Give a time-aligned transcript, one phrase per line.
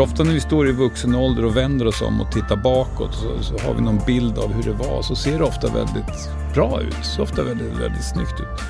[0.00, 3.14] För ofta när vi står i vuxen ålder och vänder oss om och tittar bakåt
[3.14, 5.02] så, så har vi någon bild av hur det var.
[5.02, 7.04] Så ser det ofta väldigt bra ut.
[7.04, 8.60] Så ofta väldigt, väldigt snyggt ut.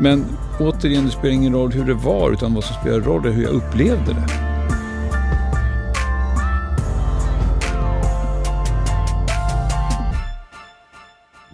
[0.00, 0.24] Men
[0.60, 3.42] återigen, det spelar ingen roll hur det var utan vad som spelar roll är hur
[3.42, 4.26] jag upplevde det.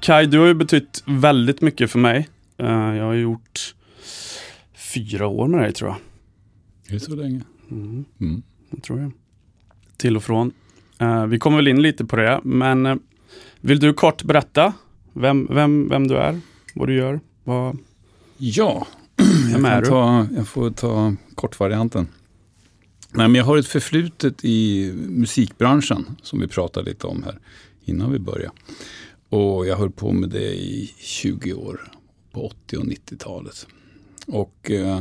[0.00, 2.28] Kai, du har ju betytt väldigt mycket för mig.
[2.58, 3.74] Eh, jag har gjort
[4.74, 5.98] fyra år med dig tror jag.
[6.88, 7.40] Är det så länge?
[7.70, 8.04] Mm.
[8.20, 8.42] Mm.
[8.70, 9.12] Jag tror jag.
[9.96, 10.52] Till och från.
[10.98, 12.96] Eh, vi kommer väl in lite på det, men eh,
[13.60, 14.72] vill du kort berätta
[15.12, 16.40] vem, vem, vem du är,
[16.74, 17.20] vad du gör?
[17.44, 17.78] Vad,
[18.38, 19.88] Ja, jag, vem är kan du?
[19.88, 22.08] ta, jag får ta kortvarianten.
[23.10, 27.38] Nej, men jag har ett förflutet i musikbranschen som vi pratade lite om här
[27.84, 28.50] innan vi började.
[29.28, 31.92] Och jag höll på med det i 20 år
[32.32, 33.66] på 80 och 90-talet.
[34.26, 35.00] Och eh,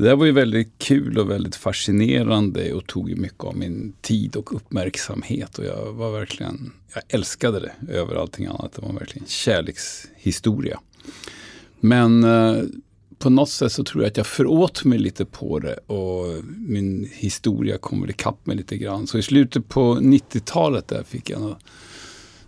[0.00, 3.92] det där var ju väldigt kul och väldigt fascinerande och tog ju mycket av min
[4.00, 5.58] tid och uppmärksamhet.
[5.58, 8.72] Och jag var verkligen, jag älskade det över allting annat.
[8.72, 10.80] Det var verkligen kärlekshistoria.
[11.80, 12.62] Men eh,
[13.18, 17.10] på något sätt så tror jag att jag föråt mig lite på det och min
[17.12, 19.06] historia kommer ikapp mig lite grann.
[19.06, 21.58] Så i slutet på 90-talet där fick jag något,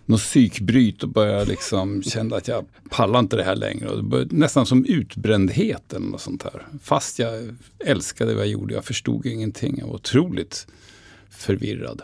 [0.05, 3.89] något psykbryt och började liksom känna att jag pallar inte det här längre.
[3.89, 6.67] Och det började, nästan som utbrändhet eller något sånt här.
[6.81, 9.75] Fast jag älskade vad jag gjorde, jag förstod ingenting.
[9.77, 10.67] Jag var otroligt
[11.29, 12.01] förvirrad.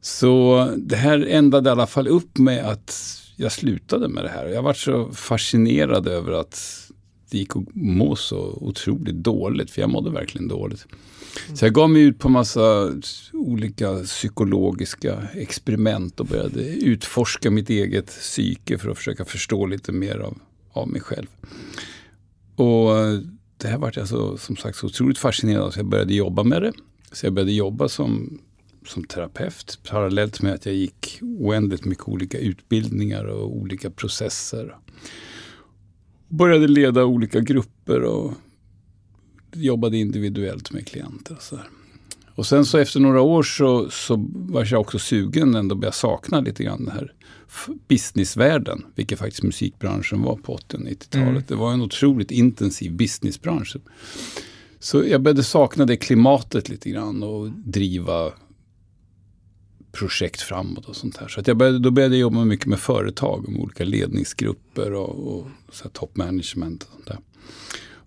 [0.00, 4.46] Så det här ändade i alla fall upp med att jag slutade med det här.
[4.46, 6.90] Jag var så fascinerad över att
[7.30, 10.86] det gick att må så otroligt dåligt, för jag mådde verkligen dåligt.
[11.54, 12.92] Så jag gav mig ut på massa
[13.32, 20.18] olika psykologiska experiment och började utforska mitt eget psyke för att försöka förstå lite mer
[20.18, 20.38] av,
[20.72, 21.26] av mig själv.
[22.56, 22.90] Och
[23.56, 26.42] det här vart jag så, som sagt så otroligt fascinerad av så jag började jobba
[26.42, 26.72] med det.
[27.12, 28.38] Så jag började jobba som,
[28.86, 34.76] som terapeut parallellt med att jag gick oändligt mycket olika utbildningar och olika processer.
[36.28, 38.32] Började leda olika grupper och
[39.52, 41.34] jobbade individuellt med klienter.
[41.34, 41.68] Och, så där.
[42.34, 46.40] och sen så efter några år så, så var jag också sugen ändå började sakna
[46.40, 47.12] lite grann den här
[47.88, 51.28] businessvärlden, vilket faktiskt musikbranschen var på 80 och 90-talet.
[51.28, 51.44] Mm.
[51.46, 53.76] Det var en otroligt intensiv businessbransch.
[54.78, 58.32] Så jag började sakna det klimatet lite grann och driva
[59.92, 61.28] projekt framåt och sånt här.
[61.28, 65.34] Så att jag började, då började jag jobba mycket med företag, med olika ledningsgrupper och,
[65.34, 67.18] och så här top management och sånt där.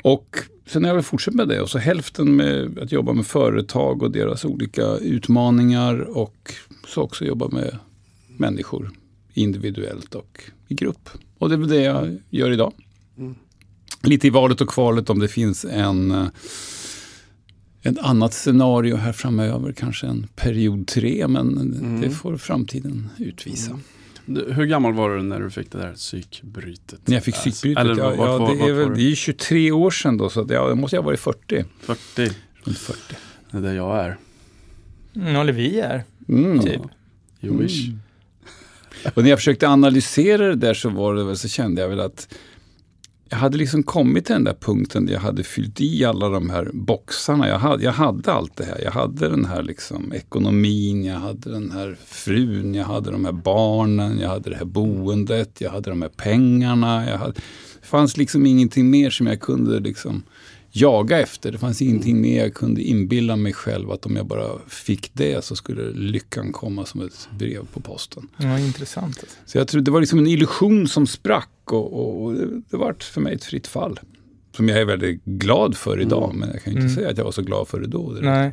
[0.03, 0.37] Och
[0.67, 4.03] sen har jag väl fortsatt med det och så hälften med att jobba med företag
[4.03, 6.53] och deras olika utmaningar och
[6.87, 7.77] så också jobba med
[8.37, 8.91] människor
[9.33, 11.09] individuellt och i grupp.
[11.37, 12.73] Och det är väl det jag gör idag.
[14.01, 16.29] Lite i valet och kvalet om det finns en
[17.83, 23.71] ett annat scenario här framöver, kanske en period tre, men det får framtiden utvisa.
[23.71, 23.77] Du,
[24.25, 26.99] Hur gammal var du när du fick det där psykbrytet?
[27.05, 29.11] När jag fick Alltså, psykbrytet, Eller ja, vart, ja, vart, det, vart är väl, det
[29.11, 31.65] är 23 år sedan då, så att, ja, det måste jag ha varit 40.
[31.79, 32.31] 40.
[32.63, 32.99] Runt 40.
[33.51, 34.17] Det är där jag är.
[35.15, 36.59] Mm, eller vi är, Mm.
[36.59, 36.81] typ.
[37.41, 37.85] You wish.
[37.87, 37.99] Mm.
[39.13, 41.99] Och när jag försökte analysera det där så var det väl så kände jag väl
[41.99, 42.33] att
[43.29, 46.49] jag hade liksom kommit till den där punkten där jag hade fyllt i alla de
[46.49, 47.47] här boxarna.
[47.47, 48.81] Jag hade, jag hade allt det här.
[48.83, 53.31] Jag hade den här liksom ekonomin, jag hade den här frun, jag hade de här
[53.31, 57.09] barnen, jag hade det här boendet, jag hade de här pengarna.
[57.09, 57.33] Jag hade,
[57.81, 60.23] det fanns liksom ingenting mer som jag kunde liksom
[60.75, 61.51] jaga efter.
[61.51, 65.45] Det fanns ingenting mer jag kunde inbilla mig själv att om jag bara fick det
[65.45, 68.27] så skulle lyckan komma som ett brev på posten.
[68.37, 69.23] Ja, intressant.
[69.45, 72.33] Så jag tror det var liksom en illusion som sprack och, och, och
[72.69, 73.99] det var för mig ett fritt fall.
[74.55, 76.95] Som jag är väldigt glad för idag, men jag kan inte Mm.
[76.95, 78.13] säga att jag var så glad för det då.
[78.13, 78.51] Det Nej.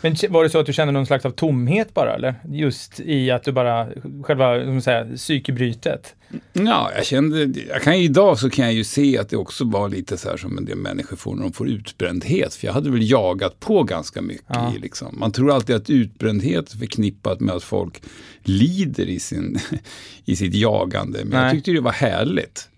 [0.00, 2.34] Men var det så att du kände någon slags av tomhet bara, eller?
[2.48, 3.88] Just i att du bara,
[4.24, 6.14] själva, som säga, psykbrytet?
[6.52, 9.88] Ja, jag kände, jag kan idag så kan jag ju se att det också var
[9.88, 12.54] lite så här som en del människor får när de får utbrändhet.
[12.54, 14.44] För jag hade väl jagat på ganska mycket.
[14.48, 14.72] Ja.
[14.76, 15.16] I, liksom.
[15.18, 18.02] Man tror alltid att utbrändhet är förknippat med att folk
[18.42, 19.58] lider i, sin,
[20.24, 21.18] i sitt jagande.
[21.24, 21.52] Men jag Nej.
[21.54, 22.68] tyckte det var härligt.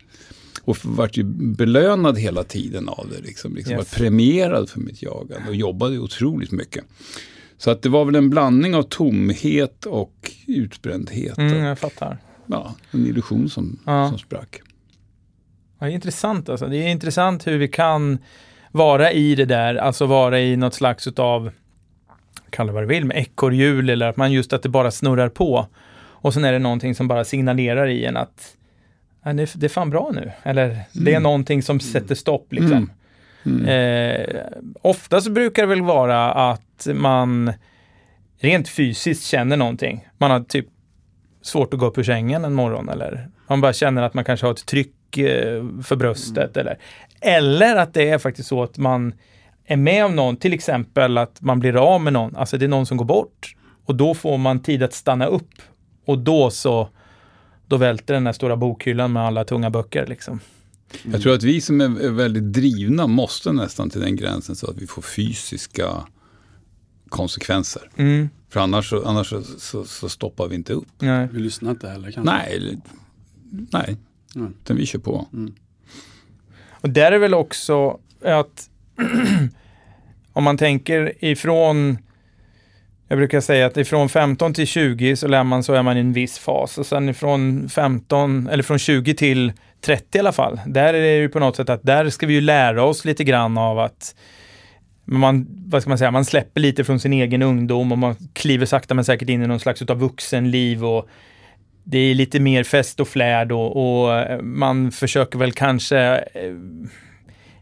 [0.64, 3.20] Och vart ju belönad hela tiden av det.
[3.26, 3.93] Liksom, liksom Yes.
[3.93, 6.85] var premierad för mitt jagande och jobbade otroligt mycket.
[7.59, 11.38] Så att det var väl en blandning av tomhet och utbrändhet.
[11.38, 12.19] Mm, jag fattar.
[12.47, 14.09] ja, en illusion som, Ja.
[14.09, 14.61] som sprack.
[15.79, 16.67] Ja, det är intressant alltså.
[16.67, 18.19] Det är intressant hur vi kan
[18.73, 21.50] vara i det där, alltså vara i något slags utav,
[22.50, 25.67] kalla vad du vill, med ekorrhjul eller att man just att det bara snurrar på.
[25.97, 28.56] Och sen är det någonting som bara signalerar i en att
[29.24, 30.32] "Ja, det, är- det är fan bra nu.
[30.42, 31.22] Eller det är Mm.
[31.22, 32.72] någonting som sätter stopp liksom.
[32.72, 33.64] Mm.
[33.64, 33.66] Mm.
[33.69, 34.42] Eh,
[34.82, 37.52] oftast brukar det väl vara att man
[38.40, 40.08] rent fysiskt känner någonting.
[40.19, 40.66] Man har typ
[41.42, 44.46] svårt att gå upp ur sängen en morgon eller man bara känner att man kanske
[44.46, 46.78] har ett tryck eh, för bröstet eller
[47.20, 49.14] eller att det är faktiskt så att man
[49.66, 52.68] är med om någon, till exempel att man blir av med någon, alltså det är
[52.68, 53.54] någon som går bort
[53.86, 55.50] och då får man tid att stanna upp
[56.06, 56.88] och då så
[57.72, 60.40] då välter den här stora bokhyllan med alla tunga böcker liksom.
[61.02, 64.76] Jag tror att vi som är väldigt drivna måste nästan till den gränsen så att
[64.76, 65.86] vi får fysiska
[67.08, 67.90] konsekvenser.
[67.96, 68.28] Mm.
[68.48, 70.88] För annars, så, annars så, så, så stoppar vi inte upp.
[70.98, 71.28] Nej.
[71.32, 72.32] Vi lyssnar inte heller kanske.
[72.32, 72.78] Nej,
[73.70, 73.96] nej.
[74.34, 74.54] Mm.
[74.62, 75.26] utan vi kör på.
[76.70, 78.70] Och där är väl också att
[80.32, 81.98] om man tänker ifrån
[83.08, 86.00] jag brukar säga att ifrån 15 till 20 så lär man så är man i
[86.00, 90.60] en viss fas och sen ifrån 15 eller från 20 till 30 i alla fall.
[90.66, 93.25] Där är det ju på något sätt att där ska vi ju lära oss lite
[93.25, 94.14] grann av att
[95.04, 98.66] man, vad ska man säga, man släpper lite från sin egen ungdom och man kliver
[98.66, 101.08] sakta men säkert in i någon slags utav vuxenliv och
[101.84, 105.99] det är lite mer fest och flärd och, och eh, man försöker väl kanske
[106.34, 106.54] eh,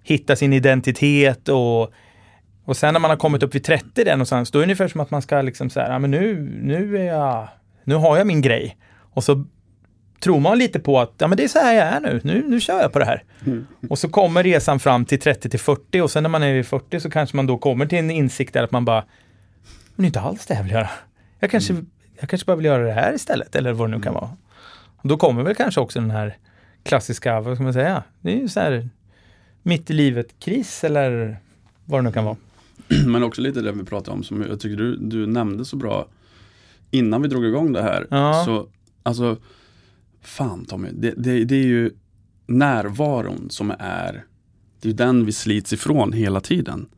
[0.03, 1.93] hitta sin identitet och,
[2.65, 4.89] och sen när man har kommit upp vid 30 där någonstans, då är det ungefär
[4.89, 7.49] som att man ska liksom säga, ja men nu, nu är jag,
[7.85, 8.77] nu har jag min grej.
[9.15, 9.45] Och så
[10.21, 12.45] tror man lite på att, ja men det är så här jag är nu, nu,
[12.49, 13.25] nu kör jag på det här.
[13.89, 16.67] Och så kommer resan fram till 30 till 40 och sen när man är vid
[16.67, 19.05] 40 så kanske man då kommer till en insikt där att man bara,
[19.97, 20.91] men inte alls det jag vill göra.
[21.39, 21.75] Jag kanske,
[22.21, 24.31] jag kanske bara vill göra det här istället, eller vad det nu kan vara.
[24.97, 26.37] Och då kommer väl kanske också den här
[26.83, 28.89] klassiska, vad ska man säga, det är ju så här
[29.63, 31.37] mitt i livet-kris eller
[31.85, 32.37] vad det nu kan vara.
[33.07, 36.09] Men också lite det vi pratade om som jag tycker du, du nämnde så bra
[36.91, 38.07] innan vi drog igång det här.
[38.11, 38.43] Ja.
[38.47, 38.69] Så
[39.03, 39.37] alltså,
[40.23, 41.91] fan Tommy, det, det, det är ju
[42.47, 44.25] närvaron som är,
[44.81, 46.89] det är den vi slits ifrån hela tiden.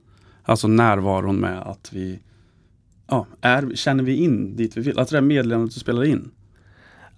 [0.43, 2.19] Alltså närvaron med att vi,
[3.06, 4.99] ja, är, känner vi in dit vi vill.
[4.99, 6.31] Alltså det här meddelandet du spelar in.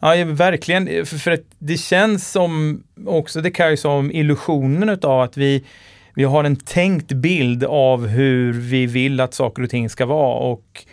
[0.00, 1.06] Ja, ja, verkligen.
[1.06, 5.64] För, för att det känns som också, det kan ju som illusionen utav att vi,
[6.14, 10.34] vi har en tänkt bild av hur vi vill att saker och ting ska vara
[10.34, 10.84] och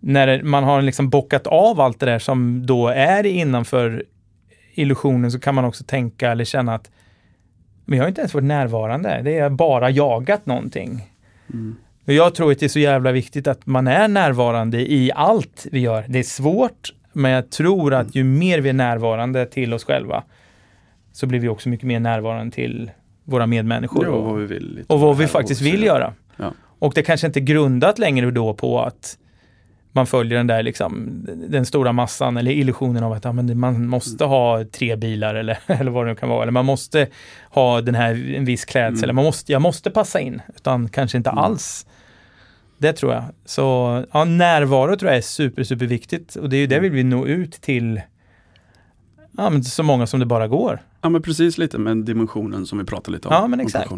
[0.00, 4.04] när man har liksom bockat av allt det där som då är innanför
[4.74, 6.90] illusionen så kan man också tänka eller känna att
[7.84, 11.02] men jag har inte ens varit närvarande, det är bara jagat någonting.
[12.06, 15.66] Och jag tror att det är så jävla viktigt att man är närvarande i allt
[15.72, 16.04] vi gör.
[16.08, 20.24] Det är svårt, men jag tror att ju mer vi är närvarande till oss själva
[21.12, 22.90] så blir vi också mycket mer närvarande till
[23.30, 24.04] våra medmänniskor.
[24.04, 24.84] Ja, och vad vi vill.
[24.86, 26.12] och vad vi faktiskt vill göra.
[26.36, 26.52] Ja.
[26.78, 29.16] Och det kanske inte är grundat längre då på att
[29.92, 31.10] man följer den där liksom,
[31.48, 35.90] den stora massan eller illusionen av att ja, man måste ha tre bilar eller, eller
[35.90, 36.42] vad det nu kan vara.
[36.42, 37.06] Eller man måste
[37.50, 38.94] ha den här, en viss klädsel.
[38.94, 39.02] Mm.
[39.04, 40.42] Eller man måste, jag måste passa in.
[40.56, 41.44] Utan kanske inte Mm.
[41.44, 41.86] alls.
[42.78, 43.24] Det tror jag.
[43.44, 43.62] Så
[44.12, 46.36] ja, närvaro tror jag är super, super viktigt.
[46.36, 46.90] Och det är ju det Mm.
[46.90, 48.00] vi vill nå ut till
[49.44, 50.82] ja, men så många som det bara går.
[51.00, 53.34] Ja men precis lite med dimensionen som vi pratade lite om.
[53.34, 53.92] Ja, men exakt.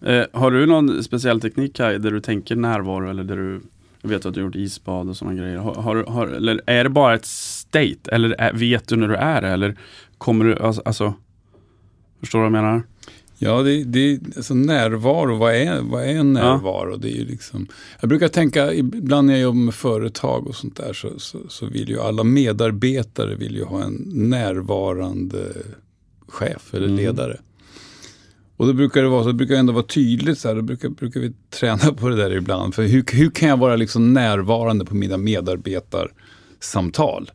[0.00, 3.60] Eh, har du någon speciell teknik Kaj, där du tänker närvaro eller där du
[4.02, 5.56] jag vet att du har gjort isbad och sådana grejer.
[5.58, 8.10] Har, har, har, eller är det bara ett state?
[8.12, 9.48] Eller är, vet du när du är det?
[9.48, 9.76] Eller
[10.18, 11.14] kommer du, alltså, alltså
[12.20, 12.82] Förstår du vad jag menar?
[13.40, 16.96] Ja, det, det, alltså närvaro, vad är, vad är en närvaro?
[16.96, 17.66] Det är ju liksom,
[18.00, 21.66] jag brukar tänka, ibland när jag jobbar med företag och sånt där, så, så, så
[21.66, 25.52] vill ju alla medarbetare vill ju ha en närvarande
[26.28, 26.96] chef eller Mm.
[26.96, 27.40] ledare.
[28.56, 30.88] Och då brukar det vara så, det brukar ändå vara tydligt så här, då brukar,
[30.88, 32.74] brukar vi träna på det där ibland.
[32.74, 37.30] För hur, hur kan jag vara liksom närvarande på mina medarbetarsamtal?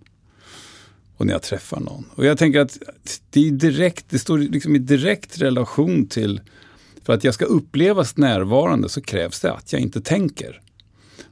[1.17, 2.05] Och när jag träffar någon.
[2.15, 2.79] Och jag tänker att
[3.29, 6.41] det, är direkt, det står liksom i direkt relation till,
[7.03, 10.61] för att jag ska upplevas närvarande så krävs det att jag inte tänker.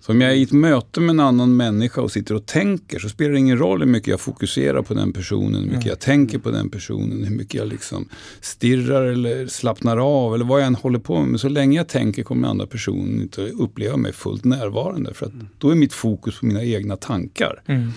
[0.01, 2.99] Så om jag är i ett möte med en annan människa och sitter och tänker
[2.99, 5.99] så spelar det ingen roll hur mycket jag fokuserar på den personen, hur mycket jag
[5.99, 8.09] tänker på den personen, hur mycket jag liksom
[8.41, 11.29] stirrar eller slappnar av eller vad jag än håller på med.
[11.29, 15.13] Men så länge jag tänker kommer den andra personen inte uppleva mig fullt närvarande.
[15.13, 17.61] För att då är mitt fokus på mina egna tankar.
[17.65, 17.91] Mm.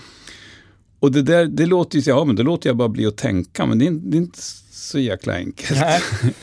[1.05, 3.17] Och det där, det låter ju så, ja men då låter jag bara bli att
[3.17, 5.79] tänka, men det är, det är inte så jäkla enkelt.
[5.79, 6.01] Nej.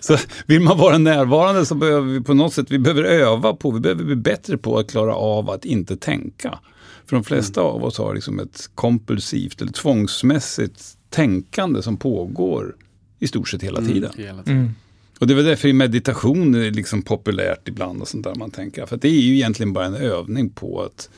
[0.00, 3.70] Så vill man vara närvarande så behöver vi på något sätt, vi behöver öva på,
[3.70, 6.58] vi behöver bli bättre på att klara av att inte tänka.
[7.06, 12.76] För de flesta av oss har liksom ett kompulsivt eller tvångsmässigt tänkande som pågår
[13.18, 14.10] i stort sett hela tiden.
[14.14, 14.58] Mm, hela tiden.
[14.58, 14.70] Mm.
[15.18, 18.86] Och det är väl därför meditation är liksom populärt ibland och sånt där man tänker.
[18.86, 21.08] För att det är ju egentligen bara en övning på att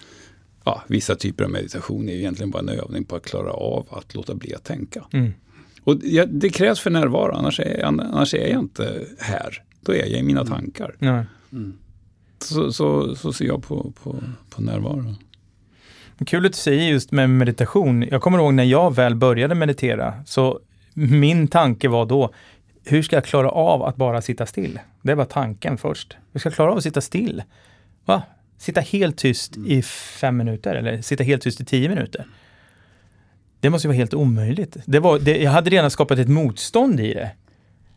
[0.66, 4.14] Ja, vissa typer av meditation är egentligen bara en övning på att klara av att
[4.14, 5.04] låta bli att tänka.
[5.12, 5.32] Mm.
[5.84, 9.62] Och ja, det krävs för närvaro, annars är, jag, annars är jag inte här.
[9.80, 10.94] Då är jag i mina tankar.
[10.98, 11.24] Nej.
[11.52, 11.78] Mm.
[12.38, 14.16] så, så, så ser jag på, på,
[14.50, 15.14] på närvaro.
[16.26, 18.02] Kul att du säger just med meditation.
[18.02, 20.60] Jag kommer ihåg när jag väl började meditera, så
[20.94, 22.30] min tanke var då,
[22.84, 24.78] hur ska jag klara av att bara sitta still?
[25.02, 26.16] Det var tanken först.
[26.32, 27.42] Hur ska jag klara av att sitta still?
[28.04, 28.22] Va?
[28.58, 32.26] Sitta helt tyst i fem minuter eller sitta helt tyst i tio minuter?
[33.60, 34.76] Det måste ju vara helt omöjligt.
[34.84, 37.30] Det var, det, jag hade redan skapat ett motstånd i det.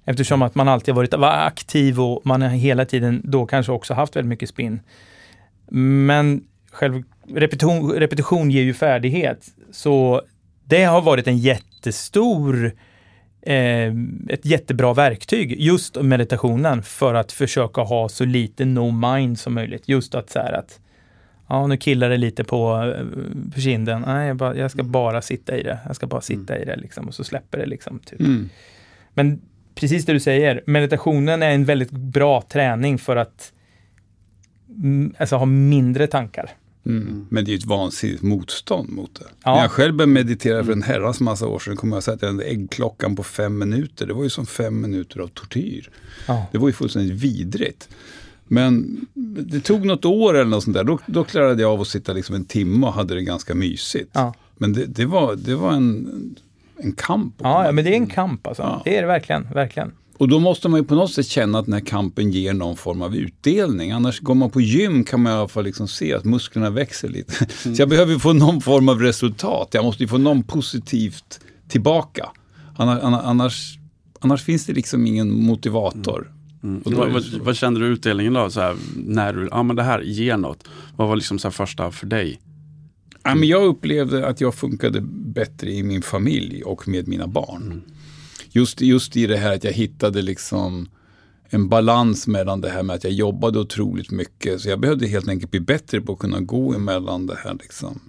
[0.06, 3.72] Eftersom att man alltid har varit var aktiv och man har hela tiden då kanske
[3.72, 4.80] också haft väldigt mycket spinn.
[5.72, 9.48] Men själv repetition, repetition ger ju färdighet.
[9.72, 10.22] Så
[10.64, 12.72] det har varit en jättestor
[13.50, 13.94] eh,
[14.30, 19.90] ett jättebra verktyg, just meditationen, för att försöka ha så lite no mind som möjligt.
[19.90, 20.80] Just att så här att,
[21.48, 25.22] ja nu killar det lite på, eh, på kinden, nej jag, bara, jag ska bara
[25.22, 28.00] sitta i det, jag ska bara sitta i det liksom och så släpper det liksom.
[28.00, 28.20] Typ.
[28.20, 28.50] Mm.
[29.14, 29.42] Men
[29.76, 33.54] precis det du säger, meditationen är en väldigt bra träning för att
[34.70, 36.50] mm, alltså, ha mindre tankar.
[36.86, 37.26] Mm.
[37.30, 39.26] Men det är ju ett vansinnigt motstånd mot det.
[39.44, 39.56] Ja.
[39.56, 42.26] När jag själv började meditera för en herrans massa år sedan kom jag att sätta
[42.26, 44.08] den där äggklockan på fem minuter.
[44.08, 45.90] Det var ju som fem minuter av tortyr.
[46.28, 46.48] Ja.
[46.52, 47.90] Det var ju fullständigt vidrigt.
[48.48, 49.06] Men
[49.50, 50.84] det tog något år eller något sånt där.
[50.84, 54.12] Då, då klarade jag av att sitta liksom en timme och hade det ganska mysigt.
[54.14, 54.34] Ja.
[54.58, 56.36] Men det, det, var, det var en,
[56.78, 57.42] en kamp.
[57.42, 58.82] att Ja, men det är en kamp alltså.
[58.86, 59.92] Det är det verkligen, verkligen.
[60.20, 62.78] Och då måste man ju på något sätt känna att den här kampen ger någon
[62.78, 63.92] form av utdelning.
[63.92, 67.10] Annars går man på gym kan man i alla fall liksom se att musklerna växer
[67.10, 67.34] lite.
[67.76, 69.70] Så jag behöver få någon form av resultat.
[69.72, 72.30] Jag måste ju få någon positivt tillbaka.
[72.78, 73.78] Annars, annars,
[74.20, 76.32] annars finns det liksom ingen motivator.
[76.64, 76.82] Mm.
[76.82, 78.50] Och då vad, vad, kände du utdelningen då?
[78.50, 80.68] Så här, när du, ja men det här ger något.
[80.96, 82.42] Vad var liksom så första för dig?
[83.24, 87.82] Ja, men jag upplevde att jag funkade bättre i min familj och med mina barn.
[88.50, 90.90] Just, just i det här att jag hittade liksom
[91.50, 94.62] en balans mellan det här med att jag jobbade otroligt mycket.
[94.62, 98.00] Så jag behövde helt enkelt bli bättre på att kunna gå emellan det här liksom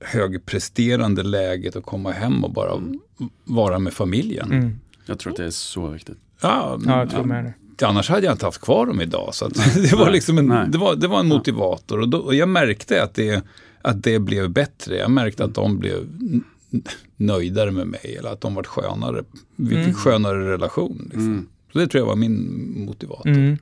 [0.00, 2.82] högpresterande läget och komma hem och bara
[3.44, 4.52] vara med familjen.
[4.52, 4.78] Mm.
[5.06, 6.18] Jag tror att det är så viktigt.
[6.40, 7.86] Ja, Ja, jag tror med det.
[7.86, 9.34] Annars hade jag inte haft kvar dem idag.
[9.34, 9.54] Så att
[9.90, 10.66] det, var liksom en, nej.
[10.68, 13.44] det, var, det var en motivator och, då, och jag märkte att det,
[13.82, 14.96] att det blev bättre.
[14.96, 16.06] Jag märkte att de blev
[17.16, 19.22] nöjdare med mig eller att de var skönare.
[19.56, 19.94] Vi fick Mm.
[19.94, 20.98] skönare relation.
[21.02, 21.26] Liksom.
[21.26, 21.46] Mm.
[21.72, 23.28] Så det tror jag var min motivator.
[23.30, 23.58] Mm.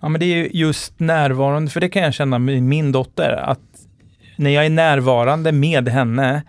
[0.00, 3.30] Ja, men det är ju just närvarande, för det kan jag känna med min dotter,
[3.32, 3.60] att
[4.36, 6.42] när jag är närvarande med henne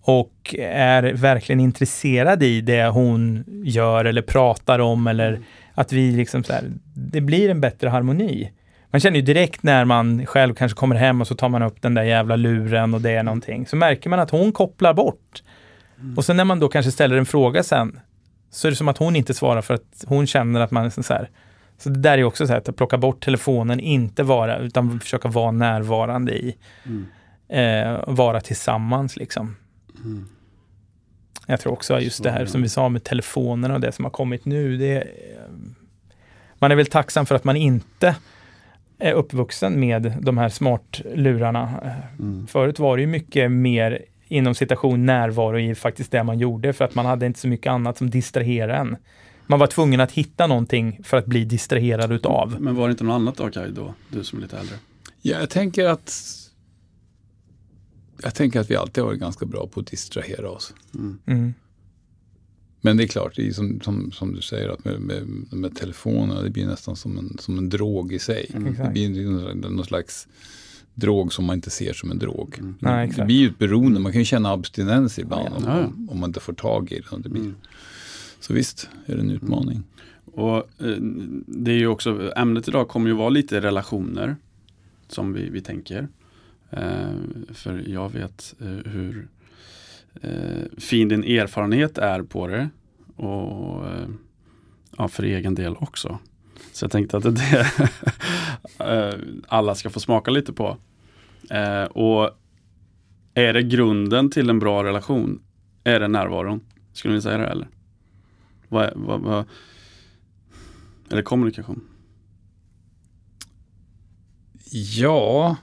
[0.00, 5.40] och är verkligen intresserad i det hon gör eller pratar om eller
[5.74, 8.50] att vi liksom så här, det blir en bättre harmoni.
[8.94, 11.82] Man känner ju direkt när man själv kanske kommer hem och så tar man upp
[11.82, 15.42] den där jävla luren och det är någonting, så märker man att hon kopplar bort.
[16.16, 18.00] Och sen när man då kanske ställer en fråga sen,
[18.50, 20.90] så är det som att hon inte svarar för att hon känner att man är
[21.02, 21.30] så här.
[21.78, 25.28] Så det där är också så här att plocka bort telefonen, inte vara, utan försöka
[25.28, 27.06] vara närvarande i, Mm.
[27.48, 29.56] eh, vara tillsammans liksom.
[30.04, 30.28] Mm.
[31.46, 32.46] Jag tror också just Så, det här ja.
[32.46, 35.08] som vi sa med telefonerna och det som har kommit nu, det är,
[36.58, 38.16] man är väl tacksam för att man inte
[38.98, 41.80] är uppvuxen med de här smartlurarna.
[42.18, 42.46] Mm.
[42.46, 46.84] Förut var det ju mycket mer inom citation närvaro i faktiskt det man gjorde för
[46.84, 48.96] att man hade inte så mycket annat som distraherade en.
[49.46, 52.56] Man var tvungen att hitta någonting för att bli distraherad utav.
[52.60, 53.94] Men var det inte något annat då Kaj, då?
[54.08, 54.76] Du som är lite äldre?
[55.22, 56.12] Ja, jag tänker att
[58.22, 60.74] jag tänker att vi alltid har varit ganska bra på att distrahera oss.
[60.94, 61.18] Mm.
[61.26, 61.54] Mm.
[62.84, 65.76] Men det är klart, det är som, som, som du säger, att med, med, med
[65.76, 68.50] telefonerna, det blir nästan som en, som en drog i sig.
[68.54, 68.74] Mm.
[68.74, 70.28] Det blir någon, någon slags
[70.94, 72.56] drog som man inte ser som en drog.
[72.58, 72.74] Mm.
[72.78, 75.84] Nej, det blir ju ett beroende, man kan ju känna abstinens ibland Ja, om, ja.
[75.84, 77.22] om, om man inte får tag i det.
[77.22, 77.42] Det blir.
[77.42, 77.54] Mm.
[78.40, 79.82] Så visst är det en utmaning.
[80.24, 80.96] Och eh,
[81.46, 84.36] det är ju också, ämnet idag kommer ju vara lite relationer.
[85.08, 86.08] Som vi, vi tänker.
[86.70, 87.14] Eh,
[87.52, 89.28] för jag vet eh, hur
[90.22, 92.68] Eh, fin din erfarenhet är på det.
[93.16, 94.08] Och eh,
[94.96, 96.18] ja, för egen del också.
[96.72, 97.34] Så jag tänkte att det är
[98.78, 99.14] det eh,
[99.48, 100.76] alla ska få smaka lite på.
[101.50, 102.30] Eh, och
[103.34, 105.42] är det grunden till en bra relation?
[105.84, 106.60] Är det närvaron?
[106.92, 107.68] Skulle ni säga det eller?
[108.68, 109.44] Vad, vad, vad,
[111.10, 111.84] eller kommunikation?
[114.96, 115.56] Ja,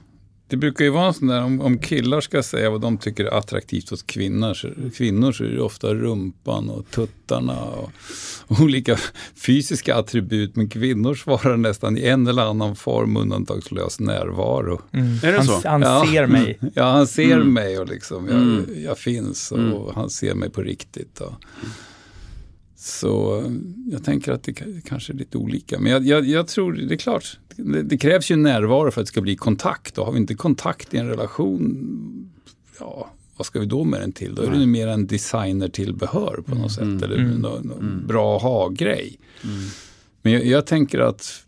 [0.52, 3.24] det brukar ju vara en sån där, om, om killar ska säga vad de tycker
[3.24, 7.90] är attraktivt hos kvinnor, så, kvinnor så är det ofta rumpan och tuttarna och,
[8.62, 8.96] olika
[9.46, 10.56] fysiska attribut.
[10.56, 14.80] Men kvinnor svarar nästan i en eller annan form undantagslös närvaro.
[14.92, 15.06] Mm.
[15.22, 15.68] Är det han, så?
[15.68, 16.06] Han Ja.
[16.10, 16.58] ser mig.
[16.74, 17.52] Ja, han ser Mm.
[17.54, 18.66] mig och liksom, jag, Mm.
[18.84, 19.78] jag finns och Mm.
[19.94, 21.20] han ser mig på riktigt.
[21.20, 21.32] Och.
[22.84, 23.42] Så
[23.90, 25.78] jag tänker att det ka- kanske är lite olika.
[25.80, 29.06] Men jag, jag, jag tror, det är klart, det, det krävs ju närvaro för att
[29.06, 29.98] det ska bli kontakt.
[29.98, 32.32] Och har vi inte kontakt i en relation,
[32.80, 34.34] ja, vad ska vi då med den till?
[34.34, 34.60] Då är det Nej.
[34.60, 36.98] ju mer en designertillbehör på något Mm.
[37.00, 37.08] sätt.
[37.10, 37.38] Eller Mm.
[37.38, 38.06] någon, någon Mm.
[38.06, 39.18] bra ha-grej.
[39.44, 39.56] Mm.
[40.22, 41.46] Men jag, jag tänker att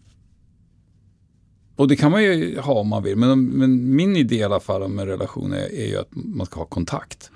[1.77, 4.61] och det kan man ju ha om man vill, men, men min idé i alla
[4.61, 7.31] fall med relationer är, är ju att man ska ha kontakt.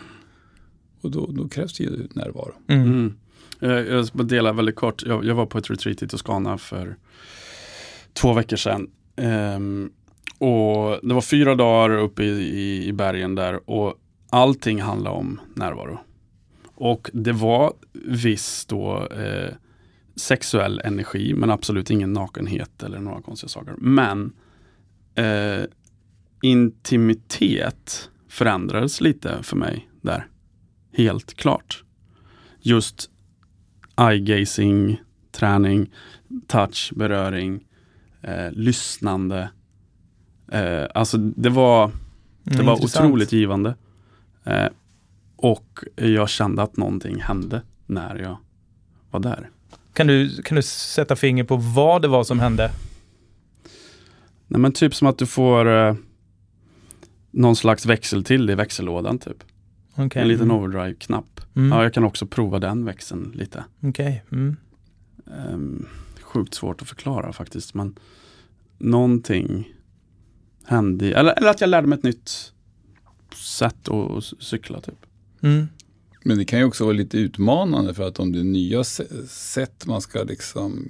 [1.00, 2.52] Och då, då krävs det ju närvaro.
[2.69, 3.12] Mm.
[3.59, 5.03] Jag, jag ska dela väldigt kort.
[5.07, 6.97] Jag, jag var på ett retreat i Toscana för
[8.12, 8.91] två veckor sedan.
[9.17, 9.93] Um,
[10.38, 13.95] och det var fyra dagar uppe i, i, i bergen där och
[14.31, 16.00] allting handlade om närvaro.
[16.75, 19.55] Och det var viss då eh,
[20.17, 23.75] sexuell energi men absolut ingen nakenhet eller några konstiga saker.
[23.79, 24.33] Men
[25.15, 25.65] eh,
[26.43, 30.27] intimitet förändrades lite för mig där.
[30.93, 31.85] Helt klart.
[32.61, 33.11] Just
[33.99, 34.97] eye-gazing,
[35.33, 35.90] träning,
[36.47, 37.64] touch, beröring,
[38.23, 39.50] eh, lyssnande.
[40.52, 41.90] Eh, alltså det var,
[42.45, 43.07] det Mm, var intressant.
[43.07, 43.75] otroligt givande.
[44.45, 44.67] Eh,
[45.37, 48.37] och jag kände att någonting hände när jag
[49.11, 49.50] var där.
[49.93, 52.71] Kan du, kan du sätta finger på vad det var som hände?
[54.47, 55.95] Nej, men typ som att du får eh,
[57.31, 59.45] någon slags växel till i växellådan typ.
[59.95, 60.23] Okej.
[60.23, 60.57] En liten Mm.
[60.57, 61.38] overdrive-knapp.
[61.59, 61.73] Mm.
[61.73, 63.65] Ja, jag kan också prova den växeln lite.
[63.83, 64.25] Okej.
[64.33, 64.57] Mm.
[65.27, 65.87] Ehm,
[66.21, 67.75] sjukt svårt att förklara faktiskt.
[67.75, 67.99] Men
[68.79, 69.75] någonting
[70.65, 71.12] hände.
[71.12, 72.53] Eller, eller att jag lärde mig ett nytt
[73.37, 75.07] sätt att cykla typ.
[75.43, 75.67] Mm.
[76.25, 79.87] Men det kan ju också vara lite utmanande för att om det är nya sätt
[79.87, 80.88] man ska liksom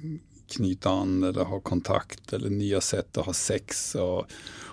[0.55, 3.95] knyta an eller ha kontakt eller nya sätt att ha sex.
[3.95, 4.25] Och,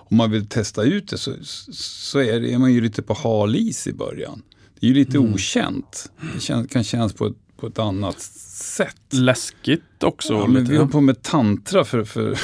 [0.09, 1.35] om man vill testa ut det så,
[1.73, 4.43] så är, det, är man ju lite på halis i början.
[4.81, 5.35] Det är ju lite Mm.
[5.35, 6.11] okänt.
[6.35, 8.97] Det kän, kan kännas på ett, på ett annat sätt.
[9.11, 10.33] Läskigt också.
[10.33, 12.35] Ja, men vi höll på med tantra för, för,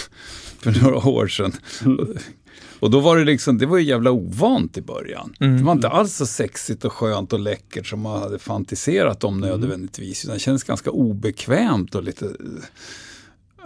[0.59, 1.53] för några år sedan.
[2.81, 5.35] Och då var det liksom, det var ju jävla ovant i början.
[5.41, 5.57] Mm.
[5.57, 9.41] Det var inte alls så sexigt och skönt och läckert som man hade fantiserat om
[9.41, 10.25] nödvändigtvis.
[10.25, 12.31] Utan det kändes ganska obekvämt och lite,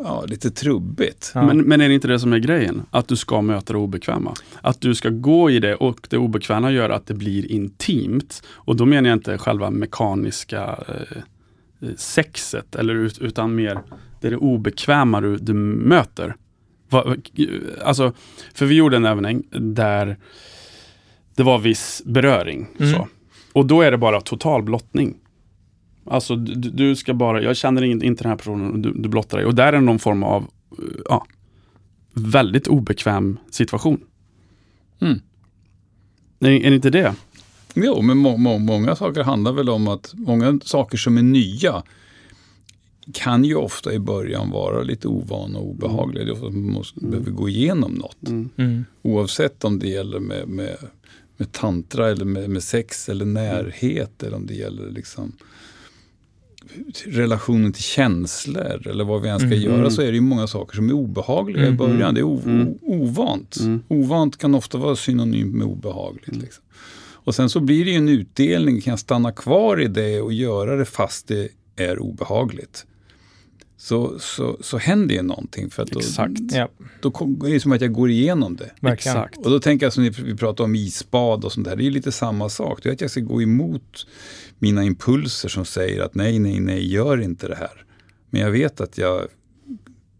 [0.02, 1.32] ja, lite trubbigt.
[1.34, 1.46] Ja.
[1.46, 2.82] Men, men är det inte det som är grejen?
[2.90, 4.34] Att du ska möta det obekväma.
[4.60, 8.42] Att du ska gå i det och det obekväma gör att det blir intimt.
[8.48, 13.80] Och då menar jag inte själva mekaniska eh, sexet, eller, ut- utan mer
[14.20, 16.36] det är det obekväma du, du möter.
[16.88, 17.16] Va,
[17.84, 18.12] alltså,
[18.54, 20.16] för vi gjorde en övning där
[21.34, 22.68] det var viss beröring.
[22.78, 22.92] Mm.
[22.92, 23.08] Så.
[23.52, 25.16] Och då är det bara total blottning.
[26.06, 29.08] Alltså du, du ska bara, jag känner in- inte den här personen och du, du
[29.08, 29.46] blottar dig.
[29.46, 31.26] Och där är någon form av, eh, ja,
[32.14, 34.00] väldigt obekväm situation.
[35.00, 35.20] Mm.
[36.40, 37.14] Är, är det inte det?
[37.74, 41.82] Jo, men må, må, många saker handlar väl om att många saker som är nya
[43.12, 46.24] kan ju ofta i början vara lite ovana och obehagliga.
[46.24, 48.28] Det är ofta att man måste, behöver gå igenom något.
[48.28, 48.48] Mm.
[48.56, 48.84] Mm.
[49.02, 50.76] Oavsett om det gäller med, med,
[51.36, 55.32] med tantra eller med, med sex eller närhet eller om det gäller liksom
[57.06, 59.60] relationen till känslor eller vad vi än ska Mm.
[59.62, 61.76] göra så är det ju många saker som är obehagliga i Mm.
[61.76, 62.14] början.
[62.14, 62.68] Det är o, Mm.
[62.82, 63.56] ovant.
[63.60, 63.82] Mm.
[63.88, 66.36] Ovant kan ofta vara synonymt med obehagligt.
[66.36, 66.64] Liksom.
[67.12, 70.32] Och sen så blir det ju en utdelning, kan jag stanna kvar i det och
[70.32, 72.86] göra det fast det är obehagligt.
[73.78, 75.70] Så, så, så händer ju någonting.
[75.70, 76.40] För att då, Exakt.
[76.52, 76.68] Ja,
[77.00, 77.08] Då
[77.46, 78.70] är det som att jag går igenom det.
[78.80, 79.16] verkligen.
[79.16, 79.36] Exakt.
[79.38, 81.90] Och då tänker jag som vi pratar om isbad och sånt där, det är ju
[81.90, 82.80] lite samma sak.
[82.82, 84.06] Det är att jag ska gå emot
[84.58, 87.84] mina impulser som säger att nej, nej, nej, gör inte det här.
[88.30, 89.26] Men jag vet att jag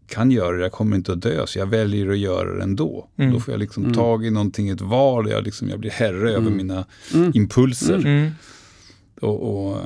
[0.07, 3.09] kan göra det, jag kommer inte att dö, så jag väljer att göra det ändå.
[3.17, 3.33] Mm.
[3.33, 3.95] Då får jag liksom Mm.
[3.95, 6.57] tag i någonting, ett val, jag, liksom, jag blir herre över Mm.
[6.57, 7.31] mina Mm.
[7.35, 7.95] impulser.
[7.97, 8.31] Mm.
[9.21, 9.81] Och, och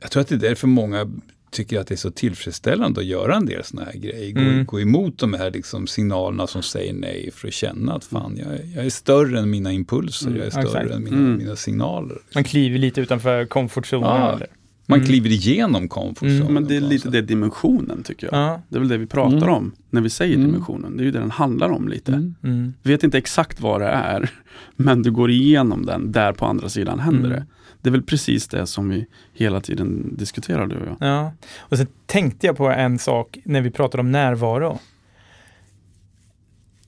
[0.00, 1.10] jag tror att det är därför många
[1.50, 4.32] tycker att det är så tillfredsställande att göra en del sådana här grejer.
[4.32, 4.64] Gå, Mm.
[4.66, 8.52] gå emot de här liksom signalerna som säger nej för att känna att fan, jag,
[8.54, 10.90] är- jag är större än mina impulser, Mm, jag är större exakt.
[10.90, 11.36] än mina, Mm.
[11.36, 12.18] mina signaler.
[12.34, 14.08] Man kliver lite utanför komfortzonen.
[14.08, 14.40] Ja.
[14.86, 15.08] Man Mm.
[15.08, 16.40] kliver igenom komfortzonen.
[16.40, 18.34] Mm, Men det är lite det dimensionen tycker jag.
[18.42, 18.62] Ja.
[18.68, 19.48] Det är väl det vi pratar Mm.
[19.54, 20.46] om när vi säger Mm.
[20.46, 20.96] dimensionen.
[20.96, 22.12] Det är ju det den handlar om lite.
[22.12, 22.34] Mm.
[22.42, 22.72] Mm.
[22.82, 24.30] Vi vet inte exakt vad det är,
[24.76, 27.30] men du går igenom den, där på andra sidan händer Mm.
[27.30, 27.46] det.
[27.82, 30.96] Det är väl precis det som vi hela tiden diskuterar du och jag.
[31.08, 34.78] Ja, och sen tänkte jag på en sak när vi pratade om närvaro.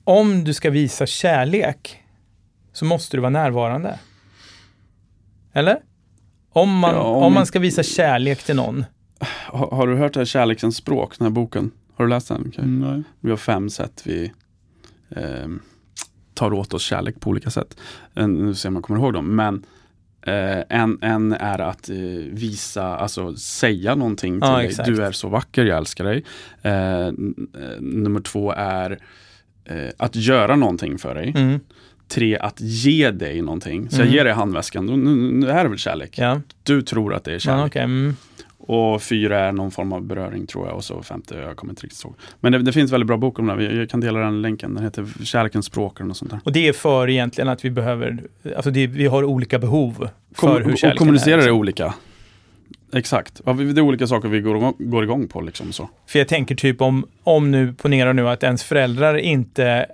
[0.03, 1.99] Om du ska visa kärlek
[2.73, 3.99] så måste du vara närvarande.
[5.53, 5.77] Eller?
[6.49, 8.85] Om man, Ja, om om man ska visa kärlek till någon.
[9.47, 11.71] Har, har du hört det här Kärlekens språk, den här boken?
[11.95, 12.41] Har du läst den?
[12.47, 12.63] Okej.
[12.63, 13.03] Mm, nej.
[13.19, 14.31] Vi har fem sätt vi
[15.15, 15.61] ehm,
[16.33, 17.77] tar åt oss kärlek på olika sätt.
[18.15, 19.35] Eh, Nu ser man kommer ihåg dem.
[19.35, 19.65] Men
[20.27, 21.95] Eh, en, en är att eh,
[22.31, 24.65] visa, alltså säga någonting till Ja, dig.
[24.67, 24.87] exakt.
[24.89, 26.23] Du är så vacker, jag älskar dig.
[26.61, 27.11] Eh, eh,
[27.79, 28.99] nummer två är
[29.65, 31.33] eh, att göra någonting för dig.
[31.35, 31.59] Mm.
[32.07, 33.89] Tre, att ge dig någonting.
[33.89, 34.07] Så Mm.
[34.07, 34.97] jag ger dig handväskan, nu,
[35.39, 36.17] nu är det väl kärlek?
[36.17, 37.65] Ja, Du tror att det är ja kärlek.
[37.65, 37.81] okej.
[37.83, 38.15] Mm.
[38.67, 40.75] Och fyra är någon form av beröring tror jag.
[40.75, 42.15] Och så femte, jag kommer inte riktigt ihåg.
[42.39, 43.63] Men det, det finns väldigt bra bok om det.
[43.63, 44.73] Jag, jag kan dela den länken.
[44.75, 46.39] Den heter Kärlekens språk något sånt där.
[46.43, 48.23] Och det är för egentligen att vi behöver,
[48.55, 49.93] alltså det, vi har olika behov
[50.35, 51.37] för Kom, hur och kärleken kommunicera är.
[51.37, 51.59] det liksom.
[51.59, 51.93] olika.
[52.93, 53.41] Exakt.
[53.45, 55.41] Det är olika saker vi går igång, går igång på.
[55.41, 55.89] Liksom så.
[56.07, 59.85] För jag tänker typ om, om nu, ponera nu att ens föräldrar inte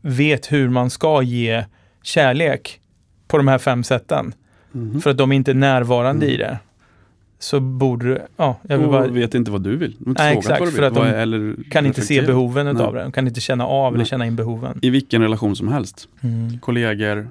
[0.00, 1.64] vet hur man ska ge
[2.02, 2.80] kärlek
[3.28, 4.34] på de här fem sätten.
[4.72, 5.00] Mhm.
[5.00, 6.34] För att de inte är närvarande Mm.
[6.34, 6.58] i det.
[7.40, 9.96] Så borde, ja, jag vill och bara, vet inte vad du vill.
[9.98, 10.88] De Nej, exakt, vad du för vill.
[10.88, 12.74] att de är- eller kan inte se behoven Nej.
[12.74, 13.02] utav det.
[13.02, 14.06] De kan inte känna av eller Nej.
[14.06, 14.78] känna in behoven.
[14.82, 16.08] I vilken relation som helst.
[16.20, 16.58] Mm.
[16.58, 17.28] Kollegor.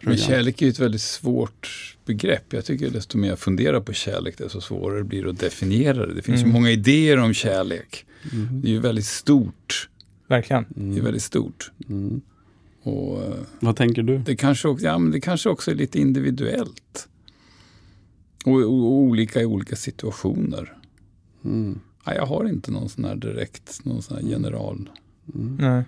[0.00, 2.52] Men kärlek är ju ett väldigt svårt begrepp.
[2.52, 6.14] Jag tycker desto mer jag funderar på kärlek, desto svårare blir det att definiera det.
[6.14, 6.48] Det finns Mm.
[6.48, 8.04] ju många idéer om kärlek.
[8.32, 8.60] Mhm.
[8.62, 9.88] Det är ju väldigt stort.
[10.28, 10.64] Verkligen.
[10.68, 11.04] Det är Mm.
[11.04, 11.70] väldigt stort.
[11.88, 12.20] Mm.
[12.82, 14.18] Och eh, Vad tänker du?
[14.18, 17.08] det kanske, också, ja, men det kanske också är lite individuellt.
[18.44, 20.76] Och, och, och olika i olika situationer.
[21.44, 21.80] Mm.
[22.04, 24.88] Ja, jag har inte någon sån här direkt, någon sån här general
[25.34, 25.56] Mm.
[25.60, 25.84] Nej.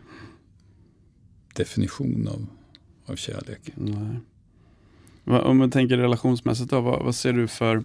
[1.54, 2.46] definition av,
[3.06, 3.60] av kärlek.
[3.74, 4.20] Nej.
[5.24, 7.84] Om man tänker relationsmässigt då, vad, vad ser du för,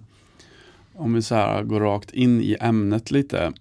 [0.94, 3.54] om vi så här går rakt in i ämnet lite.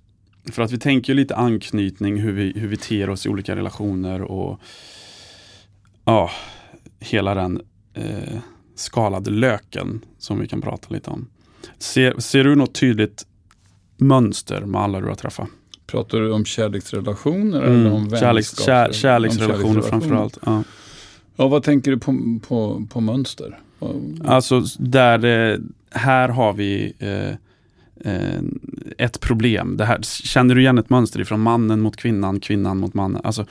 [0.44, 3.56] För att vi tänker ju lite anknytning, hur vi, hur vi ter oss i olika
[3.56, 4.60] relationer och
[6.04, 6.30] ja,
[7.00, 7.62] hela den
[7.94, 8.38] eh,
[8.78, 11.26] skalade löken som vi kan prata lite om.
[11.78, 13.26] Ser, ser du något tydligt
[13.96, 15.48] mönster med alla du har träffat?
[15.86, 17.80] Pratar du om kärleksrelationer Mm.
[17.80, 20.38] eller om vänskaps- kär, kärleksrelationer framförallt.
[20.46, 20.62] Ja.
[21.36, 23.58] Ja, vad tänker du på, på, på mönster?
[24.24, 25.58] Alltså där, eh,
[25.90, 27.28] här har vi eh,
[28.14, 28.40] eh,
[28.98, 29.76] ett problem.
[29.76, 33.20] Det här, känner du igen ett mönster ifrån mannen mot kvinnan, kvinnan mot mannen?
[33.24, 33.46] Alltså,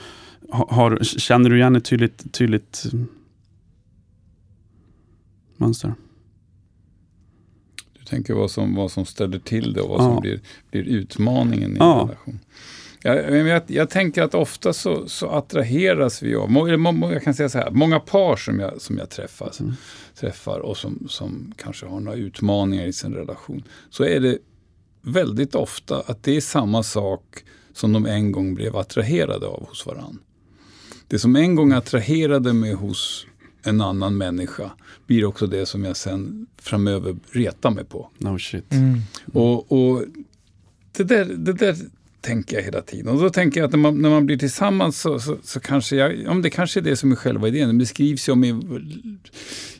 [0.50, 2.82] ha- har, känner du igen ett tydligt, tydligt
[5.58, 5.94] mönster?
[7.98, 10.04] Du tänker vad som, vad som ställer till det och vad Ja.
[10.12, 10.40] som blir,
[10.70, 12.00] blir utmaningen i Ja.
[12.02, 12.38] en relation.
[13.02, 17.34] Jag, jag, jag tänker att ofta så, så attraheras vi av, må- må- jag kan
[17.34, 19.72] säga så här, många par som jag, som jag träffar, Mm.
[20.14, 24.38] träffar och som, som kanske har några utmaningar i sin relation, så är det
[25.02, 27.22] väldigt ofta att det är samma sak
[27.72, 30.18] som de en gång blev attraherade av hos varann.
[31.08, 33.26] Det som en gång attraherade mig hos
[33.68, 34.70] en annan människa
[35.06, 38.10] blir också det som jag sen framöver retar mig på.
[38.18, 38.72] No shit.
[38.72, 39.00] Mm.
[39.32, 40.04] Och, och
[40.96, 41.76] det, där, det där
[42.20, 43.08] tänker jag hela tiden.
[43.08, 45.96] Och då tänker jag att när man, när man blir tillsammans så, så, så kanske
[45.96, 47.68] jag, ja, det kanske är det som är själva idén.
[47.68, 48.54] Det beskrivs ju om i,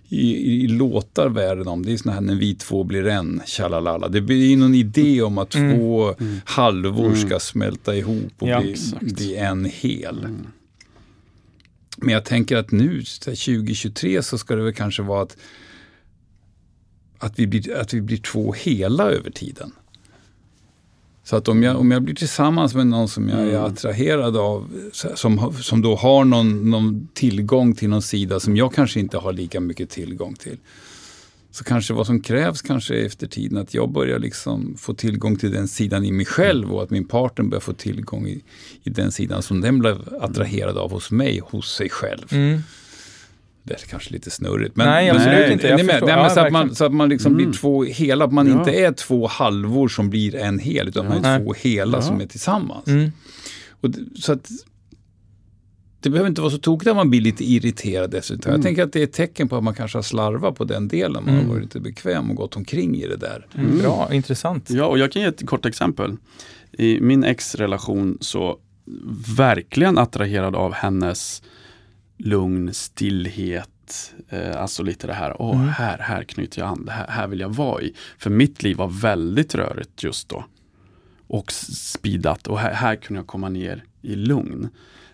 [0.08, 1.84] i, i låtar världen om.
[1.86, 4.08] Det är såna här när vi två blir en, tjalalala.
[4.08, 5.76] Det blir ju någon idé om att Mm.
[5.78, 6.40] två Mm.
[6.44, 7.16] halvor Mm.
[7.16, 10.18] ska smälta ihop och Ja, bli, bli en hel.
[10.18, 10.46] Mm.
[12.00, 15.36] Men jag tänker att nu, så här 2023, så ska det väl kanske vara att,
[17.18, 19.72] att, vi, blir, att vi blir två hela över tiden.
[21.24, 23.64] Så att om jag, om jag blir tillsammans med någon som jag är Mm.
[23.64, 29.00] attraherad av, som, som då har någon, någon tillgång till någon sida som jag kanske
[29.00, 30.56] inte har lika mycket tillgång till.
[31.50, 35.50] Så kanske vad som krävs kanske efter tiden att jag börjar liksom få tillgång till
[35.52, 38.44] den sidan i mig själv och att min partner börjar få tillgång i,
[38.84, 42.26] i den sidan som den blev attraherad av hos mig, hos sig själv.
[42.30, 42.60] Mm.
[43.62, 44.76] Det är kanske lite snurrigt.
[44.76, 45.66] Men, Nej, absolut Nej, inte.
[45.68, 45.76] Jag.
[45.76, 47.44] Nej, men Ja, så, att man, så att man liksom Mm.
[47.44, 48.58] blir två hela, att man Ja.
[48.58, 51.30] inte är två halvor som blir en hel, utan man Nej.
[51.34, 52.02] är två hela Ja.
[52.02, 52.86] som är tillsammans.
[52.86, 53.10] Mm.
[53.80, 54.50] Och så att,
[56.00, 58.50] det behöver inte vara så tokigt att man blir lite irriterad dessutom.
[58.50, 58.58] Mm.
[58.60, 60.88] Jag tänker att det är ett tecken på att man kanske har slarvat på den
[60.88, 61.24] delen.
[61.24, 61.46] Man Mm.
[61.46, 63.46] har varit lite bekväm och gått omkring i det där.
[63.54, 63.78] Mm.
[63.78, 64.70] Bra, intressant.
[64.70, 66.16] Ja, och jag kan ge ett kort exempel.
[66.72, 68.58] I min ex-relation så
[69.36, 71.42] verkligen attraherad av hennes
[72.18, 75.68] lugn, stillhet, eh, alltså lite det här, åh, Mm.
[75.68, 77.94] här, här knyter jag an, det här, här vill jag vara i.
[78.18, 80.44] För mitt liv var väldigt rörigt just då.
[81.26, 84.68] Och speedat och här, här kunde jag komma ner i lugn.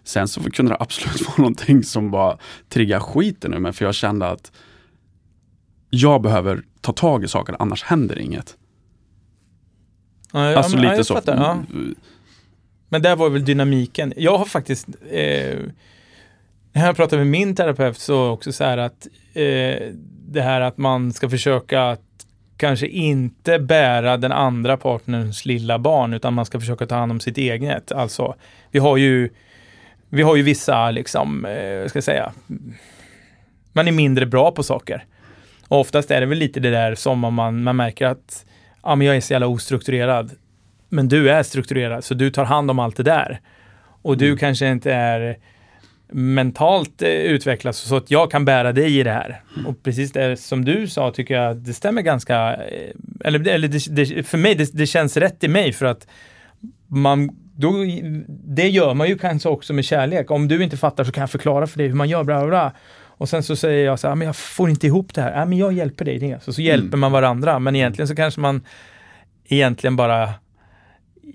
[0.05, 2.39] Sen så kunde det absolut vara någonting som bara
[2.69, 4.53] triggar skiten ur mig, för jag kände att
[5.91, 8.57] jag behöver ta tag i saker, annars händer inget.
[10.33, 11.15] Ja, ja, Alltså men- ja, lite jag så.
[11.15, 11.59] fattar, ja.
[12.89, 14.13] Men där var väl dynamiken.
[14.17, 15.59] Jag har faktiskt, eh,
[16.73, 19.93] när jag pratar med min terapeut så också så här att eh,
[20.29, 22.01] det här att man ska försöka att
[22.57, 27.21] kanske inte bära den andra partnerns lilla barn utan man ska försöka ta hand om
[27.21, 27.93] sitt eget.
[27.93, 28.35] Alltså,
[28.71, 29.31] vi har ju,
[30.09, 32.33] vi har ju vissa liksom, eh, ska jag säga,
[33.73, 35.05] man är mindre bra på saker.
[35.69, 38.47] Och oftast är det väl lite det där som om man, man märker att
[38.83, 40.31] ja, men jag är så jävla ostrukturerad.
[40.89, 43.41] Men du är strukturerad, så du tar hand om allt det där.
[44.03, 45.37] Och du kanske inte är
[46.13, 49.43] mentalt eh, utvecklad så att jag kan bära dig i det här.
[49.67, 52.91] Och precis det som du sa tycker jag det stämmer ganska, eh,
[53.25, 56.07] eller, eller det, det, för mig, det, det känns rätt i mig för att
[56.87, 57.73] man då,
[58.29, 60.31] det gör man ju kanske också med kärlek.
[60.31, 62.49] Om du inte fattar så kan jag förklara för dig hur man gör, bla bla
[62.49, 62.73] bla.
[63.17, 65.39] Och sen så säger jag så här, men jag får inte ihop det här.
[65.39, 66.39] Ja, men jag hjälper dig.
[66.43, 67.01] Så, så hjälper Mm.
[67.01, 67.59] man varandra.
[67.59, 68.63] Men egentligen så kanske man
[69.49, 70.31] egentligen bara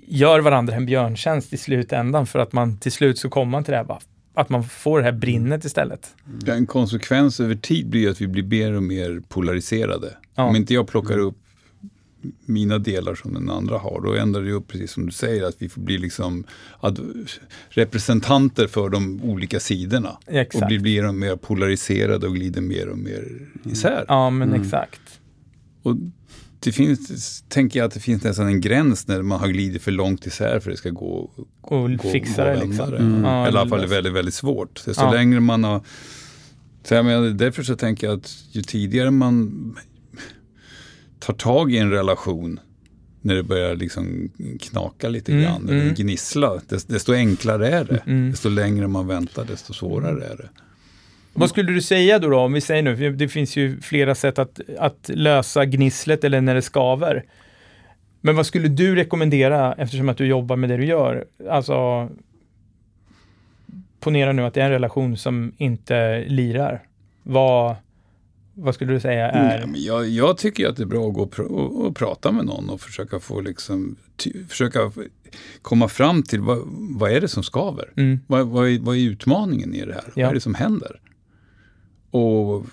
[0.08, 3.72] gör varandra en björntjänst i slutändan för att man till slut så kommer man till
[3.72, 4.00] det här, bara,
[4.34, 6.08] att man får det här brinnet istället.
[6.48, 10.08] En konsekvens över tid blir att vi blir mer och mer polariserade.
[10.36, 10.44] Ja.
[10.44, 11.38] Om inte jag plockar upp
[12.46, 15.56] mina delar som den andra har, då ändrar det upp, precis som du säger, att
[15.60, 16.44] vi får bli liksom
[17.70, 20.18] representanter för de olika sidorna.
[20.28, 20.64] Exakt.
[20.64, 24.06] Och blir och mer polariserade och glider mer och mer isär.
[24.08, 24.62] Ja, men Mm.
[24.62, 25.02] exakt.
[25.84, 25.96] Och
[26.60, 29.92] det finns, tänker jag att det finns nästan en gräns när man har glidit för
[29.92, 32.92] långt isär för att det ska gå, Och gå, fixa gå det att liksom.
[32.92, 32.98] det.
[32.98, 33.24] Mm.
[33.24, 34.86] Ja, Eller i alla fall är väldigt, väldigt svårt.
[34.86, 35.12] Desto Ja.
[35.14, 35.82] längre man har...
[36.84, 39.76] Så jag menar, därför så tänker jag att ju tidigare man
[41.20, 42.60] tar tag i en relation
[43.22, 45.94] när det börjar liksom knaka lite Mm, grann, eller mm.
[45.94, 47.98] gnissla, dest- desto enklare är det.
[48.06, 48.32] Mm.
[48.32, 50.50] Desto längre man väntar, desto svårare är det.
[51.34, 54.40] Vad skulle du säga då, då, om vi säger nu, det finns ju flera sätt
[54.40, 57.24] att, att lösa gnisslet eller när det skaver.
[58.22, 61.26] Men vad skulle du rekommendera eftersom att du jobbar med det du gör?
[61.50, 62.10] Alltså,
[64.00, 66.84] ponera nu att det är en relation som inte lirar.
[67.24, 67.76] Vad,
[68.64, 69.66] vad skulle du säga är...
[69.66, 72.32] Men jag, jag tycker att det är bra att gå och, pr- och, och prata
[72.32, 73.96] med någon och försöka få liksom,
[74.50, 74.92] försöka
[75.62, 76.60] komma fram till vad,
[77.00, 77.94] vad är det som skaver?
[77.98, 80.04] Mm, Vad, vad, är, vad är utmaningen i det här?
[80.16, 80.26] Ja.
[80.26, 81.02] Vad är det som händer?
[82.12, 82.66] Och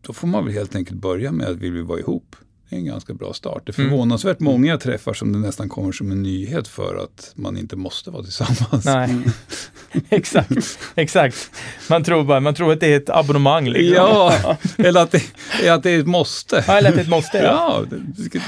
[0.00, 2.36] då får man väl helt enkelt börja med att vi vill vara ihop.
[2.68, 3.62] Det är en ganska bra start.
[3.66, 3.90] Det är Mm.
[3.90, 7.76] förvånansvärt många jag träffar som det nästan kommer som en nyhet för att man inte
[7.76, 8.84] måste vara tillsammans.
[8.84, 9.16] nej,
[10.10, 10.50] exakt,
[10.94, 11.50] exakt.
[11.90, 13.94] Man tror bara, man tror att det är ett abonnemang liksom.
[13.96, 16.64] Ja, eller att det, att det är ett måste.
[16.66, 17.38] Ja, eller att det är ett måste.
[17.38, 17.44] Ja.
[17.44, 18.38] Ja, det, det ska,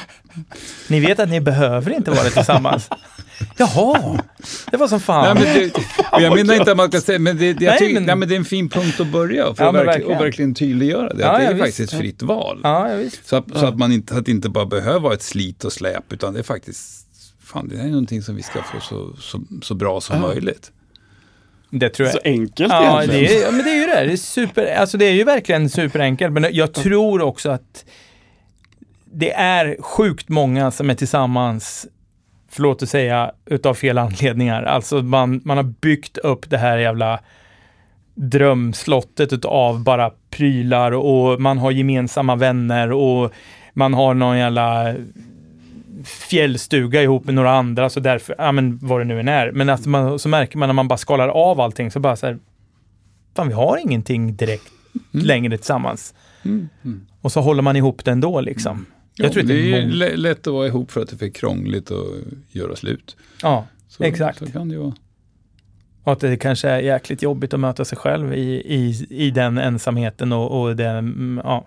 [0.88, 2.88] Ni vet att ni behöver inte vara tillsammans.
[3.57, 4.18] Jaha,
[4.70, 5.37] det var som fan.
[5.37, 7.70] Nej, men det, och jag menar inte att man ska säga, men det, det, jag
[7.70, 9.74] Nej, tycker, men- nej, men det är en fin punkt att börja för Ja, att
[9.74, 10.16] verkligen, verkligen.
[10.18, 11.22] och verkligen tydliggöra det.
[11.22, 11.64] Ja, att det ja, är visst.
[11.66, 12.61] faktiskt ett fritt val.
[12.62, 13.27] Ja, ja, visst.
[13.29, 15.72] Så, att, så att man inte, att det inte bara behöver vara ett slit och
[15.72, 17.07] släp, utan det är faktiskt,
[17.44, 20.22] fan det är någonting som vi ska få så, så, så bra som Ja.
[20.29, 20.72] möjligt.
[21.70, 22.14] Det tror jag.
[22.14, 23.24] Så enkelt Ja, egentligen.
[23.24, 24.05] det är, ja, men det är ju det.
[24.07, 26.33] Det är, super, alltså det är ju verkligen superenkelt.
[26.33, 27.85] Men jag tror också att
[29.12, 31.87] det är sjukt många som är tillsammans,
[32.48, 34.62] förlåt att säga, utav fel anledningar.
[34.62, 37.20] Alltså man, man har byggt upp det här jävla
[38.14, 43.32] drömslottet utav bara prylar och man har gemensamma vänner och
[43.72, 44.94] man har någon jävla
[46.04, 49.52] fjällstuga ihop med några andra, så därför, ja men vad det nu än är.
[49.52, 52.26] Men alltså man, så märker man när man bara skalar av allting, så bara så
[52.26, 52.38] här,
[53.37, 54.72] fan vi har ingenting direkt
[55.14, 55.26] Mm.
[55.26, 56.14] längre tillsammans.
[56.44, 56.68] Mm.
[57.20, 58.87] Och så håller man ihop det ändå liksom.
[59.18, 61.09] Jag Ja, tror att det det är många- lä- lätt att vara ihop för att
[61.09, 62.07] det är för krångligt att
[62.48, 63.16] göra slut.
[63.42, 64.38] Ja, Så, Exakt.
[64.38, 64.94] Så kan det ju vara.
[66.04, 69.59] och att det kanske är jäkligt jobbigt att möta sig själv i, i, i den
[69.59, 71.66] ensamheten och, och den, mm, ja.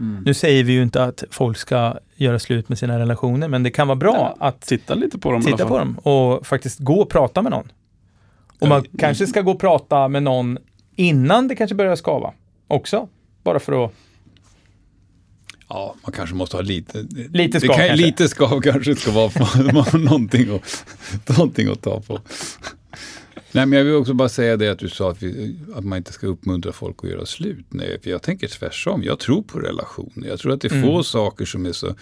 [0.00, 0.22] Mm.
[0.26, 3.70] Nu säger vi ju inte att folk ska göra slut med sina relationer, men det
[3.70, 7.10] kan vara bra att Titta lite på dem titta på dem och faktiskt gå och
[7.10, 7.72] prata med någon.
[8.60, 10.58] Och man Ja, kanske ska gå och prata med någon
[10.96, 12.32] innan det kanske börjar skava
[12.68, 13.08] också.
[13.42, 13.92] Bara för att,
[15.72, 17.06] Ja, man kanske måste ha lite...
[17.32, 18.06] Lite skav kan, kanske.
[18.06, 19.30] Lite skav kanske ska vara
[19.84, 20.84] för, någonting, att,
[21.28, 22.20] någonting att ta på.
[23.52, 25.96] Nej, men jag vill också bara säga det att du sa att, vi, att man
[25.96, 27.66] inte ska uppmuntra folk att göra slut.
[27.68, 29.02] Nej, för jag tänker tvärtom.
[29.02, 30.28] Jag tror på relationer.
[30.28, 30.84] Jag tror att det är Mm.
[30.84, 31.94] få saker som är så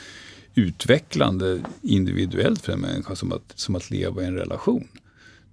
[0.54, 4.88] utvecklande individuellt för en människa som att, som att leva i en relation.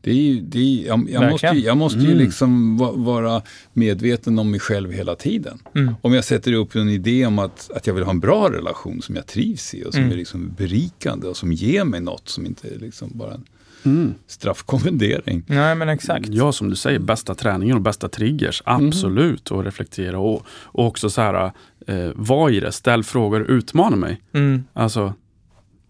[0.01, 2.17] Det är, ju- det är, jag, jag måste, ju- jag måste ju Mm.
[2.17, 3.41] liksom va- vara
[3.73, 5.59] medveten om mig själv hela tiden.
[5.75, 8.51] mm, Om jag sätter upp en idé om att, att jag vill ha en bra
[8.51, 10.13] relation som jag trivs i och som Mm.
[10.13, 13.43] är liksom berikande och som ger mig något som inte är liksom bara en
[13.85, 14.13] Mm.
[14.27, 15.43] straffkommendering.
[15.47, 16.27] nej men exakt.
[16.29, 18.61] Ja, som du säger, bästa träningen och bästa triggers.
[18.65, 21.51] Absolut, och reflektera och, och också så här,
[21.87, 24.21] eh, var i det, ställ frågor, utmana mig.
[24.33, 25.13] Mm, Alltså,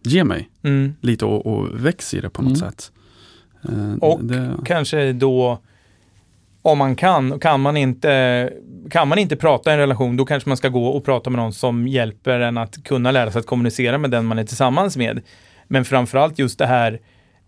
[0.03, 0.93] ge mig mm.
[1.01, 2.71] lite och, och väx i det på något Mm.
[2.71, 2.91] sätt.
[3.63, 5.59] Eh, Och det, kanske då,
[6.61, 8.53] om man kan, kan man inte,
[8.89, 11.39] kan man inte prata i en relation, då kanske man ska gå och prata med
[11.39, 14.97] någon som hjälper en att kunna lära sig att kommunicera med den man är tillsammans
[14.97, 15.21] med.
[15.67, 16.99] Men framförallt just det här,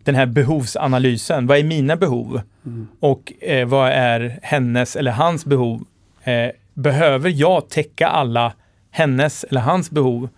[0.03, 1.47] den här behovsanalysen.
[1.47, 2.41] Vad är mina behov?
[2.65, 2.87] Mm.
[2.99, 5.85] Och eh, vad är hennes eller hans behov?
[6.23, 8.53] Eh, behöver jag täcka alla
[8.91, 10.29] hennes eller hans behov?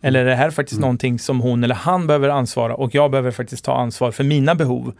[0.00, 0.80] Eller är det här faktiskt Mm.
[0.82, 4.54] någonting som hon eller han behöver ansvara och jag behöver faktiskt ta ansvar för mina
[4.54, 4.92] behov?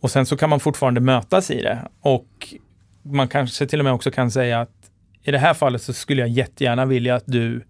[0.00, 1.78] Och sen så kan man fortfarande mötas i det.
[2.00, 2.54] Och
[3.02, 4.90] man kanske till och med också kan säga att
[5.22, 7.64] i det här fallet så skulle jag jättegärna vilja att du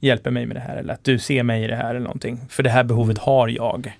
[0.00, 2.40] hjälper mig med det här eller att du ser mig i det här eller någonting.
[2.48, 3.92] För det här behovet har jag.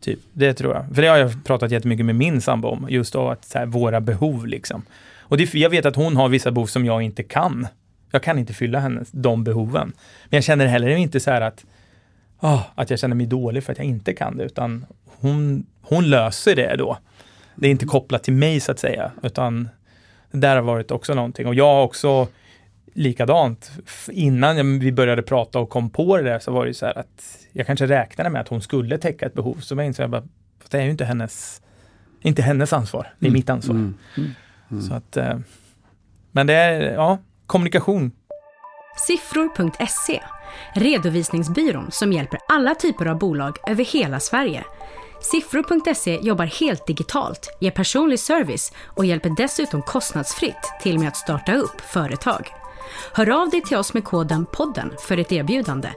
[0.00, 0.94] Typ, det tror jag.
[0.94, 4.00] För det har jag pratat jättemycket med min sambo om, just av att här, våra
[4.00, 4.82] behov liksom.
[5.18, 7.66] Och det, jag vet att hon har vissa behov som jag inte kan.
[8.10, 9.92] Jag kan inte fylla hennes, de behoven.
[10.24, 11.64] Men jag känner heller inte så här att,
[12.38, 14.86] ah, att jag känner mig dålig för att jag inte kan det, utan
[15.20, 16.98] hon, hon löser det då.
[17.54, 19.68] Det är inte kopplat till mig så att säga, utan
[20.30, 21.46] det där har varit också någonting.
[21.46, 22.28] Och jag har också
[22.94, 23.70] likadant.
[24.12, 27.38] Innan vi började prata och kom på det där så var det så här att
[27.52, 29.54] jag kanske räknade med att hon skulle täcka ett behov.
[29.60, 30.22] Så jag insåg jag bara,
[30.58, 31.62] "Fast det är ju inte hennes,
[32.22, 33.38] inte hennes ansvar, det är Mm.
[33.38, 33.74] mitt ansvar.
[33.74, 33.94] Mm.
[34.70, 34.82] Mm.
[34.82, 35.38] Så att, eh,
[36.32, 37.18] men det är, ja,
[37.50, 38.12] kommunikation.
[38.96, 40.20] Siffror.se,
[40.74, 44.64] redovisningsbyrån som hjälper alla typer av bolag över hela Sverige.
[45.20, 51.54] Siffror.se jobbar helt digitalt, ger personlig service och hjälper dessutom kostnadsfritt till med att starta
[51.54, 52.48] upp företag.
[53.12, 55.88] Hör av dig till oss med koden podden för ett erbjudande.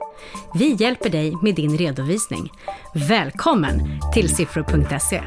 [0.54, 2.52] Vi hjälper dig med din redovisning.
[2.94, 5.22] Välkommen till siffror.se.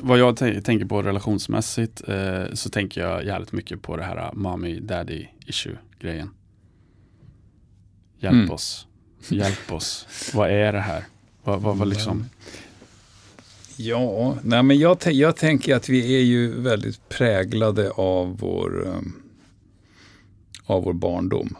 [0.00, 4.16] Vad jag tän- tänker på relationsmässigt eh, så tänker jag jävligt mycket på det här
[4.26, 6.30] uh, mommy daddy issue grejen.
[8.18, 8.50] Hjälp Mm.
[8.50, 8.86] oss.
[9.28, 10.06] Hjälp oss.
[10.34, 11.04] vad är det här?
[11.44, 12.24] Vad, vad, vad liksom?
[13.76, 19.22] Ja, nej men jag, jag tänker att vi är ju väldigt präglade av vår, um,
[20.66, 21.56] av vår barndom.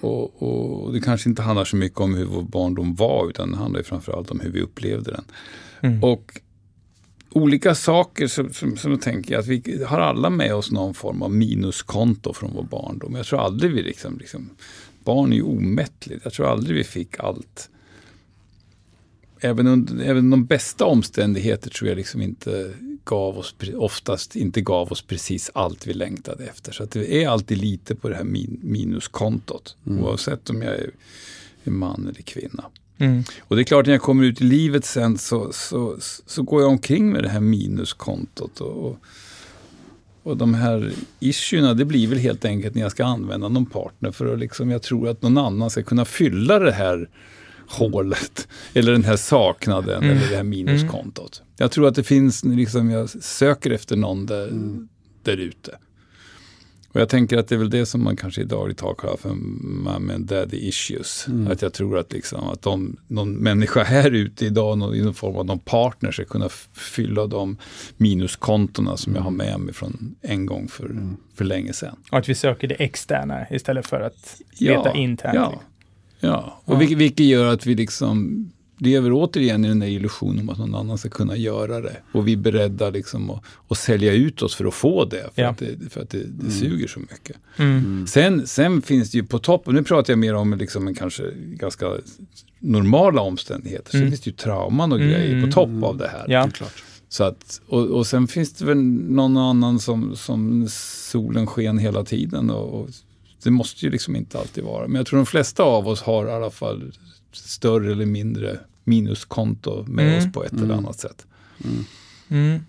[0.00, 3.56] Och, och det kanske inte handlar så mycket om hur vår barndom var, utan det
[3.56, 5.24] handlar ju framförallt om hur vi upplevde den.
[5.82, 6.04] Mm.
[6.04, 6.40] Och
[7.30, 11.22] olika saker som, som, som jag tänker att vi har alla med oss någon form
[11.22, 13.14] av minuskonto från vår barndom.
[13.14, 14.50] Jag tror aldrig vi liksom, liksom
[15.04, 16.20] barn är ju omättligt.
[16.24, 17.70] Jag tror aldrig vi fick allt.
[19.40, 24.92] Även, under, även de bästa omständigheter tror jag liksom inte gav oss, oftast inte gav
[24.92, 26.72] oss precis allt vi längtade efter.
[26.72, 29.76] Så det är alltid lite på det här min, minuskontot.
[29.84, 30.90] Oavsett om jag är,
[31.64, 32.64] är man eller kvinna.
[33.00, 33.24] Mm.
[33.40, 36.62] Och det är klart, när jag kommer ut i livet sen så, så, så går
[36.62, 38.60] jag omkring med det här minuskontot.
[38.60, 38.96] Och,
[40.22, 44.10] och, de här issuerna, det blir väl helt enkelt när jag ska använda någon partner
[44.10, 47.08] för att liksom, jag tror att någon annan ska kunna fylla det här
[47.68, 48.48] hålet.
[48.74, 50.16] Eller den här saknaden Mm.
[50.16, 51.42] eller det här minuskontot.
[51.56, 54.88] Jag tror att det finns, liksom, jag söker efter någon där, Mm.
[55.22, 55.78] där ute.
[56.92, 59.16] Och jag tänker att det är väl det som man kanske i dagligt tal kallar
[59.16, 61.26] för mom and daddy issues.
[61.28, 61.52] Mm.
[61.52, 65.14] Att jag tror att, liksom, att de, någon människa här ute idag, någon, i någon
[65.14, 67.56] form av någon partner, ska kunna fylla de
[67.96, 71.16] minuskontona som jag har med mig från en gång för, Mm.
[71.34, 71.96] för länge sedan.
[72.10, 75.34] Och att vi söker det externa istället för att Ja, leta internt.
[75.34, 75.62] Ja,
[76.20, 76.60] ja.
[76.64, 76.78] och Ja.
[76.78, 78.46] Vilket, vilket gör att vi liksom
[78.80, 81.96] lever återigen i den där illusionen om att någon annan ska kunna göra det.
[82.12, 85.42] Och vi är beredda liksom att, att sälja ut oss för att få det, för
[85.42, 85.48] Ja.
[85.48, 86.50] att det, för att det, det Mm.
[86.50, 87.36] suger så mycket.
[87.56, 88.06] Mm.
[88.06, 91.22] Sen, sen finns det ju på toppen, nu pratar jag mer om liksom en kanske
[91.36, 91.86] ganska
[92.58, 93.90] normala omständigheter.
[93.90, 94.10] Sen Mm.
[94.10, 95.10] finns det ju trauman och Mm.
[95.10, 96.24] grejer på topp av det här.
[96.28, 96.48] Ja.
[96.54, 96.82] Klart.
[97.08, 100.66] Så att, och, och sen finns det väl någon annan som, som
[101.10, 102.50] solen sken hela tiden.
[102.50, 102.88] Och, och
[103.42, 104.86] det måste ju liksom inte alltid vara.
[104.88, 106.92] Men jag tror de flesta av oss har i alla fall
[107.32, 110.18] större eller mindre minuskonto med Mm.
[110.18, 110.78] oss på ett eller Mm.
[110.78, 111.26] annat sätt.
[112.30, 112.60] Mm.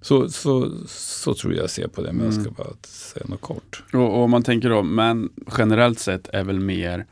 [0.00, 2.54] Så, så, så tror jag ser på det, men jag ska Mm.
[2.56, 3.82] bara säga något kort.
[3.92, 7.06] Och, och man tänker då, men generellt sett är väl mer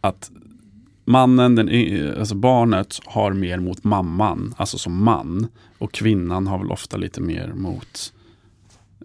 [0.00, 0.30] att
[1.04, 1.68] mannen, den,
[2.18, 5.46] alltså barnet har mer mot mamman, alltså som man.
[5.78, 8.12] Och kvinnan har väl ofta lite mer mot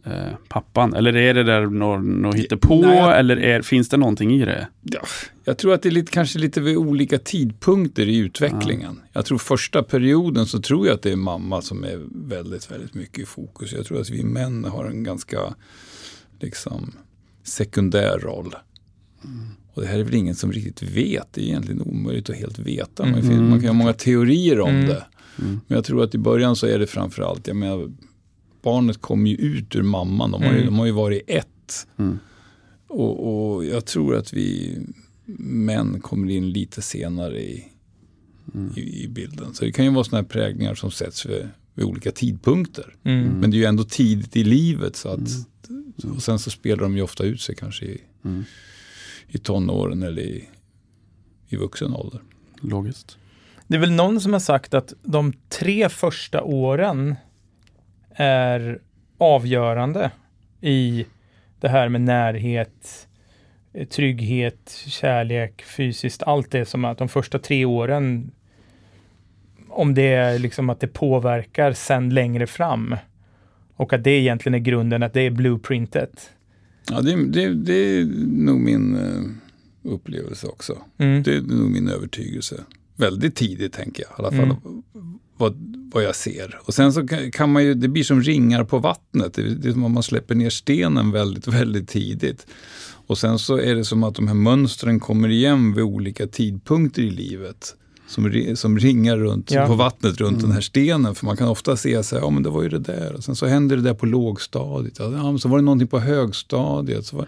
[0.05, 0.11] eh,
[0.49, 0.93] pappan.
[0.93, 4.45] Eller är det där något nå hittepå Nej, jag- eller är, finns det någonting i
[4.45, 4.67] det?
[4.81, 5.01] Ja,
[5.43, 8.99] jag tror att det är lite, kanske lite vid olika tidpunkter i utvecklingen.
[9.13, 12.93] Jag tror första perioden så tror jag att det är mamma som är väldigt, väldigt
[12.93, 13.73] mycket i fokus.
[13.73, 15.39] Jag tror att vi män har en ganska
[16.39, 16.91] liksom,
[17.43, 18.55] sekundär roll.
[19.73, 21.27] Och det här är väl ingen som riktigt vet.
[21.33, 23.05] Det är egentligen omöjligt att helt veta.
[23.05, 23.49] Man, Mm.
[23.49, 24.85] man kan ha många teorier om Mm.
[24.87, 25.03] det.
[25.39, 25.59] Mm.
[25.67, 27.91] Men jag tror att i början så är det framförallt, jag menar,
[28.61, 30.31] barnet kommer ju ut ur mamman.
[30.31, 30.65] De har ju, Mm.
[30.65, 31.87] de har ju varit ett.
[31.97, 32.19] Mm.
[32.87, 34.77] Och, och jag tror att vi
[35.37, 37.67] män kommer in lite senare i,
[38.55, 38.71] Mm.
[38.77, 39.53] i, i bilden.
[39.53, 42.95] Så det kan ju vara sådana här prägningar som sätts vid, vid olika tidpunkter.
[43.03, 43.27] Mm.
[43.39, 44.95] Men det är ju ändå tidigt i livet.
[44.95, 45.19] Så att,
[46.03, 46.15] Mm.
[46.15, 48.43] Och sen så spelar de ju ofta ut sig kanske i, Mm.
[49.27, 50.49] i tonåren eller i,
[51.49, 52.21] i vuxen ålder.
[52.61, 53.17] Logiskt.
[53.67, 57.15] Det är väl någon som har sagt att de tre första åren
[58.15, 58.79] är
[59.17, 60.11] avgörande
[60.61, 61.05] i
[61.59, 63.07] det här med närhet,
[63.89, 68.31] trygghet, kärlek, fysiskt, allt det som att de första tre åren,
[69.69, 72.95] om det är liksom att det påverkar sen längre fram.
[73.75, 76.31] Och att det egentligen är grunden, att det är blueprintet.
[76.89, 80.77] Ja, det, det, det är nog min eh, upplevelse också.
[80.97, 81.23] Mm.
[81.23, 82.55] Det är nog min övertygelse.
[82.95, 84.57] Väldigt tidigt tänker jag, i alla fall
[84.93, 86.59] Mm vad, vad jag ser.
[86.63, 89.33] Och sen så kan- man ju, det blir som ringar på vattnet.
[89.33, 92.47] Det, det är som om man släpper ner stenen väldigt, väldigt tidigt.
[93.07, 97.01] Och sen så är det som att de här mönstren kommer igen vid olika tidpunkter
[97.01, 97.75] i livet.
[98.11, 99.67] Som, som ringar runt Ja.
[99.67, 101.15] på vattnet runt den här stenen.
[101.15, 103.13] För man kan ofta se så här, ja men det var ju det där.
[103.15, 104.99] Och sen så händer det där på lågstadiet.
[104.99, 107.05] Ja, men så var det någonting på högstadiet.
[107.05, 107.25] Så var,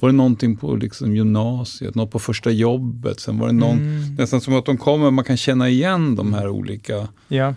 [0.00, 3.20] var det någonting på liksom gymnasiet, något på första jobbet.
[3.20, 4.14] Sen var det någon, Mm.
[4.14, 7.54] nästan som att de kommer, man kan känna igen de här olika Ja.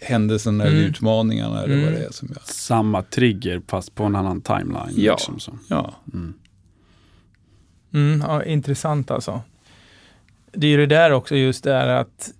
[0.00, 0.90] händelserna eller Mm.
[0.90, 1.84] utmaningarna eller Mm.
[1.84, 2.42] vad det är som jag...
[2.46, 4.94] Samma trigger fast på en annan timeline.
[4.96, 5.12] Ja.
[5.12, 5.58] Liksom, så.
[5.68, 6.34] Ja, Mm.
[7.94, 9.40] Mm, ja, intressant alltså.
[10.56, 12.30] Det är ju det där också just det här att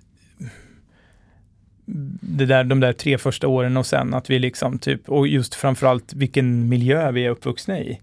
[2.20, 5.54] det där, de där tre första åren och sen att vi liksom typ, och just
[5.54, 8.00] framförallt vilken miljö vi är uppvuxna i.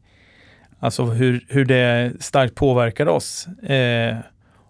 [0.80, 3.48] Alltså hur, hur det starkt påverkar oss.
[3.48, 4.16] Eh,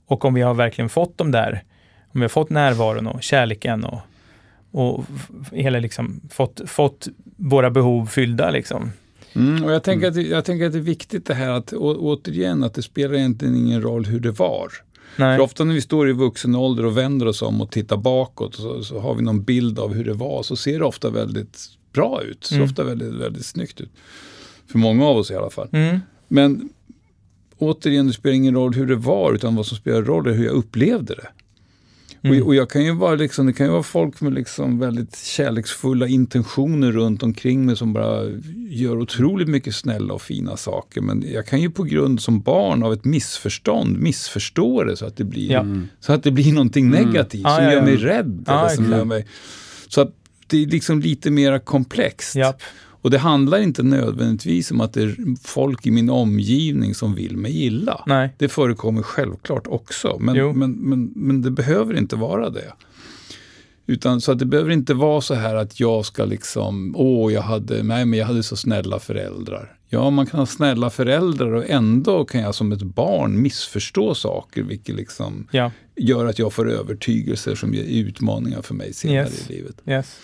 [0.05, 1.63] och om vi har verkligen fått de där,
[2.13, 3.99] om vi har fått närvaron och kärleken och,
[4.71, 5.05] och
[5.51, 8.91] hela liksom fått, fått våra behov fyllda liksom.
[9.35, 11.73] mm, och jag tänker, att, det- jag tänker att det är viktigt det här att,
[11.73, 14.67] å, återigen, att det spelar egentligen ingen roll hur det var.
[15.15, 15.37] Nej.
[15.37, 18.55] För ofta när vi står i vuxen ålder och vänder oss om och tittar bakåt
[18.55, 20.43] så, så har vi någon bild av hur det var.
[20.43, 21.57] Så ser det ofta väldigt
[21.93, 22.43] bra ut.
[22.43, 22.69] Ser Mm.
[22.69, 23.89] ofta väldigt, väldigt snyggt ut.
[24.71, 25.67] För många av oss i alla fall.
[25.71, 25.99] Mm.
[26.27, 26.69] Men
[27.57, 30.45] återigen, det spelar ingen roll hur det var, utan vad som spelar roll är hur
[30.45, 31.27] jag upplevde det.
[32.23, 32.41] Mm.
[32.41, 35.17] Och, och jag kan ju vara liksom, det kan ju vara folk med liksom väldigt
[35.17, 38.23] kärleksfulla intentioner runt omkring mig som bara
[38.69, 41.01] gör otroligt mycket snälla och fina saker.
[41.01, 45.17] Men jag kan ju på grund som barn av ett missförstånd missförstå det så att
[45.17, 45.51] det blir.
[45.51, 45.87] Mm.
[45.99, 47.05] så att det blir någonting Mm.
[47.05, 48.43] negativt Ja, som ja, gör mig rädd.
[48.47, 49.27] Ja, eller som gör mig,
[49.87, 50.11] så att
[50.47, 52.35] det är liksom lite mer komplext.
[52.35, 52.61] Japp.
[53.01, 55.15] Och det handlar inte nödvändigtvis om att det är
[55.47, 58.03] folk i min omgivning som vill mig illa.
[58.07, 58.35] Nej.
[58.37, 60.53] Det förekommer självklart också, men, Jo.
[60.53, 62.73] men, men, men det behöver inte vara det.
[63.87, 67.41] Utan så att det behöver inte vara så här att jag ska liksom, åh, jag
[67.41, 69.75] hade, nej, men jag hade så snälla föräldrar.
[69.89, 74.63] Ja, man kan ha snälla föräldrar och ändå kan jag som ett barn missförstå saker,
[74.63, 75.71] vilket liksom Ja.
[75.95, 79.49] gör att jag får övertygelser som ger utmaningar för mig senare Yes.
[79.49, 79.75] i livet.
[79.87, 80.17] Yes.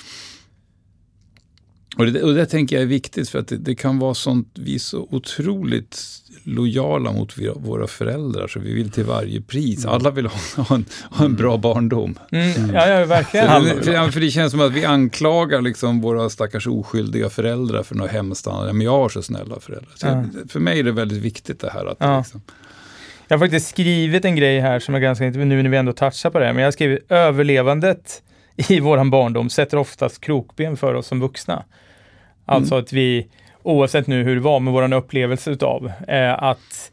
[1.97, 4.51] Och det, och det tänker jag är viktigt för att det, det kan vara sånt,
[4.55, 6.01] vi är så otroligt
[6.43, 9.85] lojala mot vi- våra föräldrar så vi vill till varje pris.
[9.85, 12.19] Alla vill ha, ha, en, ha en bra barndom.
[12.31, 13.47] Mm, ja, ja, verkligen.
[13.47, 17.95] För, för, för det känns som att vi anklagar liksom våra stackars oskyldiga föräldrar för
[17.95, 18.47] något hemskt.
[18.73, 19.91] Men jag har så snälla föräldrar.
[19.95, 20.23] Så Ja.
[20.49, 21.85] För mig är det väldigt viktigt det här.
[21.85, 22.17] Att Ja.
[22.17, 22.41] liksom,
[23.27, 25.93] Jag har faktiskt skrivit en grej här som är ganska intressant, nu när vi ändå
[25.93, 28.21] touchar på det, men jag har skrivit överlevandet
[28.69, 31.63] i våran barndom sätter oftast krokben för oss som vuxna.
[32.47, 32.57] Mm.
[32.57, 33.27] Alltså att vi,
[33.63, 36.91] oavsett nu hur det var med våran upplevelse utav, eh, att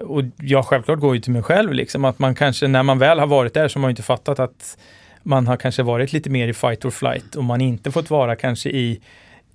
[0.00, 3.18] och jag självklart går ju till mig själv, liksom, att man kanske när man väl
[3.18, 4.78] har varit där så har man ju inte fattat att
[5.22, 8.36] man har kanske varit lite mer i fight or flight och man inte fått vara
[8.36, 9.00] kanske i,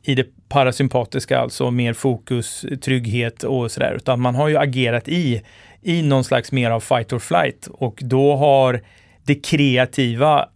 [0.03, 5.41] i det parasympatiska, alltså mer fokus, trygghet och sådär, utan man har ju agerat i,
[5.81, 8.81] i någon slags mer av fight or flight och då har
[9.23, 10.49] det kreativa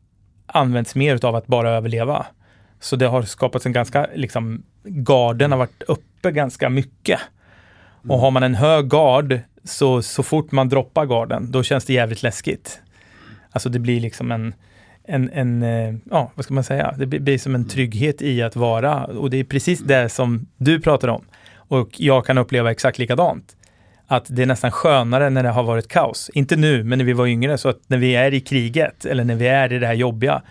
[0.45, 2.26] använts mer utav att bara överleva.
[2.82, 7.20] Så det har skapats en ganska, liksom, garden har varit uppe ganska mycket.
[8.08, 11.94] Och har man en hög gard, så, så fort man droppar garden, då känns det
[11.94, 12.82] jävligt läskigt.
[13.52, 14.54] Alltså det blir liksom en,
[15.04, 18.42] en, en eh, ja, vad ska man säga, det blir, blir som en trygghet i
[18.42, 21.26] att vara, och det är precis det som du pratar om.
[21.56, 23.56] Och jag kan uppleva exakt likadant.
[24.08, 26.30] Att det är nästan skönare när det har varit kaos.
[26.34, 29.24] Inte nu, men när vi var yngre, så att när vi är i kriget, eller
[29.24, 30.42] när vi är i det här jobbiga,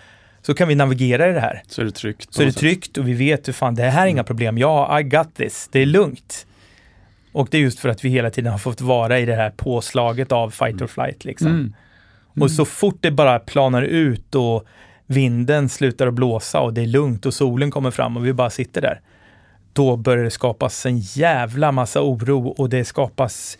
[0.42, 1.62] så kan vi navigera i det här.
[1.66, 2.34] Så är det tryggt.
[2.34, 4.58] Så är det tryggt och vi vet hur fan, det här är inga problem.
[4.58, 5.68] Ja, I got this.
[5.72, 6.46] Det är lugnt.
[7.32, 9.50] Och det är just för att vi hela tiden har fått vara i det här
[9.50, 11.24] påslaget av fight or flight.
[11.24, 11.48] Liksom.
[11.48, 11.74] mm.
[12.40, 14.66] Och så fort det bara planar ut och
[15.06, 18.50] vinden slutar att blåsa och det är lugnt och solen kommer fram och vi bara
[18.50, 19.00] sitter där.
[19.72, 23.58] Då börjar det skapas en jävla massa oro och det skapas,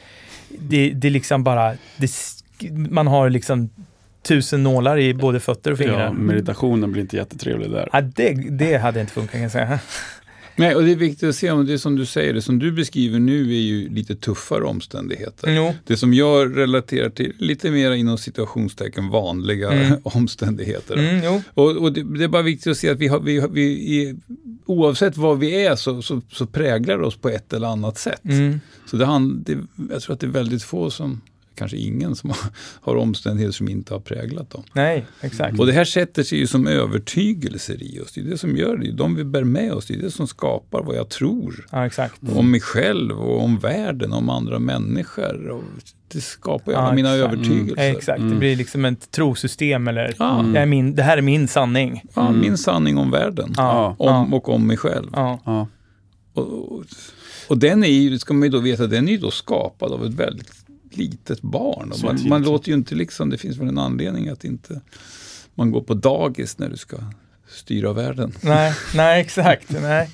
[0.59, 2.11] det, det är liksom bara, det,
[2.71, 3.71] man har liksom
[4.23, 6.01] tusen nålar i både fötter och fingrar.
[6.05, 7.89] Ja, meditationen blir inte jättetrevlig där.
[7.93, 9.81] Ja, det, det hade inte funkat kan jag säga.
[10.57, 12.73] Nej, och det är viktigt att se om det som du säger, det som du
[12.73, 15.55] beskriver nu är ju lite tuffare omständigheter.
[15.55, 15.75] Jo.
[15.87, 19.99] Det som jag relaterar till lite mer inom situationstecken vanliga Mm.
[20.05, 20.97] omständigheter.
[20.97, 21.41] Mm.
[21.55, 24.05] Och, och det, det är bara viktigt att se att vi har, vi, har- vi
[24.09, 24.17] är,
[24.67, 28.25] oavsett vad vi är så, så, så präglar det oss på ett eller annat sätt.
[28.25, 28.61] Mm.
[28.87, 29.59] Så det, hand- det,
[29.91, 31.21] jag tror att det är väldigt få som,
[31.61, 32.39] kanske ingen som har,
[32.81, 34.63] har omständigheter som inte har präglat dem.
[34.73, 35.59] Nej, exakt.
[35.61, 38.13] Och det här sätter sig ju som övertygelser i oss.
[38.13, 38.93] Det är det som gör det.
[38.93, 39.87] De vi bär med oss.
[39.87, 41.67] Det är det som skapar vad jag tror.
[41.73, 42.15] Ja, exakt.
[42.35, 45.49] Om mig själv och om världen, om andra människor.
[45.49, 45.63] Och
[46.13, 47.33] det skapar ju Ja, mina exakt.
[47.33, 47.91] övertygelser.
[47.97, 50.45] Exakt, det blir liksom ett trosystem eller Ja.
[50.55, 52.03] det, är min, det här är min sanning.
[52.15, 53.55] Ja, min sanning om världen.
[53.57, 55.09] Ja, Om, ja, och om mig själv.
[55.13, 55.41] ja.
[55.45, 55.69] Ja.
[56.35, 56.85] Och, och,
[57.49, 60.05] och den är ju, ska man ju då veta, den är ju då skapad av
[60.07, 60.60] ett väldigt
[60.91, 61.93] litet barn.
[62.05, 64.81] Man, man låter ju inte liksom, det finns väl en anledning att inte
[65.55, 66.97] man går på dagis när du ska
[67.49, 68.33] styra världen.
[68.43, 69.71] Nej, nej, exakt.
[69.71, 70.11] Nej.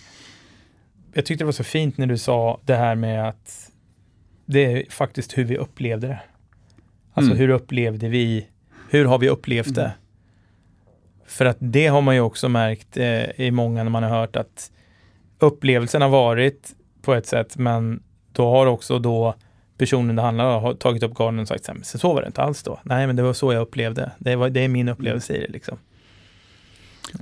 [1.12, 3.70] Jag tyckte det var så fint när du sa det här med att
[4.46, 6.20] det är faktiskt hur vi upplevde det.
[7.14, 7.38] Alltså Mm.
[7.38, 8.46] hur upplevde vi,
[8.90, 9.92] hur har vi upplevt det?
[11.26, 14.36] För att det har man ju också märkt eh, i många när man har hört
[14.36, 14.70] att
[15.38, 18.02] upplevelsen har varit på ett sätt, men
[18.32, 19.34] då har också då
[19.78, 22.20] personen det handlar om har tagit upp garden och sagt så, här, "Men så var
[22.20, 22.80] det inte alls då.
[22.82, 24.10] Nej, men det var så jag upplevde.
[24.18, 25.78] Det, var, det är min upplevelse i det liksom.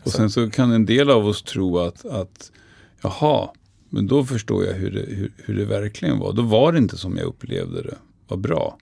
[0.04, 2.52] Och sen så kan en del av oss tro att, att
[3.02, 3.48] jaha,
[3.88, 6.32] men då förstår jag hur det, hur, hur det verkligen var.
[6.32, 7.96] Då var det inte som jag upplevde det.
[8.28, 8.78] Vad bra.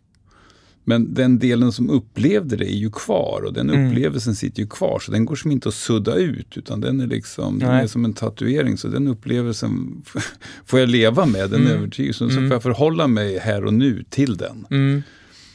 [0.85, 3.89] Men den delen som upplevde det är ju kvar och den Mm.
[3.89, 4.99] upplevelsen sitter ju kvar.
[4.99, 8.05] Så den går som inte att sudda ut utan den är liksom den är som
[8.05, 8.77] en tatuering.
[8.79, 10.03] Så den upplevelsen
[10.65, 11.73] får jag leva med, den Mm.
[11.73, 12.29] övertygelsen.
[12.31, 12.49] Så Mm.
[12.51, 14.67] får jag förhålla mig här och nu till den.
[14.71, 15.03] Mm.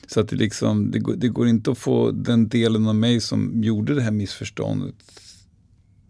[0.07, 3.19] Så att det, liksom, det, går, det går inte att få den delen av mig
[3.21, 4.95] som gjorde det här missförståndet,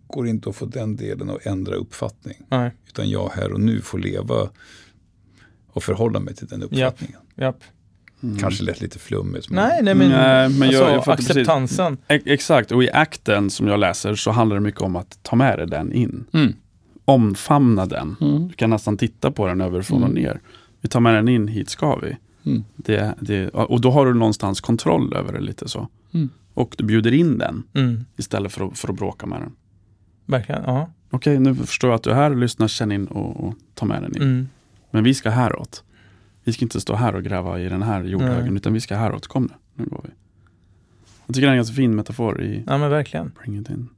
[0.08, 2.36] går inte att få den delen att ändra uppfattning.
[2.50, 4.50] Nej, Utan jag här och nu får leva
[5.68, 7.20] och förhålla mig till den uppfattningen.
[7.36, 7.64] japp.
[8.40, 9.50] Kanske lät lite flummigt.
[9.50, 11.30] men- Nej, nej men, Nej, men jag- alltså, jag precis.
[11.30, 11.98] acceptansen.
[12.08, 15.36] E- Exakt, och i akten som jag läser så handlar det mycket om att ta
[15.36, 16.26] med dig den in.
[16.34, 16.54] Mm.
[17.06, 18.16] Omfamna den.
[18.22, 18.48] Mm.
[18.48, 20.24] Du kan nästan titta på den överifrån och Mm.
[20.24, 20.40] ner.
[20.82, 22.18] Vi tar med den in, hit ska vi.
[22.46, 22.64] Mm.
[22.76, 25.88] Det, det, och då har du någonstans kontroll över det lite så.
[26.14, 26.30] Mm.
[26.54, 29.52] Och du bjuder in den Mm, istället för att, för att bråka med den.
[30.26, 30.90] verkligen, ja.
[31.10, 34.02] Okej, nu förstår jag att du är här, lyssna, känn in och, och ta med
[34.02, 34.22] den in.
[34.22, 34.50] Mm.
[34.92, 35.84] Men vi ska häråt.
[36.48, 39.28] Vi ska inte stå här och gräva i den här jordhögen, utan vi ska häråt.
[39.28, 40.10] Kom nu, nu går vi.
[41.26, 43.32] Jag tycker det är en ganska fin metafor i Ja men verkligen.
[43.44, 43.90] Bring it in.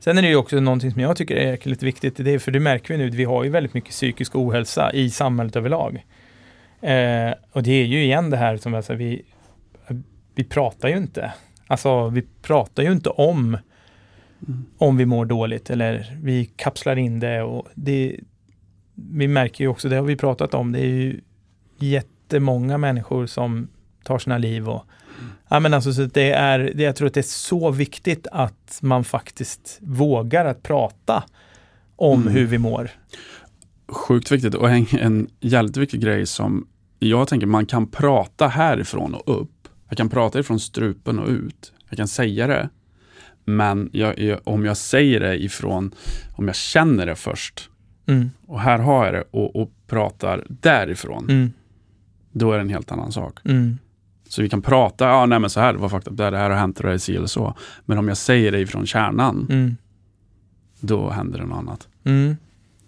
[0.00, 2.52] Sen är det ju också någonting som jag tycker är lite viktigt, det är, för
[2.52, 6.06] det märker vi nu, vi har ju väldigt mycket psykisk ohälsa i samhället överlag.
[6.80, 9.22] Eh, och det är ju igen det här som alltså, vi,
[10.34, 11.32] vi pratar ju inte.
[11.66, 13.58] Alltså vi pratar ju inte om
[14.78, 18.16] om vi mår dåligt eller vi kapslar in det och det
[18.94, 21.20] vi märker ju också, det har vi pratat om, det är ju
[21.78, 23.68] jättemånga människor som
[24.04, 24.84] tar sina liv och
[25.48, 28.78] Ja men alltså så det är, det, jag tror att det är så viktigt att
[28.82, 31.24] man faktiskt vågar att prata
[31.96, 32.34] om Mm.
[32.34, 32.90] hur vi mår.
[33.88, 36.66] Sjukt viktigt och en, en jävligt viktig grej som
[36.98, 39.68] jag tänker man kan prata härifrån och upp.
[39.88, 41.72] Jag kan prata ifrån strupen och ut.
[41.88, 42.68] Jag kan säga det.
[43.44, 45.94] Men jag, jag, om jag säger det ifrån,
[46.36, 47.70] om jag känner det först
[48.06, 51.52] Mm, och här har jag det och, och pratar därifrån, mm,
[52.34, 53.38] då är det en helt annan sak.
[53.44, 53.78] mm,
[54.28, 56.50] Så vi kan prata, ja nej men så här, det var faktiskt det, det här
[56.50, 57.54] har hänt och det är si eller så.
[57.84, 59.76] Men om jag säger det ifrån kärnan, mm,
[60.80, 61.88] då händer det något annat.
[62.04, 62.36] mm.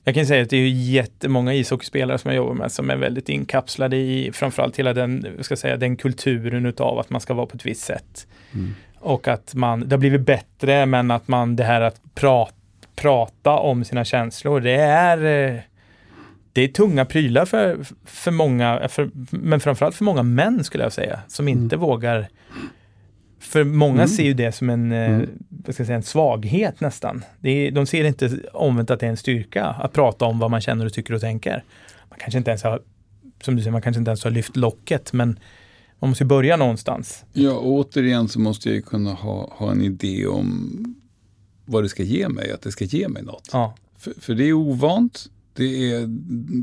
[0.05, 3.29] Jag kan säga att det är jättemånga ishockeyspelare som jag jobbar med som är väldigt
[3.29, 7.57] inkapslade i framförallt hela den, ska säga, den kulturen utav att man ska vara på
[7.57, 8.27] ett visst sätt.
[8.55, 8.75] Mm.
[8.99, 12.47] Och att man, det har blivit bättre men att man, det här att pra,
[12.97, 15.61] prata om sina känslor, det är eh,
[16.57, 20.93] det är tunga prylar för, för många, för, men framförallt för många män skulle jag
[20.93, 22.29] säga, som inte vågar.
[23.41, 24.09] För många Mm.
[24.09, 25.29] ser ju det som en, eh, Mm.
[25.65, 27.25] ska säga, en svaghet nästan.
[27.43, 30.61] Är, de ser inte omvänt att det är en styrka att prata om vad man
[30.61, 31.65] känner och tycker och tänker.
[32.11, 32.81] Man kanske inte ens har,
[33.43, 35.39] som du säger, man kanske inte ens har lyft locket, men
[35.99, 37.25] man måste ju börja någonstans.
[37.33, 40.95] Ja, och återigen så måste jag ju kunna ha, ha en idé om
[41.65, 43.49] vad det ska ge mig, att det ska ge mig något.
[43.53, 45.31] Ja, För, för det är ovant.
[45.57, 46.05] Det är,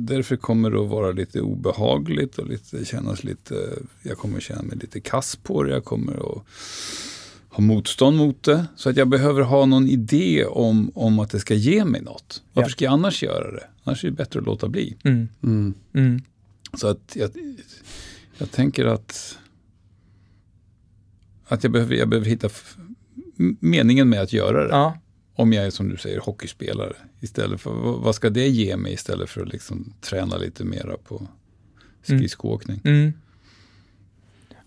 [0.08, 3.56] därför kommer det att vara lite obehagligt och lite, kännas lite,
[4.04, 5.72] jag kommer att känna mig lite kass på det.
[5.72, 6.44] Jag kommer att
[7.50, 8.66] ha motstånd mot det.
[8.76, 12.44] Så att jag behöver ha någon idé om, om att det ska ge mig något.
[12.54, 12.72] Varför Ja.
[12.72, 13.64] ska jag annars göra det?
[13.84, 14.96] Annars är det bättre att låta bli.
[15.04, 15.74] mm, Mm.
[15.94, 16.22] mm,
[16.74, 17.30] Så att jag,
[18.38, 19.38] jag tänker att,
[21.48, 22.50] att jag, behöver, jag behöver hitta
[23.60, 24.70] meningen med att göra det.
[24.70, 24.98] ja,
[25.36, 26.94] om jag är som du säger hockeyspelare.
[27.24, 31.28] Istället för, vad ska det ge mig istället för att liksom träna lite mera på
[32.02, 32.82] skridskoåkning?
[32.84, 33.14] Mm.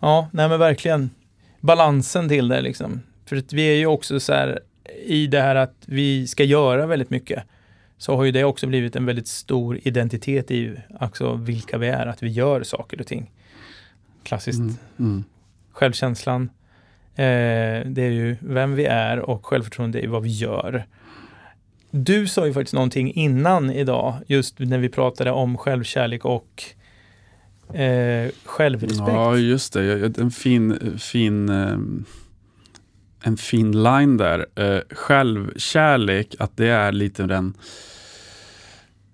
[0.00, 1.10] Ja, nej men verkligen.
[1.60, 3.00] Balansen till det liksom.
[3.24, 4.60] För att vi är ju också så här
[5.04, 7.42] i det här att vi ska göra väldigt mycket.
[7.98, 12.06] Så har ju det också blivit en väldigt stor identitet i också vilka vi är,
[12.06, 13.30] att vi gör saker och ting.
[14.22, 14.58] Klassiskt.
[14.58, 14.76] Mm.
[14.98, 15.24] Mm.
[15.72, 16.42] Självkänslan,
[17.14, 20.86] eh, det är ju vem vi är och självförtroende är vad vi gör.
[21.96, 26.64] Du sa ju faktiskt någonting innan idag, just när vi pratade om självkärlek och
[27.74, 29.08] eh, självrespekt.
[29.08, 30.18] Ja, just det.
[30.18, 31.78] En fin, fin, eh,
[33.22, 34.46] en fin line där.
[34.54, 37.54] Eh, självkärlek, att det är lite den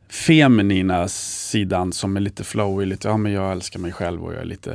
[0.09, 4.41] feminina sidan som är lite flowy, lite, ja men jag älskar mig själv och jag
[4.41, 4.75] är lite,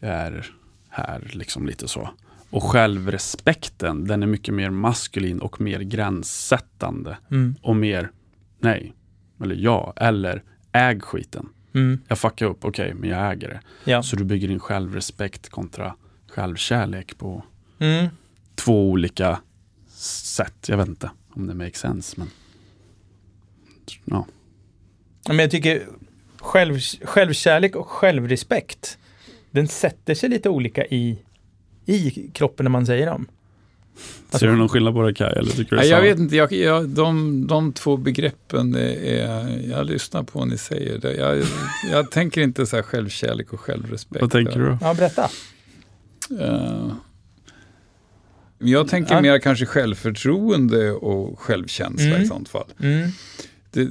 [0.00, 0.46] jag är
[0.88, 2.10] här, liksom lite så.
[2.50, 7.16] Och självrespekten, den är mycket mer maskulin och mer gränssättande.
[7.30, 8.10] Mm, Och mer,
[8.60, 8.92] nej,
[9.42, 10.42] eller ja, eller
[10.72, 11.48] äg skiten.
[11.74, 13.60] mm, Jag fuckar upp, okej, men jag äger det.
[13.90, 14.02] ja.
[14.02, 15.94] Så du bygger din självrespekt kontra
[16.28, 17.42] självkärlek på
[17.80, 18.06] Mm.
[18.54, 19.40] två olika
[19.96, 20.68] sätt.
[20.68, 22.30] Jag vet inte om det makes sense, men.
[24.04, 24.26] Ja,
[25.28, 25.86] Men jag tycker
[26.38, 28.98] själv, självkärlek och självrespekt,
[29.50, 31.18] den sätter sig lite olika i,
[31.88, 33.26] i kroppen när man säger dem.
[34.30, 35.32] Ser du någon skillnad på det Kaj?
[35.36, 39.20] Eller tycker du det Nej, jag vet inte, jag, jag, de, de två begreppen, det
[39.20, 40.98] är, jag lyssnar på vad ni säger.
[40.98, 41.44] Det- Jag,
[41.92, 44.20] jag tänker inte så här självkärlek och självrespekt.
[44.20, 44.78] Vad tänker du då?
[44.80, 45.30] Ja, berätta.
[46.40, 46.92] Eh,
[48.58, 49.20] jag tänker Ja.
[49.20, 52.22] mer kanske självförtroende och självkänsla Mm.
[52.22, 52.66] i sånt fall.
[52.80, 53.10] Mm.
[53.70, 53.88] Det,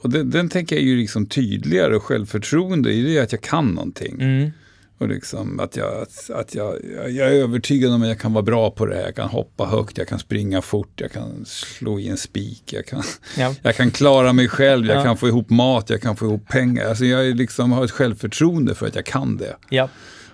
[0.00, 1.98] och det, den tänker jag ju liksom tydligare.
[2.00, 4.16] Självförtroende är ju att jag kan någonting.
[4.20, 4.50] Mm.
[4.98, 8.42] Och liksom att, jag, att, att jag, jag, är övertygad om att jag kan vara
[8.42, 9.02] bra på det här.
[9.02, 12.86] Jag kan hoppa högt, jag kan springa fort, jag kan slå i en spik, jag
[12.86, 13.02] kan,
[13.38, 13.54] Ja.
[13.62, 15.02] jag kan klara mig själv, jag Ja.
[15.02, 16.88] kan få ihop mat, jag kan få ihop pengar.
[16.88, 19.56] Alltså jag är liksom har ett självförtroende för att jag kan det.
[19.68, 19.88] Ja.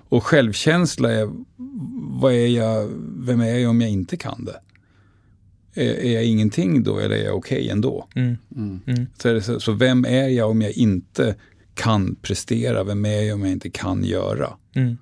[0.08, 1.30] Och självkänsla är,
[2.20, 4.60] vad är jag, vem är jag om jag inte kan det?
[5.74, 8.08] Är, är jag ingenting då eller är jag okej ändå?
[8.14, 8.36] Mm.
[8.56, 8.80] Mm.
[8.86, 9.06] Mm.
[9.18, 11.34] Så, är det så, så vem är jag om jag inte
[11.74, 12.84] kan prestera?
[12.84, 14.56] Vem är jag om jag inte kan göra?
[14.74, 14.96] Mm.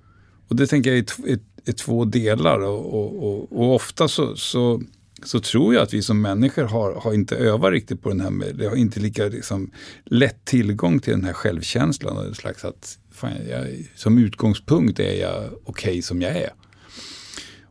[0.49, 4.37] Och det tänker jag är, är, är två delar och, och, och, och ofta så,
[4.37, 4.83] så,
[5.23, 8.31] så tror jag att vi som människor har, har inte övat riktigt på den här
[8.31, 9.71] med, det har inte lika liksom,
[10.05, 12.17] lätt tillgång till den här självkänslan.
[12.17, 16.51] Och en slags att, fan, jag, som utgångspunkt är jag okej som jag är.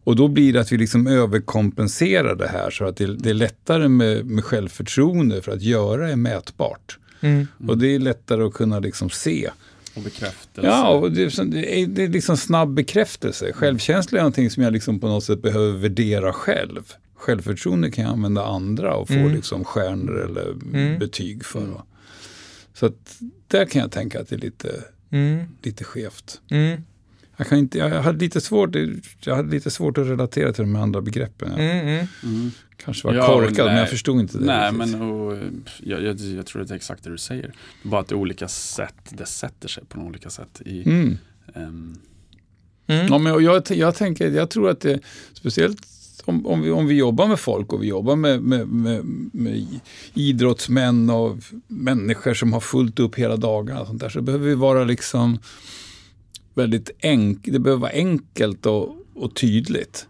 [0.04, 3.34] Och då blir det att vi liksom överkompenserar det här så att det, det är
[3.34, 7.00] lättare med, med självförtroende för att göra är mätbart.
[7.22, 7.48] Mm.
[7.68, 9.50] Och det är lättare att kunna liksom se.
[9.96, 10.68] Och bekräftelse.
[10.70, 13.54] Ja, och det, är det är, liksom snabb bekräftelse.
[13.54, 16.94] Självkänsla är någonting som jag liksom på något sätt behöver värdera själv.
[17.16, 19.34] Självförtroende kan jag använda andra och få Mm.
[19.36, 21.00] liksom stjärnor eller Mm.
[21.00, 21.66] betyg för.
[21.66, 21.84] va.
[22.74, 23.18] Så att
[23.48, 25.46] där kan jag tänka att det är lite, Mm.
[25.62, 26.42] lite skevt.
[26.50, 26.82] Mm.
[27.38, 28.76] Jag, kan inte, jag, hade lite svårt,
[29.22, 31.52] jag hade lite svårt att relatera till de andra begreppen.
[31.52, 31.88] Jag Mm.
[31.88, 32.08] Mm.
[32.24, 32.52] Mm.
[32.86, 34.46] Kanske var Ja, korkad, men jag förstod inte det.
[34.46, 34.78] Nej, riktigt.
[35.00, 35.38] men och,
[35.84, 37.54] jag, jag, jag tror att det är exakt det du säger.
[37.84, 40.62] Bara att det är olika sätt, det sätter sig på olika sätt.
[40.66, 41.18] I, Mm.
[41.56, 41.98] ehm,
[42.88, 43.08] Mm.
[43.10, 45.00] Ja, men jag, jag, tänker, jag tror att det,
[45.34, 45.78] speciellt
[46.26, 49.80] om, om, vi, om vi jobbar med folk och vi jobbar med, med, med, med
[50.14, 54.56] idrottsmän och människor som har fullt upp hela dagarna och sånt där, så behöver vi
[54.56, 55.40] vara liksom
[56.54, 60.08] väldigt enkelt, det behöver vara enkelt och, och tydligt.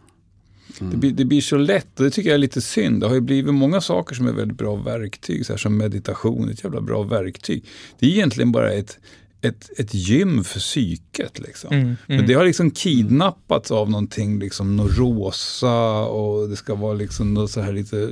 [0.81, 0.91] Mm.
[0.91, 3.01] Det, blir, det blir så lätt och det tycker jag är lite synd.
[3.01, 6.49] Det har ju blivit många saker som är väldigt bra verktyg, så här som meditation,
[6.49, 7.65] ett jävla bra verktyg.
[7.99, 8.97] Det är egentligen bara ett,
[9.41, 11.39] ett, ett gym för psyket.
[11.39, 11.73] Liksom.
[11.73, 11.95] Mm.
[12.07, 12.27] Men Mm.
[12.27, 17.51] det har liksom kidnappats av någonting, liksom något rosa och det ska vara liksom något
[17.51, 18.09] så här lite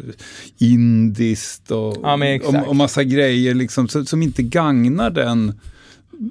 [0.57, 2.55] indiskt och, Ja, men exakt.
[2.55, 5.59] och, och massa grejer liksom, som, som inte gagnar den,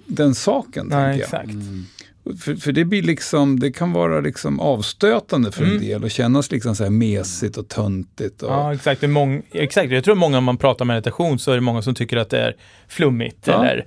[0.07, 0.87] den saken.
[0.87, 1.85] Nej, tänker jag.
[2.27, 2.37] Mm.
[2.39, 5.83] För, för det blir liksom, det kan vara liksom avstötande för en Mm.
[5.83, 8.43] del och kännas liksom så här mesigt och töntigt.
[8.43, 9.01] Och, Ja, exakt.
[9.01, 9.91] Det är mång- exakt.
[9.93, 12.41] Jag tror många, om man pratar meditation, så är det många som tycker att det
[12.41, 12.57] är
[12.89, 13.47] flummigt.
[13.47, 13.65] Ja.
[13.67, 13.87] Eller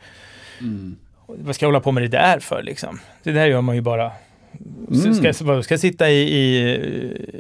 [0.62, 0.96] Mm.
[1.28, 3.00] vad ska jag hålla på med det där för liksom?
[3.24, 4.12] Det där gör man ju bara.
[4.92, 5.14] Mm.
[5.34, 6.78] Ska, ska, sitta i, i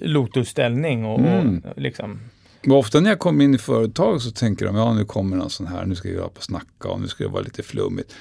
[0.02, 1.62] lotusställning och, Mm.
[1.76, 2.20] och liksom...
[2.68, 5.50] Och ofta när jag kommer in i företag så tänker de, ja nu kommer någon
[5.50, 8.14] sån här, nu ska jag på snacka och nu ska det vara lite flummigt.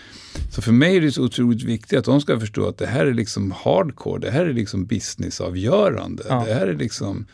[0.50, 3.06] Så för mig är det så otroligt viktigt att de ska förstå att det här
[3.06, 6.22] är liksom hardcore, det här är liksom businessavgörande.
[6.28, 6.44] Ja.
[6.46, 7.26] Det här är liksom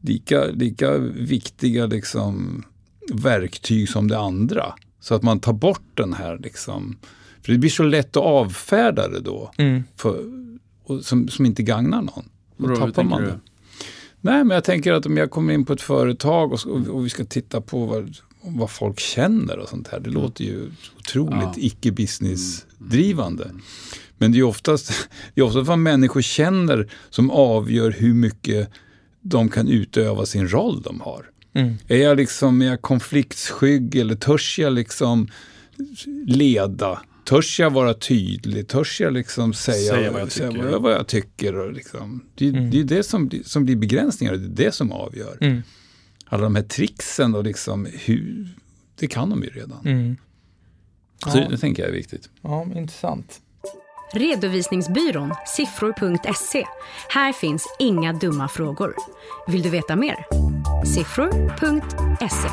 [0.00, 2.64] lika, lika viktiga liksom
[3.12, 4.74] verktyg som det andra.
[5.00, 6.98] Så att man tar bort den här liksom,
[7.42, 9.82] för det blir så lätt att avfärda det då, Mm.
[9.96, 10.24] för,
[10.84, 12.28] och som, som inte gagnar någon.
[12.56, 13.32] Då hur tappar man du?
[14.24, 17.10] Nej, men jag tänker att om jag kommer in på ett företag och, och, vi
[17.10, 20.00] ska titta på vad, vad folk känner och sånt här.
[20.00, 21.54] Det låter ju otroligt Ja.
[21.56, 23.50] icke-business-drivande.
[24.18, 28.70] Men det är oftast, det är oftast vad människor känner som avgör hur mycket
[29.20, 31.30] de kan utöva sin roll de har.
[31.54, 31.74] Mm.
[31.88, 35.28] Är jag liksom är jag konfliktskygg eller törs jag liksom
[36.26, 37.00] leda?
[37.24, 38.68] Törs jag vara tydlig?
[38.68, 40.64] Törs jag liksom säga, Säga vad jag säga tycker.
[40.70, 41.56] vad, vad jag tycker?
[41.56, 42.70] Och liksom, det, Mm.
[42.70, 45.38] det är det som, som blir begränsningar, det är det som avgör.
[45.40, 45.62] Mm.
[46.26, 48.48] Alla de här tricksen och liksom hur,
[48.98, 49.86] det kan de ju redan.
[49.86, 50.16] Mm.
[51.26, 51.48] Så Ja.
[51.48, 52.30] det tänker jag är viktigt.
[52.42, 53.40] Ja, intressant.
[54.14, 56.64] Redovisningsbyrån siffror.se.
[57.08, 58.94] Här finns inga dumma frågor.
[59.48, 60.16] Vill du veta mer?
[60.86, 62.48] Siffror.se.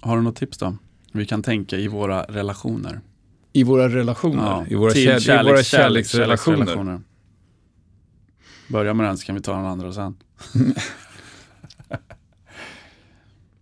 [0.00, 0.76] Har du något tips då?
[1.12, 3.00] Vi kan tänka i våra relationer.
[3.52, 6.56] I våra relationer, i våra, till kär, i kärleks- våra kärleks- kärleksrelationer.
[6.56, 7.00] kärleksrelationer.
[8.68, 10.16] Börja med den så kan vi ta den andra sen.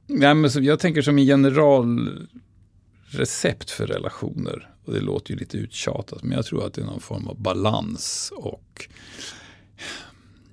[0.07, 4.71] Nej, men så, jag tänker som en generalrecept för relationer.
[4.85, 7.41] Och det låter ju lite uttjatat, men jag tror att det är någon form av
[7.43, 8.89] balans och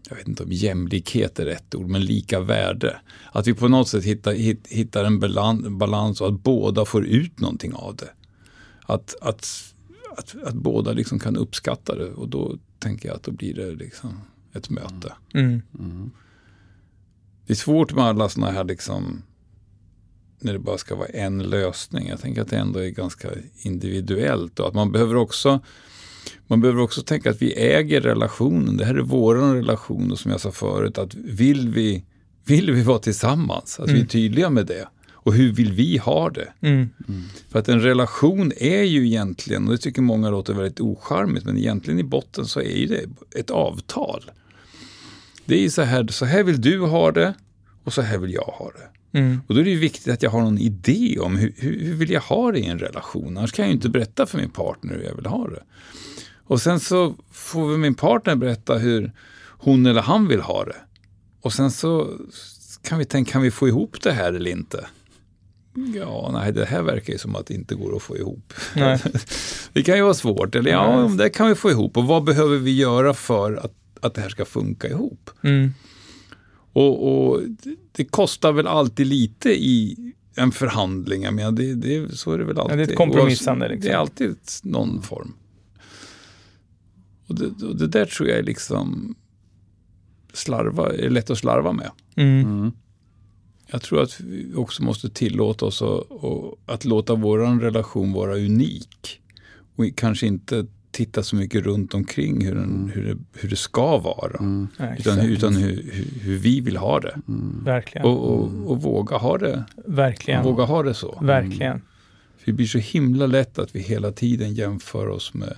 [0.10, 3.00] jag vet inte om jämlikhet är rätt ord, men lika värde.
[3.32, 7.06] Att vi på något sätt hittar, hitt, hittar en balan, balans och att båda får
[7.06, 8.10] ut någonting av det.
[8.82, 9.74] Att, att,
[10.18, 13.72] att, att båda liksom kan uppskatta det och då tänker jag att då blir det
[13.72, 14.22] liksom
[14.54, 15.14] ett möte.
[15.34, 15.62] Mm.
[17.46, 19.24] Det är svårt med alla sådana här liksom
[20.40, 22.08] när det bara ska vara en lösning.
[22.08, 23.30] Jag tänker att det ändå är ganska
[23.62, 25.60] individuellt och att man behöver också
[26.48, 28.78] man behöver också tänka att vi äger relationen.
[28.78, 32.04] Det här är vår relation och som jag sa förut att vill vi,
[32.46, 34.08] vill vi vara tillsammans, att vi är Mm.
[34.08, 34.88] tydliga med det.
[35.12, 36.48] Och hur vill vi ha det?
[36.62, 36.90] Mm.
[37.50, 41.58] För att en relation är ju egentligen, och det tycker många låter väldigt ocharmigt, men
[41.58, 43.06] egentligen i botten så är ju det
[43.40, 44.32] ett avtal.
[45.46, 47.34] Det är ju så här, så här vill du ha det
[47.84, 49.20] och så här vill jag ha det.
[49.20, 49.42] Mm.
[49.48, 51.94] Och då är det ju viktigt att jag har någon idé om hur, hur, hur
[51.94, 53.38] vill jag ha det i en relation.
[53.38, 55.64] Annars kan jag ju inte berätta för min partner hur jag vill ha det.
[56.48, 59.12] Och sen så får väl min partner berätta hur
[59.58, 60.76] hon eller han vill ha det.
[61.42, 62.10] Och sen så
[62.82, 64.86] kan vi tänka, kan vi få ihop det här eller inte?
[65.96, 68.54] Ja, nej, det här verkar ju som att det inte går att få ihop.
[68.76, 69.00] Nej.
[69.74, 70.56] Det kan ju vara svårt.
[70.56, 71.98] Eller ja, men det kan vi få ihop.
[71.98, 75.30] Och vad behöver vi göra för att, att det här ska funka ihop?
[75.44, 75.74] Mm.
[76.74, 77.42] Och, och
[77.92, 79.98] det- kostar väl alltid lite i
[80.36, 81.24] en förhandling.
[81.24, 82.78] Jag menar, det, det, så är det väl alltid.
[82.78, 83.88] det är ett kompromissande, liksom.
[83.88, 85.34] Det är alltid någon form.
[87.28, 89.16] Och det, och det där tror jag är liksom
[90.34, 91.92] slarva, är lätt att slarva med.
[92.16, 92.46] Mm.
[92.46, 92.72] Mm.
[93.68, 98.36] Jag tror att vi också måste tillåta oss att, och, att låta vår relation vara
[98.36, 99.22] unik.
[99.76, 103.98] Och kanske inte titta så mycket runt omkring hur, den, hur, det, hur det ska
[103.98, 104.38] vara.
[104.40, 104.68] Mm.
[104.98, 107.20] Utan, utan hur, hur, hur vi vill ha det.
[107.64, 108.08] Verkligen.
[108.08, 110.44] Och, och, och våga ha det Verkligen.
[110.44, 111.20] våga ha det så.
[111.22, 111.82] Verkligen.
[112.38, 115.58] För det blir så himla lätt att vi hela tiden jämför oss med,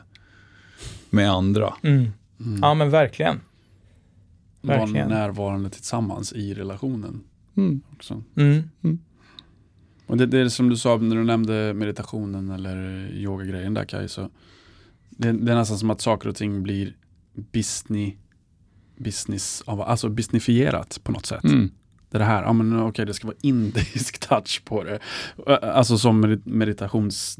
[1.17, 1.73] med andra.
[1.83, 2.11] Mm.
[2.61, 3.41] Ja, men verkligen.
[4.61, 5.09] Vara Verkligen.
[5.09, 7.23] närvarande tillsammans i relationen.
[7.57, 7.81] Mm.
[7.93, 8.23] Också.
[8.35, 8.69] Mm.
[10.07, 14.09] Och det, det är som du sa när du nämnde meditationen eller yogagrejen där Kaj.
[14.09, 14.29] Så
[15.09, 16.95] det, det är nästan som att saker och ting blir
[17.33, 18.13] business,
[18.97, 21.43] business alltså businessifierat på något sätt.
[22.09, 22.11] Mm.
[22.11, 24.99] Det är det här, ja men okej det ska vara indisk touch på det.
[25.61, 27.37] Alltså som medit- meditations,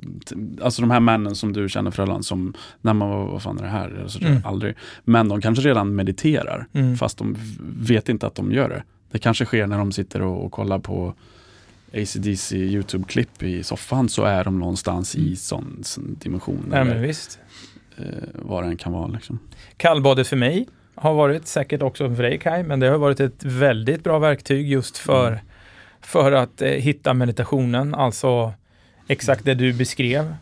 [0.61, 3.69] alltså de här männen som du känner Fröland som, när man vad fan är det
[3.69, 3.99] här?
[4.03, 4.41] Alltså, Mm.
[4.45, 4.75] Aldrig.
[5.03, 6.97] Men de kanske redan mediterar, Mm.
[6.97, 7.35] fast de
[7.79, 8.83] vet inte att de gör det.
[9.11, 11.13] Det kanske sker när de sitter och, och kollar på
[11.93, 16.65] ACDC YouTube-klipp i soffan så är de någonstans i sån, sån dimension.
[16.67, 17.39] Men eller, visst.
[17.97, 19.07] eh, vad det än kan vara.
[19.07, 19.39] Liksom.
[19.77, 20.67] Kallbadet för mig
[20.97, 24.67] har varit säkert också för dig Kai, men det har varit ett väldigt bra verktyg
[24.69, 25.39] just för,
[26.01, 28.53] för att eh, hitta meditationen, alltså
[29.07, 30.33] exakt det du beskrev.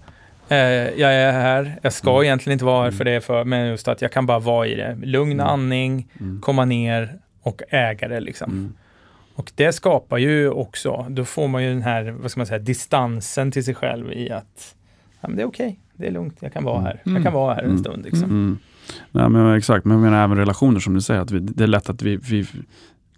[0.50, 0.58] Eh,
[1.00, 2.24] jag är här, jag ska Mm.
[2.24, 4.76] egentligen inte vara här för det, för, men just att jag kan bara vara i
[4.76, 4.98] det.
[5.04, 5.46] Lugn Mm.
[5.48, 6.42] andning, Mm.
[6.42, 8.52] komma ner och äga det liksom.
[8.52, 8.74] Mm.
[9.36, 12.60] Och det skapar ju också, då får man ju den här, vad ska man säga,
[12.60, 14.76] distansen till sig själv i att
[15.22, 17.02] ja, men det är okej, det är lugnt, jag kan vara här.
[17.04, 17.24] Jag Mm.
[17.24, 17.80] kan vara här en Mm.
[17.84, 18.60] stund liksom.
[19.12, 21.68] Nej, men exakt, men jag menar även relationer som du säger, att vi, det är
[21.68, 22.46] lätt att vi, vi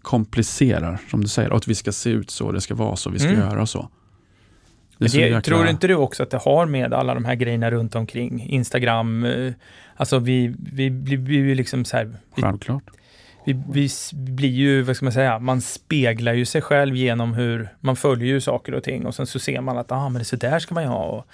[0.02, 3.10] komplicerar, som du säger, och att vi ska se ut så, det ska vara så,
[3.10, 3.40] vi ska Mm.
[3.40, 3.90] göra så.
[4.98, 7.72] Det det, jäkla- Tror inte du också att det har med alla de här grejerna
[7.72, 9.54] runt omkring, Instagram, eh,
[9.96, 12.06] alltså vi, vi blir vi, ju liksom så här,
[12.36, 12.84] vi, Självklart.
[13.46, 17.70] vi, vi blir ju, vad ska man säga, man speglar ju sig själv genom hur,
[17.80, 20.26] man följer ju saker och ting och sen så ser man att, ah men det
[20.26, 21.04] så där ska man ju ha.
[21.06, 21.28] Och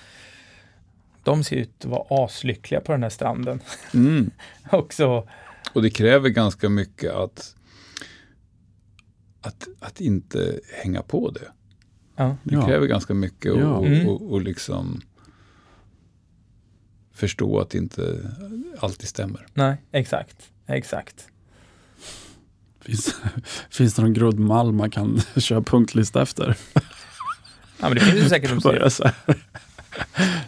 [1.24, 3.60] de ser ut att vara aslyckliga på den här stranden.
[3.94, 4.32] Mm.
[4.72, 5.30] och så,
[5.74, 7.56] Och det kräver ganska mycket att,
[9.42, 11.48] att, att inte hänga på det.
[12.16, 12.38] Ja.
[12.44, 12.66] Det Ja.
[12.66, 13.74] kräver ganska mycket och, Ja.
[13.74, 14.08] och, Mm.
[14.08, 15.02] och, och liksom
[17.14, 18.32] förstå att det inte
[18.80, 19.48] alltid stämmer.
[19.54, 20.50] Nej, exakt.
[20.68, 21.28] Exakt.
[22.82, 23.16] Finns,
[23.70, 26.58] finns det någon grundmall man kan köra punktlista efter?
[26.74, 26.82] Ja,
[27.90, 28.62] men det finns ju säkert de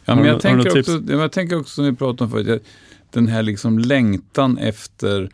[0.06, 2.64] Ja, men jag, tänker också, jag tänker också, som vi pratade om förut,
[3.12, 5.30] den här liksom längtan efter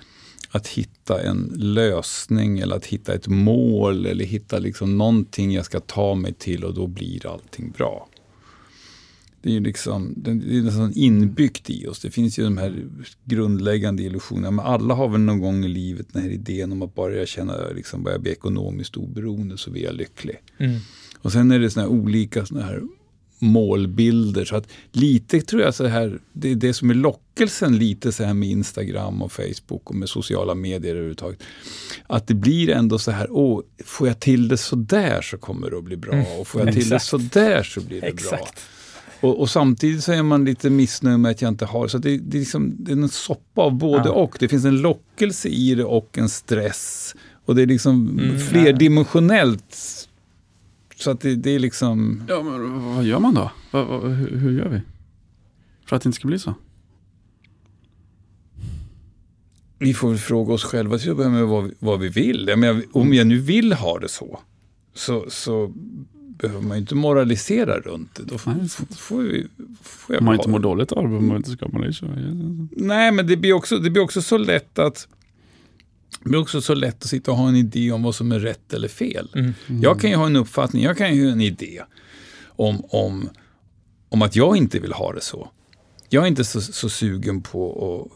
[0.51, 5.80] att hitta en lösning eller att hitta ett mål eller hitta liksom någonting jag ska
[5.80, 8.07] ta mig till och då blir allting bra.
[9.41, 11.99] Det är ju liksom, det är nästan inbyggt i oss.
[11.99, 12.86] Det finns ju de här
[13.26, 14.51] grundläggande illusionerna.
[14.51, 17.28] Men alla har väl någon gång i livet den här idén om att bara jag
[17.28, 20.36] känner, liksom, bara jag blir ekonomiskt oberoende så blir jag lycklig.
[20.57, 20.80] Mm.
[21.22, 22.82] Och sen är det såna här olika såna här
[23.41, 24.45] målbilder.
[24.45, 28.23] Så att lite tror jag så här, det är det som är lockelsen lite så
[28.23, 31.39] här med Instagram och Facebook och med sociala medier överhuvudtaget.
[32.07, 35.69] Att det blir ändå så här, åh, får jag till det så där så kommer
[35.71, 36.13] det att bli bra.
[36.13, 38.09] Mm, Och får jag till det så där så blir det bra.
[38.09, 38.61] Exakt.
[39.21, 41.87] Och, och samtidigt så är man lite missnöjd med att jag inte har.
[41.87, 44.11] Så det, det, är liksom, det är en soppa av både Ja.
[44.11, 44.35] och.
[44.39, 47.15] Det finns en lockelse i det och en stress.
[47.45, 50.07] Och det är liksom Mm, flerdimensionellt.
[51.01, 52.23] Så att det, det är liksom...
[52.27, 53.51] Ja, men vad gör man då?
[53.71, 54.81] Vad, vad, hur, hur gör vi?
[55.85, 56.53] För att det inte ska bli så?
[59.79, 62.45] Vi får väl fråga oss själva till att börja med vad, vi- vad vi vill.
[62.47, 64.39] Jag menar, om jag nu vill ha det så,
[64.93, 65.73] så, så
[66.15, 68.23] behöver man ju inte moralisera runt det.
[68.23, 69.47] Då får, Nej, får, får, vi,
[69.81, 71.93] får jag Om man inte mår dåligt av det behöver man inte skapa det.
[72.71, 75.07] Nej, men det blir, också, det blir också så lätt att
[76.24, 78.39] det blir också så lätt att sitta och ha en idé om vad som är
[78.39, 79.30] rätt eller fel.
[79.36, 79.53] Mm.
[79.67, 81.82] Jag kan ju ha en uppfattning, jag kan ju ha en idé
[82.45, 83.30] om, om,
[84.09, 85.49] om att jag inte vill ha det så.
[86.09, 88.11] Jag är inte så, så sugen på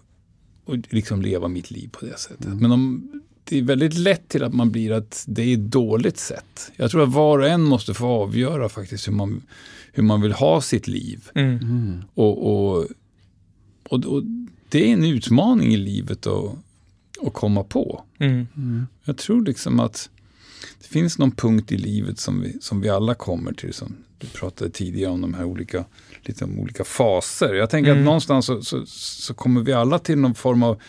[0.68, 2.48] att, att liksom leva mitt liv på det sättet.
[2.48, 3.12] Men om,
[3.44, 6.72] det är väldigt lätt till att man blir att det är ett dåligt sätt.
[6.76, 9.42] Jag tror att var och en måste få avgöra faktiskt hur man,
[9.94, 11.30] hur man vill ha sitt liv.
[11.36, 12.04] Mm.
[12.14, 12.88] Och, och,
[13.90, 14.24] och, och
[14.70, 16.56] det är en utmaning i livet att,
[17.26, 18.04] att komma på.
[18.20, 18.88] Mm.
[19.04, 20.10] Jag tror liksom att
[20.82, 23.74] det finns någon punkt i livet som vi, som vi alla kommer till.
[23.74, 25.86] Som du pratade tidigare om de här olika,
[26.22, 27.54] lite om olika faser.
[27.54, 28.02] Jag tänker Mm.
[28.02, 30.82] att någonstans så, så, så kommer vi alla till någon form av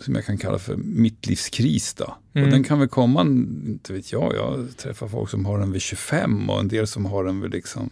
[0.00, 1.94] som jag kan kalla för mittlivskris.
[1.94, 2.16] Då.
[2.34, 2.46] Mm.
[2.46, 5.82] Och den kan väl komma, inte vet jag, jag träffar folk som har den vid
[5.82, 7.90] 25 och en del som har den vid liksom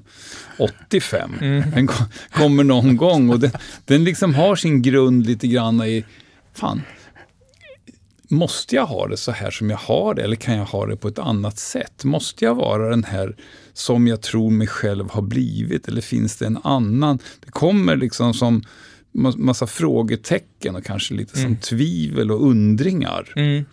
[0.59, 1.35] 85.
[1.41, 1.71] Mm.
[1.75, 3.51] Den kom, kommer någon gång och den,
[3.85, 6.05] den liksom har sin grund lite grann i,
[6.55, 6.83] fan,
[8.29, 10.97] måste jag ha det så här som jag har det eller kan jag ha det
[10.97, 12.05] på ett annat sätt?
[12.05, 13.37] Måste jag vara den här
[13.73, 17.19] som jag tror mig själv har blivit eller finns det en annan?
[17.45, 18.63] Det kommer liksom som
[19.15, 21.57] ma- massa frågetecken och kanske lite som Mm.
[21.57, 23.33] tvivel och undringar.
[23.37, 23.65] Mm.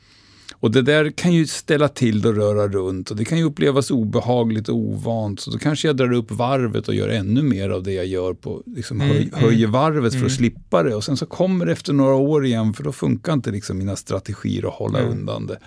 [0.64, 3.92] Och det där kan ju ställa till och röra runt och det kan ju upplevas
[3.92, 5.40] obehagligt och ovant.
[5.40, 8.34] Så då kanske jag drar upp varvet och gör ännu mer av det jag gör
[8.34, 9.40] på, liksom Mm, höj, mm.
[9.44, 10.26] höjer varvet för Mm.
[10.28, 10.96] att slippa det.
[10.96, 13.96] Och sen så kommer det efter några år igen för då funkar inte liksom mina
[13.96, 15.12] strategier att hålla Mm.
[15.12, 15.60] undan det.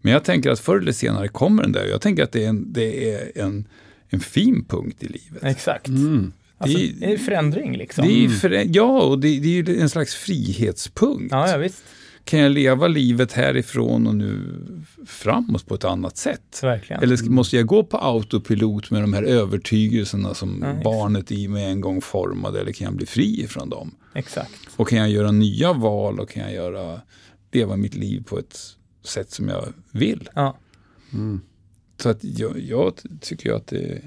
[0.00, 1.86] Men jag tänker att förr eller senare kommer den där.
[1.86, 3.64] Jag tänker att det är en, det är en,
[4.08, 5.42] en fin punkt i livet.
[5.44, 5.88] Exakt.
[5.88, 6.32] Mm.
[6.58, 8.06] Alltså, Det är- det är förändring liksom.
[8.06, 11.28] Det är för, ja, och det, det är ju en slags frihetspunkt.
[11.32, 11.82] Ja, ja visst.
[12.24, 14.58] Kan jag leva livet härifrån och nu
[15.06, 16.60] framåt på ett annat sätt?
[16.62, 17.02] Verkligen.
[17.02, 21.64] Eller måste jag gå på autopilot med de här övertygelserna som Ja, barnet i mig
[21.64, 22.60] en gång formade?
[22.60, 23.94] Eller kan jag bli fri ifrån dem?
[24.14, 24.52] Exakt.
[24.76, 27.00] Och kan jag göra nya val och kan jag göra,
[27.52, 28.58] leva mitt liv på ett
[29.04, 30.28] sätt som jag vill?
[30.34, 30.56] Ja.
[31.12, 31.40] Mm.
[31.96, 34.02] Så att jag, jag tycker att det,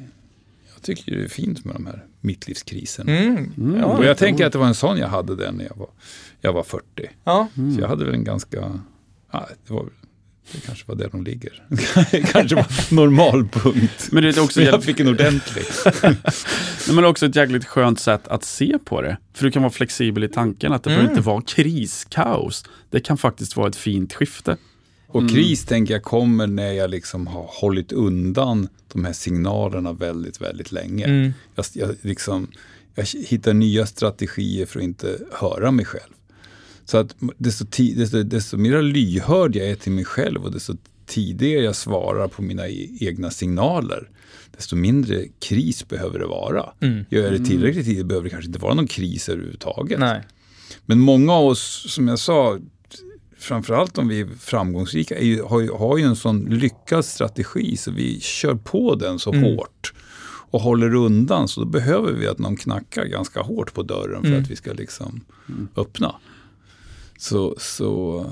[0.73, 3.11] jag tycker det är fint med de här mittlivskriserna.
[3.11, 3.51] Mm.
[3.57, 3.79] Mm.
[3.79, 5.89] Ja, och jag tänker att det var en sån jag hade där när jag var,
[6.43, 6.83] jag var 40.
[7.23, 7.47] ja.
[7.75, 8.79] Så jag hade väl en ganska,
[9.31, 9.85] ja, det, var,
[10.51, 11.63] det kanske var där de ligger.
[12.11, 14.11] Det kanske var normalpunkt.
[14.11, 15.65] Men det är också jag fick en ordentlig.
[16.03, 16.15] nej,
[16.87, 19.17] men det är också ett jäkligt skönt sätt att se på det.
[19.33, 20.97] För du kan vara flexibel i tanken att det Mm.
[20.99, 22.65] behöver inte vara kris, kaos.
[22.89, 24.57] Det kan faktiskt vara ett fint skifte.
[25.07, 25.33] Och Mm.
[25.33, 30.71] kris tänker jag kommer när jag liksom har hållit undan de här signalerna väldigt, väldigt
[30.71, 31.05] länge.
[31.05, 31.33] Mm.
[31.55, 32.47] Jag, jag, liksom,
[32.95, 36.13] jag hittar nya strategier för att inte höra mig själv.
[36.85, 40.73] Så att desto, ti, desto, desto mer lyhörd jag är till mig själv och desto
[41.05, 44.09] tidigare jag svarar på mina e- egna signaler,
[44.57, 46.69] desto mindre kris behöver det vara.
[46.79, 47.05] Mm.
[47.09, 49.99] Gör jag det tillräckligt tidigt behöver det kanske inte vara någon kris överhuvudtaget.
[49.99, 50.21] Nej.
[50.85, 52.59] Men många av oss, som jag sa,
[53.37, 57.77] framförallt om vi är framgångsrika, är ju, har, ju, har ju en sån lyckad strategi
[57.77, 59.43] så vi kör på den så Mm.
[59.43, 59.93] hårt
[60.51, 61.47] och håller undan.
[61.47, 64.41] Så då behöver vi att någon knackar ganska hårt på dörren för Mm.
[64.43, 65.21] att vi ska liksom
[65.75, 66.15] öppna.
[67.23, 68.25] Så, så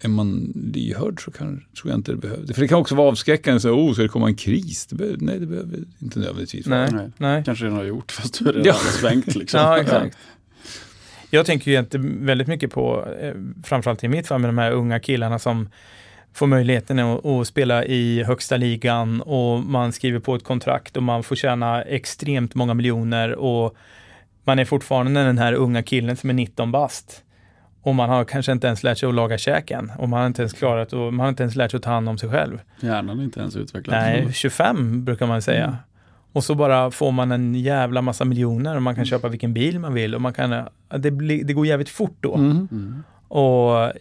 [0.00, 2.54] är man lyhörd så kan, tror jag inte det behöver.
[2.54, 4.86] För det kan också vara avskräckande, så, oh, ska det komma en kris?
[4.86, 6.90] Det behöver, nej, det behöver inte nödvändigtvis vara.
[6.90, 7.44] Nej, Nej.
[7.44, 8.72] Kanske redan har gjort fast du redan Ja.
[8.72, 9.60] har svängt liksom.
[9.64, 10.16] Ja, exakt.
[11.30, 13.34] Jag tänker ju inte väldigt mycket på, eh,
[13.64, 15.68] framförallt i mitt fall, med de här unga killarna som
[16.34, 21.02] får möjligheten att, att spela i högsta ligan och man skriver på ett kontrakt och
[21.02, 23.76] man får tjäna extremt många miljoner och
[24.44, 27.22] man är fortfarande den här unga killen som är 19 bast.
[27.86, 30.42] Och man har kanske inte ens lärt sig att laga käken och man har inte
[30.42, 32.60] ens klarat och man har inte ens lärt sig att ta hand om sig själv.
[32.80, 34.00] Hjärnan är inte ens utvecklad.
[34.00, 35.64] Nej, 25 brukar man säga.
[35.64, 35.76] Mm.
[36.32, 39.78] Och så bara får man en jävla massa miljoner och man kan köpa vilken bil
[39.78, 40.64] man vill och man kan,
[40.98, 42.34] det, blir, det går jävligt fort då.
[42.34, 42.68] Mm.
[42.72, 43.02] Mm.
[43.28, 43.92] Och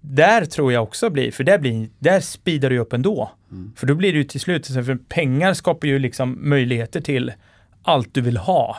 [0.00, 3.30] där tror jag också blir, för där, blir, där speedar ju upp ändå.
[3.50, 3.72] Mm.
[3.76, 7.32] För då blir det ju till slut, för pengar skapar ju liksom möjligheter till
[7.82, 8.76] allt du vill ha.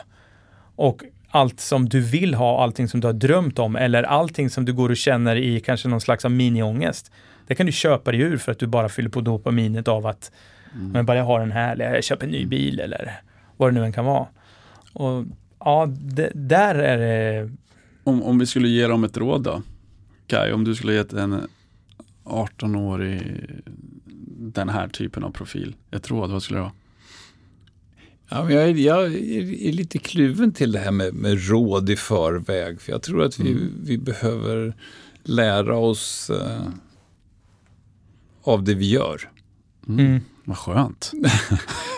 [0.76, 4.64] Och allt som du vill ha, allting som du har drömt om eller allting som
[4.64, 7.12] du går och känner i kanske någon slags miniångest.
[7.46, 10.30] Det kan du köpa dig ur för att du bara fyller på dopaminet av att
[10.74, 10.90] Mm.
[10.90, 13.20] men bara jag har en här, eller jag köper en ny bil eller
[13.56, 14.26] vad det nu än kan vara.
[14.92, 15.24] Och
[15.58, 17.50] ja, det, där är det
[18.04, 19.62] Om, om vi skulle ge dem ett råd då?
[20.26, 21.48] Kai, om du skulle gett en
[22.24, 23.22] 18-årig
[24.38, 26.72] den här typen av profil ett råd, vad skulle det vara?
[28.28, 31.96] Ja, men jag, är, jag är lite kluven till det här med, med råd i
[31.96, 32.80] förväg.
[32.80, 33.72] För jag tror att vi, Mm.
[33.84, 34.74] vi behöver
[35.22, 36.68] lära oss eh,
[38.42, 39.30] av det vi gör.
[39.88, 40.20] Mm.
[40.46, 41.12] Vad skönt.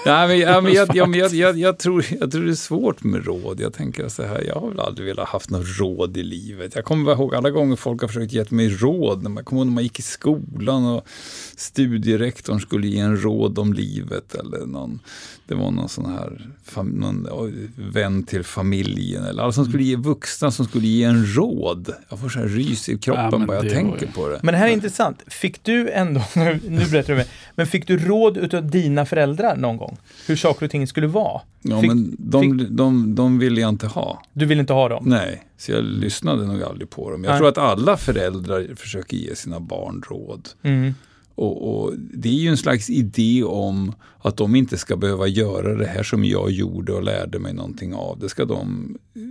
[0.05, 3.27] Ja, men, ja, men jag, jag, jag, jag, tror, jag tror det är svårt med
[3.27, 3.61] råd.
[3.61, 6.75] Jag tänker så här, jag har väl aldrig velat haft något råd i livet.
[6.75, 9.23] Jag kommer ihåg alla gånger folk har försökt ge mig råd.
[9.23, 11.09] När man, kommer ihåg när man gick i skolan och
[11.57, 14.35] studierektorn skulle ge en råd om livet.
[14.35, 15.01] Eller någon,
[15.47, 17.29] det var någon sån här fam, någon,
[17.77, 19.25] vän till familjen.
[19.25, 21.95] Eller alla som skulle ge vuxna som skulle ge en råd.
[22.09, 24.41] Jag får så här rys i kroppen Ja, men bara jag det tänker på det.
[24.43, 25.23] Men det här är intressant.
[25.27, 29.57] Fick du ändå, nu, nu berättar du mig, men fick du råd utav dina föräldrar
[29.57, 29.97] någon gång?
[30.27, 31.41] Hur saker och ting skulle vara?
[31.63, 34.23] Ja, fick- men de, de, de ville jag inte ha.
[34.33, 35.05] Du vill inte ha dem?
[35.07, 37.25] Nej, så jag lyssnade nog aldrig på dem.
[37.25, 37.39] Jag Nej.
[37.39, 40.49] tror att alla föräldrar försöker ge sina barn råd.
[40.63, 40.95] Mm.
[41.35, 45.75] Och, och det är ju en slags idé om att de inte ska behöva göra
[45.75, 48.19] det här som jag gjorde och lärde mig någonting av.
[48.19, 49.23] Det ska de eh,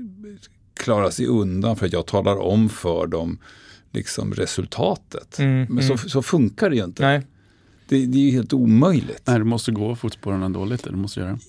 [0.73, 3.37] klara sig undan för att jag talar om för dem
[3.91, 5.39] liksom resultatet.
[5.39, 5.97] Mm, Men mm.
[5.97, 7.03] Så, så funkar det ju inte.
[7.03, 7.21] Nej.
[7.87, 9.21] Det, det är ju helt omöjligt.
[9.25, 11.39] Nej, du måste gå fotspåren ändå lite, du måste göra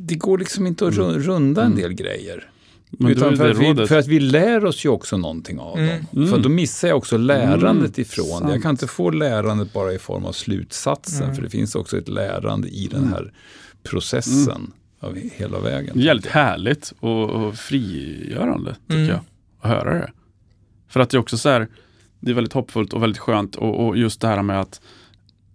[0.00, 0.14] det.
[0.14, 2.50] Går liksom inte att ru- runda en del grejer.
[2.98, 3.88] Men för, att vi, rådet.
[3.88, 5.88] för att vi lär oss ju också någonting av Mm.
[5.88, 6.06] dem.
[6.22, 6.28] Mm.
[6.34, 8.26] För då missar jag också lärandet Mm, ifrån.
[8.26, 8.52] sant.
[8.52, 11.22] Jag kan inte få lärandet bara i form av slutsatsen.
[11.22, 11.34] Mm.
[11.34, 13.12] För det finns också ett lärande i den Mm.
[13.12, 13.32] här
[13.82, 14.72] processen.
[15.00, 15.90] Av hela vägen.
[15.94, 19.08] Det är jävligt härligt och, och frigörande tycker Mm.
[19.08, 19.20] jag.
[19.60, 20.12] Att höra det.
[20.88, 21.68] För att det är också så här,
[22.20, 24.80] det är väldigt hoppfullt och väldigt skönt och, och just det här med att,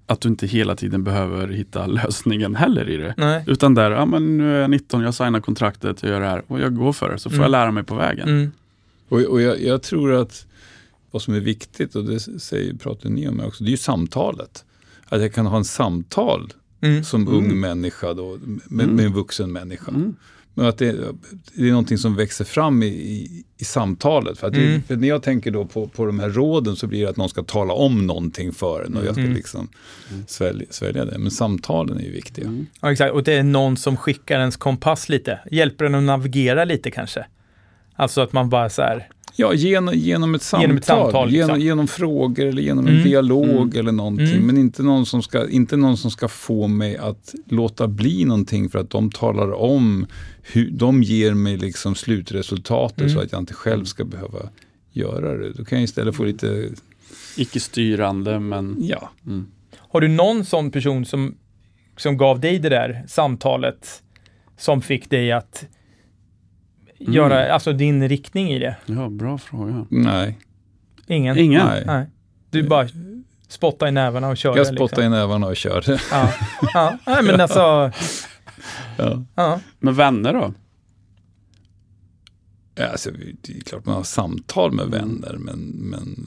[0.10, 3.14] att du inte hela tiden behöver hitta lösningen heller i det.
[3.18, 3.44] Nej.
[3.48, 6.44] Utan där, ja men nu är jag 19, jag signar kontraktet, jag gör det här
[6.48, 7.20] och jag går för det.
[7.20, 7.44] Så får Mm.
[7.44, 8.30] jag lära mig på vägen.
[8.30, 8.52] Mm.
[9.10, 10.46] Och, och jag, jag tror att
[11.12, 14.66] vad som är viktigt, och det säger, pratar ni om också, det är ju samtalet.
[15.10, 17.04] Att jag kan ha en samtal Mm.
[17.04, 17.34] som Mm.
[17.34, 18.96] ung människa då, med, Mm.
[18.96, 19.92] med en vuxen människa.
[20.60, 20.92] Men att det,
[21.54, 24.38] det är någonting som växer fram i, i, i samtalet.
[24.40, 24.82] För, att det, Mm.
[24.84, 27.30] för när jag tänker då på, på de här råden så blir det att någon
[27.30, 29.34] ska tala om någonting för en och jag ska Mm.
[29.34, 29.70] liksom
[30.28, 31.18] svälja, svälja det.
[31.18, 32.46] Men samtalen är ju viktiga.
[32.46, 32.68] Mm.
[32.82, 33.14] Ja, exakt.
[33.14, 35.40] Och det är någon som skickar ens kompass lite.
[35.52, 37.26] Hjälper en att navigera lite kanske.
[37.96, 39.08] Alltså att man bara så här,
[39.40, 41.48] Ja, genom, genom ett samtal, Genom ett samtal, liksom.
[41.50, 43.04] genom, genom frågor eller genom en Mm.
[43.04, 43.80] dialog Mm.
[43.80, 44.28] eller någonting.
[44.28, 44.46] Mm.
[44.46, 48.70] Men inte någon, som ska, inte någon som ska få mig att låta bli någonting
[48.70, 50.06] för att de talar om
[50.42, 53.14] hur de ger mig liksom slutresultatet Mm.
[53.14, 54.40] så att jag inte själv ska behöva
[54.92, 55.54] göra det.
[55.54, 56.70] Då kan jag istället få lite,
[57.38, 59.48] Icke styrande men ja, mm.
[59.78, 61.36] har du någon sån person som,
[61.98, 64.04] som gav dig det där samtalet
[64.58, 65.66] som fick dig att
[67.00, 67.14] Mm.
[67.14, 68.76] göra, alltså din riktning i det?
[68.86, 69.86] ja, bra fråga.
[69.90, 70.38] nej.
[71.08, 71.38] Ingen?
[71.38, 71.66] Ingen?
[71.68, 71.84] Nej.
[71.86, 72.06] Nej.
[72.50, 72.88] Du bara
[73.48, 75.04] spotta i nävarna och köra Jag spottar liksom.
[75.04, 75.84] i nävarna och kör.
[76.12, 76.34] Ja.
[76.74, 76.98] ja.
[77.08, 77.60] Nej, men alltså,
[78.98, 79.24] ja.
[79.36, 79.60] ja.
[79.80, 80.54] Men vänner då?
[82.76, 83.10] Ja, Alltså,
[83.42, 86.26] det är klart man har samtal med vänner, men, men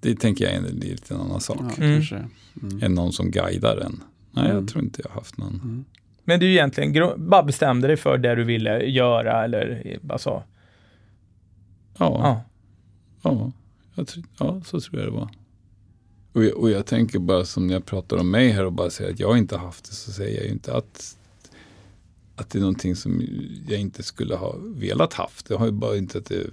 [0.00, 1.56] det tänker jag är en lite annan sak.
[1.60, 1.96] Ja, Mm.
[1.96, 2.16] kanske.
[2.62, 2.82] Mm.
[2.82, 4.00] än någon som guidar en.
[4.30, 4.56] Nej, Mm.
[4.56, 5.54] jag tror inte jag har haft någon.
[5.64, 5.84] Mm.
[6.24, 10.42] Men du egentligen bara bestämde dig för det du ville göra eller alltså,
[11.98, 12.42] Ja,
[13.22, 13.52] ja.
[13.94, 14.04] ja,
[14.38, 15.28] ja så tror jag det var.
[16.32, 18.90] Och jag, och jag tänker bara som när jag pratar om mig här och bara
[18.90, 21.16] säger att jag inte haft det så säger jag ju inte att,
[22.36, 23.22] att det är någonting som
[23.68, 25.46] jag inte skulle ha velat haft.
[25.48, 26.46] Det har ju bara inte att det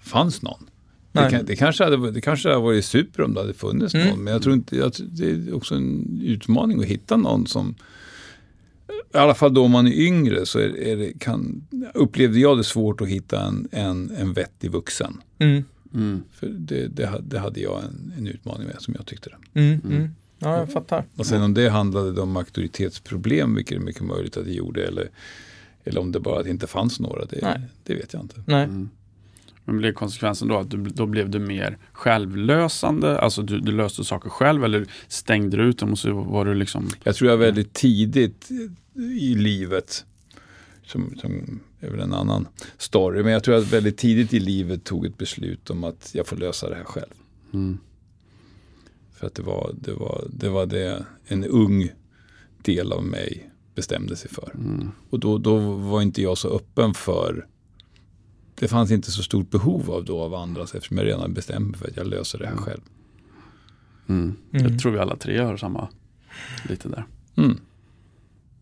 [0.00, 0.70] fanns någon.
[1.12, 1.30] Det, Nej.
[1.30, 4.08] kan, det, kanske hade, det kanske hade varit super om det hade funnits Mm.
[4.08, 4.24] någon.
[4.24, 7.74] Men jag tror inte, jag, det är också en utmaning att hitta någon som
[9.14, 12.64] i alla fall då man är yngre så är, är det, kan, upplevde jag det
[12.64, 15.20] svårt att hitta en, en, en vettig vuxen.
[15.38, 15.64] Mm.
[15.94, 16.22] Mm.
[16.32, 19.60] För det, det, det hade jag en, en utmaning med som jag tyckte det.
[19.60, 19.80] Mm.
[19.84, 20.08] Mm.
[20.38, 21.04] Ja, jag fattar.
[21.16, 25.10] Och sen om det handlade om auktoritetsproblem, vilket är mycket möjligt att det gjorde, eller,
[25.84, 28.42] eller om det bara att det inte fanns några, det, det vet jag inte.
[28.46, 28.68] Nej.
[29.64, 33.18] Men blev konsekvensen då att du, då blev du mer självlösande?
[33.18, 36.54] Alltså du, du löste saker själv eller stängde du ut dem och så var du
[36.54, 36.90] liksom...
[37.02, 38.50] Jag tror jag väldigt tidigt
[38.94, 40.04] i livet,
[40.86, 42.48] som, som är väl en annan
[42.78, 46.26] story, men jag tror att väldigt tidigt i livet tog ett beslut om att jag
[46.26, 47.14] får lösa det här själv.
[47.52, 47.78] Mm.
[49.12, 51.88] För att det var det, var, det, var det en ung
[52.62, 54.52] del av mig bestämde sig för.
[54.54, 54.90] Mm.
[55.10, 57.46] Och då, då var inte jag så öppen för
[58.54, 61.78] det fanns inte så stort behov av då av andras eftersom jag redan bestämt mig
[61.78, 62.80] för att jag löser det här själv.
[64.08, 64.34] Mm.
[64.52, 64.66] Mm.
[64.66, 65.88] Jag tror vi alla tre har samma,
[66.68, 67.04] lite där.
[67.36, 67.58] Mm.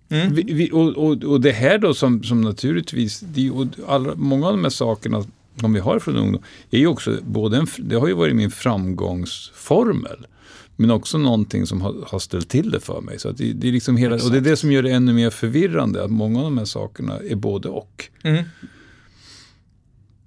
[0.08, 0.34] Mm.
[0.34, 4.46] Vi, vi, och, och, och det här då som, som naturligtvis, det, och alla, många
[4.46, 5.24] av de här sakerna
[5.60, 8.50] som vi har från ungdom är ju också både en, det har ju varit min
[8.50, 10.26] framgångsformel.
[10.76, 13.18] Men också någonting som har, har ställt till det för mig.
[13.18, 15.12] Så att det, det är liksom hela, och det är det som gör det ännu
[15.12, 16.04] mer förvirrande.
[16.04, 18.08] Att många av de här sakerna är både och.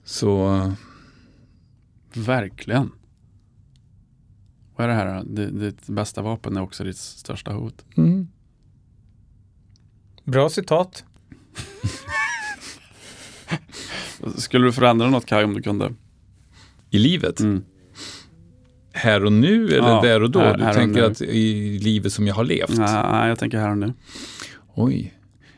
[0.05, 0.71] Så
[2.13, 2.91] Verkligen.
[4.75, 5.23] Vad är det här?
[5.25, 7.85] Det, ditt bästa vapen är också ditt största hot.
[7.97, 8.27] mm.
[10.23, 11.03] Bra citat.
[14.35, 15.93] Skulle du förändra något Kaj om du kunde?
[16.89, 17.63] i livet, Mm.
[18.93, 20.39] här och nu eller Ja, där och då?
[20.39, 22.77] här- du här tänker att i livet som jag har levt?
[22.77, 23.93] Nej, jag tänker här och nu.
[24.73, 25.13] Oj.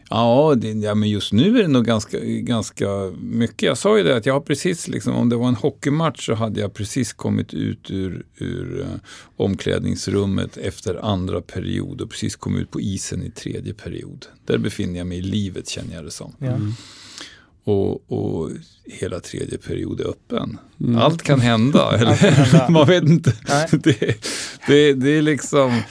[0.10, 2.88] Ja, det, ja, men just nu är det nog ganska, ganska
[3.20, 3.62] mycket.
[3.62, 6.34] Jag sa ju det att jag har precis, liksom, om det var en hockeymatch så
[6.34, 8.88] hade jag precis kommit ut ur, ur eh,
[9.38, 14.26] omklädningsrummet efter andra period och precis kommit ut på isen i tredje period.
[14.46, 16.34] Där befinner jag mig i livet känner jag det som.
[16.42, 16.74] Mm.
[17.64, 18.52] Och, och
[18.86, 20.58] hela tredje period är öppen.
[20.82, 20.98] Mm.
[20.98, 21.82] Allt kan hända.
[21.82, 22.16] Allt kan Eller?
[22.16, 22.70] hända.
[22.70, 23.34] Man vet inte.
[23.72, 24.18] Det,
[24.68, 25.82] det, det är liksom...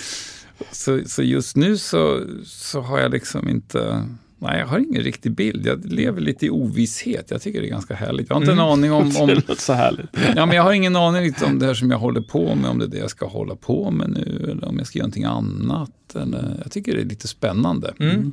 [0.72, 4.04] Så, så just nu så, så har jag liksom inte...
[4.38, 5.66] Nej, jag har ingen riktig bild.
[5.66, 7.30] Jag lever lite i ovisshet.
[7.30, 8.28] Jag tycker det är ganska härligt.
[8.28, 8.70] Jag har inte en Mm.
[8.70, 9.10] aning om...
[9.14, 10.06] Det om låter så härligt.
[10.36, 12.70] ja, men jag har ingen aning om det här som jag håller på med.
[12.70, 14.48] Om det är det jag ska hålla på med nu.
[14.50, 16.14] Eller om jag ska göra någonting annat.
[16.14, 17.94] Eller, jag tycker det är lite spännande.
[18.00, 18.32] Mm.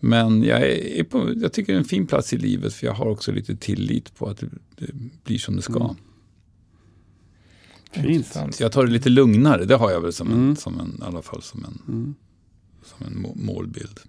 [0.00, 2.74] Men jag, är på, jag tycker det är en fin plats i livet.
[2.74, 4.46] För jag har också lite tillit på att det,
[4.78, 4.86] det
[5.24, 5.84] blir som det ska.
[5.84, 5.96] Mm.
[8.02, 8.60] Fint.
[8.60, 9.64] Jag tar det lite lugnare.
[9.64, 10.56] Det har jag väl som en, Mm.
[10.56, 12.14] som en, i alla fall som en, Mm.
[12.84, 14.00] som en må- målbild.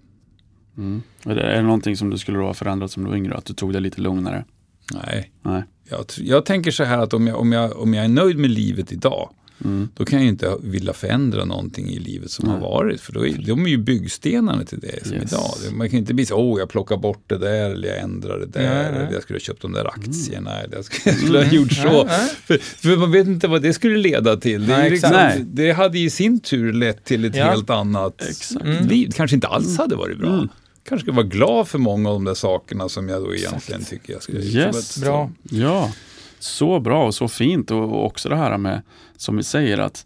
[0.78, 1.02] Mm.
[1.26, 3.36] Är, det, någonting som du skulle ha förändrat som du var yngre?
[3.36, 4.46] Att du tog det lite lugnare?
[4.94, 5.64] Nej, Nej.
[5.90, 8.50] jag, jag tänker så här att om jag, om, jag, om jag är nöjd med
[8.50, 9.30] livet idag,
[9.66, 9.90] Mm.
[9.94, 12.54] då kan jag ju inte vilja förändra någonting i livet som Nej.
[12.54, 13.02] har varit.
[13.02, 15.32] För då är, de är ju byggstenarna till det som Yes.
[15.32, 15.52] idag.
[15.74, 18.46] Man kan inte bli så, åh jag plockar bort det där, eller jag ändrar det
[18.46, 18.86] där, nej.
[19.04, 21.72] eller jag skulle ha köpt de där aktierna, eller jag skulle, jag skulle ha gjort
[21.74, 22.08] så.
[22.46, 24.68] För, för man vet inte vad det skulle leda till.
[24.68, 25.40] Det, Nej, liksom, exakt.
[25.46, 27.46] det hade i sin tur lett till ett Ja.
[27.46, 28.66] helt annat Exakt.
[28.66, 28.88] Mm.
[28.88, 29.12] liv.
[29.16, 30.34] Kanske inte alls hade varit bra.
[30.34, 30.50] Mm.
[30.90, 34.14] Kanske skulle vara glad för många av de där sakerna som jag då egentligen tycker
[34.14, 34.88] jag skulle Yes.
[34.94, 35.32] Så- Bra.
[35.44, 35.92] Ja,
[36.40, 38.82] så bra och så fint och också det här med,
[39.18, 40.06] som vi säger att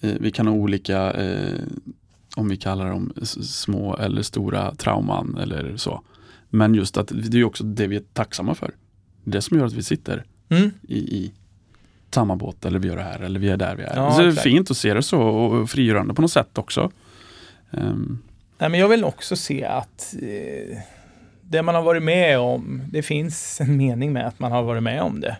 [0.00, 1.58] eh, vi kan ha olika, eh,
[2.36, 3.12] om vi kallar dem
[3.42, 6.02] små eller stora trauman eller så.
[6.48, 8.70] Men just att det är också det vi är tacksamma för.
[9.24, 10.70] Det som gör att vi sitter Mm.
[10.88, 11.32] i, i
[12.14, 13.96] samma båt eller vi gör det här eller vi är där vi är.
[13.96, 16.90] Ja, så det är fint att se det så och frigörande på något sätt också.
[17.70, 18.18] Ehm,
[18.58, 20.78] Nej, men jag vill också se att eh,
[21.42, 24.82] det man har varit med om, det finns en mening med att man har varit
[24.82, 25.36] med om det.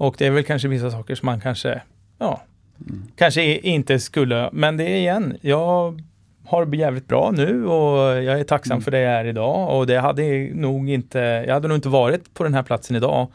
[0.00, 1.82] Och det är väl kanske vissa saker som man kanske,
[2.18, 2.42] ja,
[2.88, 3.02] Mm.
[3.16, 6.00] kanske inte skulle, men det är igen, jag
[6.44, 8.82] har det jävligt bra nu och jag är tacksam Mm.
[8.82, 12.34] för det jag är idag och det hade nog inte, jag hade nog inte varit
[12.34, 13.28] på den här platsen idag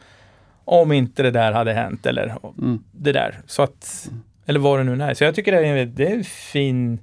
[0.64, 3.38] om inte det där hade hänt eller mm, det där.
[3.46, 4.10] Så att,
[4.46, 5.14] eller vad det nu är.
[5.14, 6.98] Så jag tycker det är, det är en fin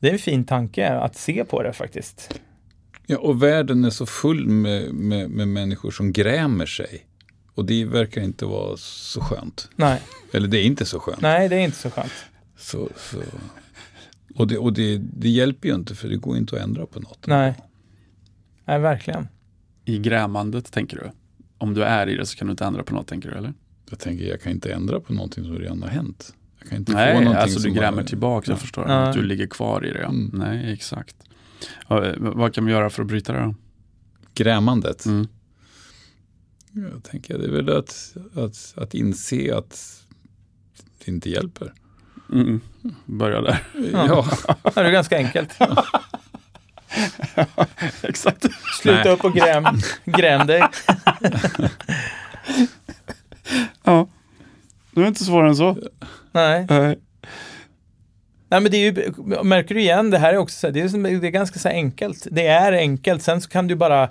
[0.00, 2.40] det är en fin tanke att se på det faktiskt.
[3.06, 7.02] Ja, och världen är så full med, med, med människor som grämer sig.
[7.54, 9.68] Och det verkar inte vara så skönt.
[9.76, 10.02] Nej,
[10.32, 11.20] Eller det är inte så skönt.
[11.20, 12.12] nej det är inte så skönt.
[12.58, 13.18] Så, så.
[14.34, 17.00] Och, det, och det, det hjälper ju inte för det går inte att ändra på
[17.00, 17.26] något.
[17.26, 17.54] Nej.
[18.64, 19.28] Nej, verkligen.
[19.84, 21.10] I grämandet tänker du?
[21.58, 23.54] Om du är i det så kan du inte ändra på något tänker du eller?
[23.90, 26.34] Jag tänker jag kan inte ändra på någonting som redan har hänt.
[26.58, 28.60] Jag kan inte få Nej, någonting alltså du som grämer har, tillbaka, jag Ja.
[28.60, 28.84] förstår.
[28.88, 28.94] Ja.
[29.08, 30.00] Att du ligger kvar i det.
[30.00, 30.08] Ja.
[30.08, 30.30] Mm.
[30.34, 31.16] Nej, exakt.
[31.88, 33.54] Ja, eh, vad kan vi göra för att bryta det då?
[34.34, 35.06] Grämandet.
[35.06, 35.28] Mm.
[36.74, 40.02] Jag tänker det är väl att, att, att inse att
[41.04, 41.72] det inte hjälper.
[42.32, 42.60] Mm.
[43.04, 43.62] Börja där.
[43.92, 44.26] Ja,
[44.74, 45.50] Det är ganska enkelt.
[48.02, 48.46] Exakt.
[48.80, 49.12] Sluta Nej.
[49.12, 49.64] upp och gräm,
[50.04, 50.62] gräm dig.
[53.84, 54.08] Ja.
[54.90, 55.76] Det är inte svårare än så.
[56.32, 56.66] Nej.
[56.70, 56.98] Nej.
[58.48, 59.12] Nej, men det är ju,
[59.42, 61.68] märker du igen, det här är också så här, det är, det är ganska så
[61.68, 62.26] här enkelt.
[62.30, 64.10] Det är enkelt, sen så kan du bara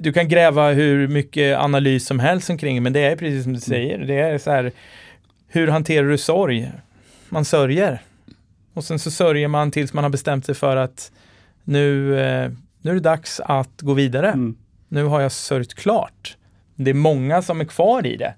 [0.00, 3.60] du kan gräva hur mycket analys som helst omkring men det är precis som du
[3.60, 3.98] säger.
[3.98, 4.72] Det är så här,
[5.48, 6.72] hur hanterar du sorg?
[7.28, 8.02] Man sörjer.
[8.74, 11.12] Och sen så sörjer man tills man har bestämt sig för att
[11.64, 12.50] nu, eh,
[12.82, 14.28] nu är det dags att gå vidare.
[14.28, 14.56] Mm.
[14.88, 16.36] Nu har jag sörjt klart.
[16.74, 18.34] Det är många som är kvar i det.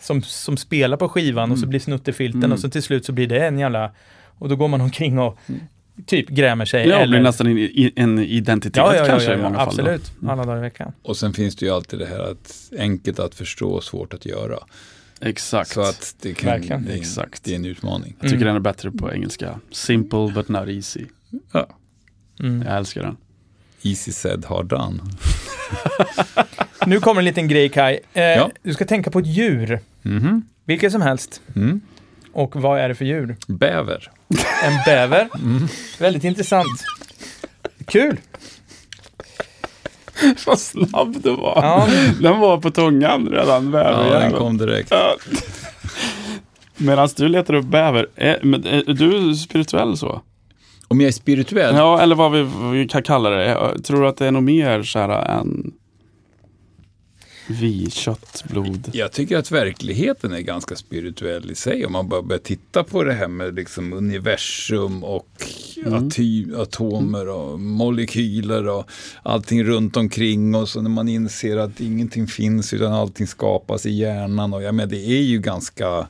[0.00, 2.52] Som, som spelar på skivan och så blir snuttefilten Mm.
[2.52, 3.90] och så till slut så blir det en jävla...
[4.38, 5.38] Och då går man omkring och
[6.06, 6.88] typ grämer sig.
[6.88, 9.56] Ja, det blir eller, nästan en, en identitet ja, ja, ja, kanske ja, i många
[9.56, 9.64] fall.
[9.76, 9.82] då.
[9.82, 10.12] absolut.
[10.28, 10.92] Alla dagar i veckan.
[11.02, 14.26] och sen finns det ju alltid det här att enkelt att förstå och svårt att
[14.26, 14.58] göra.
[15.20, 15.70] Exakt.
[15.70, 16.84] Så att det, kan, Verkligen.
[16.84, 17.44] det, är, Exakt.
[17.44, 18.16] det är en utmaning.
[18.20, 18.46] Jag tycker Mm.
[18.46, 19.60] den är bättre på engelska.
[19.72, 21.04] Simple but not easy.
[21.52, 21.68] Ja.
[22.40, 22.62] Mm.
[22.66, 23.16] Jag älskar den.
[23.82, 24.98] Easy said, hard done.
[26.86, 27.98] Nu kommer en liten grej Kai.
[28.12, 28.50] Eh, Ja.
[28.62, 29.80] Du ska tänka på ett djur.
[30.02, 30.42] Mhm.
[30.64, 31.40] Vilket som helst.
[31.56, 31.80] Mm.
[32.36, 33.36] Och vad är det för djur?
[33.48, 34.10] Bäver.
[34.64, 35.28] En bäver.
[35.98, 36.84] Väldigt intressant.
[37.86, 38.16] Kul.
[40.46, 41.58] Vad snabb du var.
[41.62, 41.88] Ja.
[42.20, 44.20] Den var på tungan redan, Ja, bäverjäveln.
[44.20, 44.88] den kom direkt.
[44.90, 45.16] Ja.
[46.76, 50.22] Medan du letar upp bäver, är, men är du spirituell så?
[50.88, 51.74] Om jag är spirituell?
[51.76, 53.44] Ja, eller vad vi, vad vi kan kalla det.
[53.44, 55.08] Jag Tror du att det är något mer så här
[55.40, 55.72] än
[57.48, 58.90] vi, kött, blod?
[58.92, 61.86] Jag tycker att verkligheten är ganska spirituell i sig.
[61.86, 65.28] Om man bara börjar titta på det här med liksom universum och
[65.86, 68.90] aty, atomer och molekyler och
[69.22, 70.54] allting runt omkring.
[70.54, 74.54] Och när man inser att ingenting finns utan allting skapas i hjärnan.
[74.54, 76.08] Och jag menar, det är ju ganska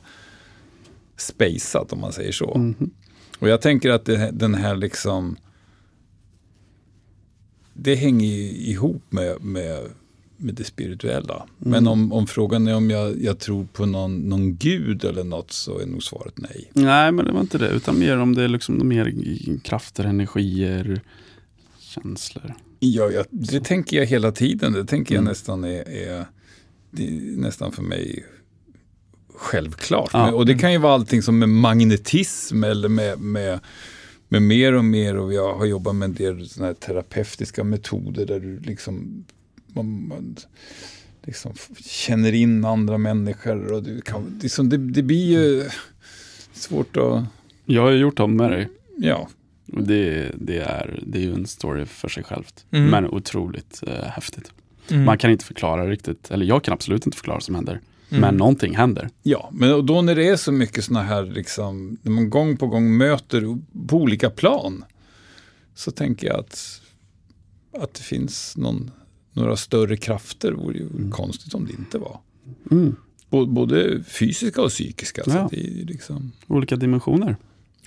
[1.17, 2.73] spejsat om man säger så.
[3.39, 5.37] Och jag tänker att det, den här liksom
[7.79, 9.89] det hänger ju ihop med, med,
[10.37, 11.45] med det spirituella.
[11.57, 15.51] Men om, om frågan är om jag, jag tror på någon, någon gud eller något
[15.51, 16.71] så är nog svaret nej.
[16.73, 17.69] Nej, men det var inte det.
[17.69, 19.13] Utan mer om det är liksom mer
[19.63, 21.01] krafter, energier,
[21.79, 22.53] känslor.
[22.79, 24.73] Ja, jag, det tänker jag hela tiden.
[24.73, 25.29] Det tänker jag Mm.
[25.31, 26.25] nästan är, är,
[26.97, 28.25] är nästan för mig
[29.35, 30.09] självklart.
[30.13, 30.25] Ja.
[30.25, 33.59] Men, och det kan ju vara allting som med magnetism eller med, med,
[34.29, 35.17] med mer och mer.
[35.17, 39.25] Och jag har jobbat med en del såna terapeutiska metoder där du liksom,
[39.77, 40.35] man, man,
[41.23, 41.53] liksom
[41.85, 43.71] känner in andra människor.
[43.71, 45.69] Och kan, det, är som, det, det blir ju
[46.53, 47.23] svårt att,
[47.65, 48.69] Jag har ju gjort dem med dig.
[48.97, 49.29] ja.
[49.73, 52.65] Och det, det, är, det är ju en story för sig självt.
[52.71, 52.89] Mm.
[52.89, 54.51] Men otroligt eh, häftigt.
[54.89, 55.05] Mm.
[55.05, 57.81] Man kan inte förklara riktigt, eller jag kan absolut inte förklara vad som händer.
[58.09, 58.21] Mm.
[58.21, 59.09] Men någonting händer.
[59.23, 62.67] Ja, men då när det är så mycket sådana här, liksom, när man gång på
[62.67, 64.85] gång möter på olika plan,
[65.75, 66.81] så tänker jag att,
[67.81, 68.91] att det finns någon,
[69.37, 70.51] några större krafter.
[70.51, 72.19] Det vore ju konstigt om det inte var.
[72.71, 72.95] Mm.
[73.29, 75.21] Både fysiska och psykiska.
[75.25, 75.31] Ja.
[75.31, 77.37] Så det är ju liksom, Olika dimensioner.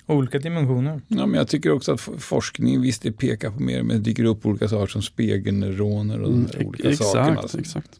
[0.05, 1.01] Olika dimensioner.
[1.07, 4.23] ja, men jag tycker också att forskning, visst det pekar på mer, men det dyker
[4.23, 7.47] upp olika saker som spegelneuroner och de här olika Mm, exakt, sakerna.
[7.47, 7.99] Så exakt.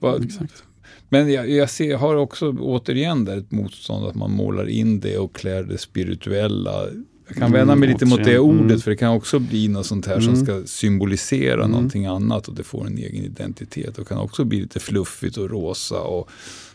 [0.00, 0.62] bara- exakt.
[1.08, 5.18] Men jag, jag, ser, har också återigen där ett motstånd att man målar in det
[5.18, 6.86] och klär det spirituella.
[7.28, 8.80] Jag kan Mm, vända mig lite mot det återigen, ordet mm.
[8.80, 10.46] för det kan också bli något sånt här som Mm.
[10.46, 11.70] ska symbolisera Mm.
[11.70, 13.98] någonting annat och det får en egen identitet.
[13.98, 16.30] Och kan också bli lite fluffigt och rosa och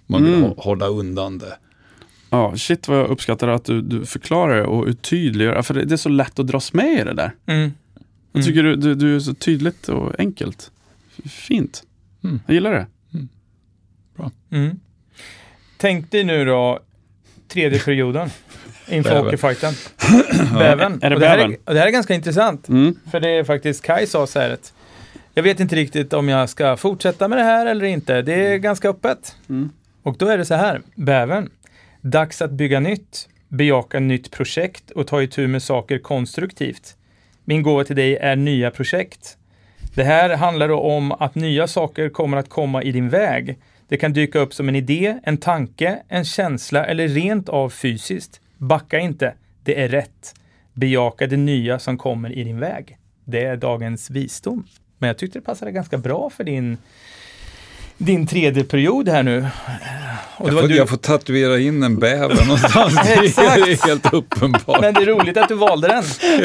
[0.07, 0.45] man vill Mm.
[0.49, 1.57] hå- hålla undan det.
[2.29, 5.61] Ja, shit vad jag uppskattar att du, du förklarar det och tydliggör.
[5.61, 7.31] För det, det är så lätt att dras med i det där.
[7.45, 7.71] Mm.
[8.31, 10.71] Jag tycker du, du, du är så tydligt och enkelt.
[11.25, 11.83] Fint.
[12.23, 12.39] Mm.
[12.45, 12.87] Jag gillar det.
[14.51, 14.79] Mm.
[15.77, 16.79] Tänk dig nu då
[17.47, 18.29] tredje perioden
[18.87, 19.23] inför Bäver.
[19.23, 19.73] hockeyfighten.
[20.59, 20.99] Bäven.
[21.01, 21.51] Är det och det, här bäven?
[21.51, 22.69] är, och det här är ganska intressant.
[22.69, 22.95] Mm.
[23.11, 24.73] För det är faktiskt Kai sa så här att
[25.33, 28.21] jag vet inte riktigt om jag ska fortsätta med det här eller inte.
[28.21, 29.35] Det är ganska öppet.
[29.49, 29.69] Mm.
[30.03, 31.49] Och då är det så här, bäven.
[32.01, 36.95] Dags att bygga nytt, bejaka nytt projekt och ta itu med saker konstruktivt.
[37.45, 39.37] Min gåva till dig är nya projekt.
[39.95, 43.57] Det här handlar då om att nya saker kommer att komma i din väg.
[43.87, 48.41] Det kan dyka upp som en idé, en tanke, en känsla eller rent av fysiskt.
[48.63, 49.33] Backa inte,
[49.63, 50.35] det är rätt.
[50.73, 52.97] Bejaka det nya som kommer i din väg.
[53.25, 54.67] Det är dagens visdom.
[54.97, 56.77] Men jag tyckte det passade ganska bra för din,
[57.97, 59.47] din tredje period här nu.
[60.37, 62.95] Och Jag får, du, jag får tatuera in en bäver någonstans.
[63.03, 64.81] det är helt uppenbart.
[64.81, 66.03] men det är roligt att du valde den.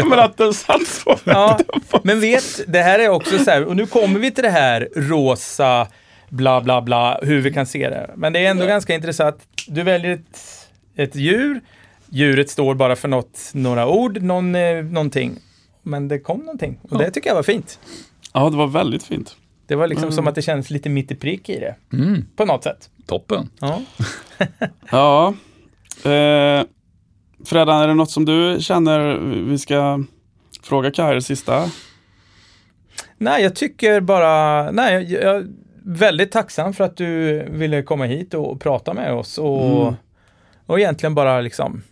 [0.09, 1.17] Men att den satt så.
[1.25, 1.59] Ja,
[2.03, 4.89] men vet, det här är också så här, och nu kommer vi till det här
[4.97, 5.87] rosa,
[6.29, 8.11] bla bla bla, hur vi kan se det.
[8.17, 9.37] Men det är ändå ganska intressant.
[9.67, 10.39] Du väljer ett,
[10.97, 11.61] ett djur,
[12.11, 15.37] djuret står bara för något, några ord, någon, eh, någonting.
[15.83, 17.79] Men det kom någonting och det tycker jag var fint.
[18.33, 19.37] Ja, det var väldigt fint.
[19.67, 20.13] Det var liksom Mm.
[20.17, 22.91] som att det kändes lite mitt i prick i det, Mm, på något sätt.
[23.07, 23.51] toppen.
[23.61, 23.81] Ja.
[24.91, 25.29] Ja.
[26.11, 26.63] Eh,
[27.45, 29.17] Fredan, är det något som du känner
[29.51, 30.05] vi ska
[30.63, 31.71] fråga Kaj sista?
[33.19, 35.47] Nej, jag tycker bara, nej, jag, jag är
[35.85, 39.95] väldigt tacksam för att du ville komma hit och prata med oss och, Mm.
[40.67, 41.83] och egentligen bara liksom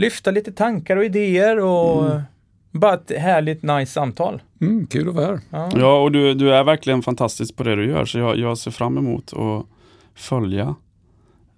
[0.00, 2.22] lyfta lite tankar och idéer och Mm.
[2.72, 4.42] bara ett härligt nice samtal.
[4.60, 5.40] Mm, kul att vara här.
[5.50, 5.70] Ja.
[5.76, 8.70] Ja, och du, du är verkligen fantastisk på det du gör, så jag, jag ser
[8.70, 9.66] fram emot att
[10.14, 10.74] följa.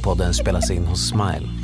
[0.00, 1.59] Här podden spelas in hos Smile.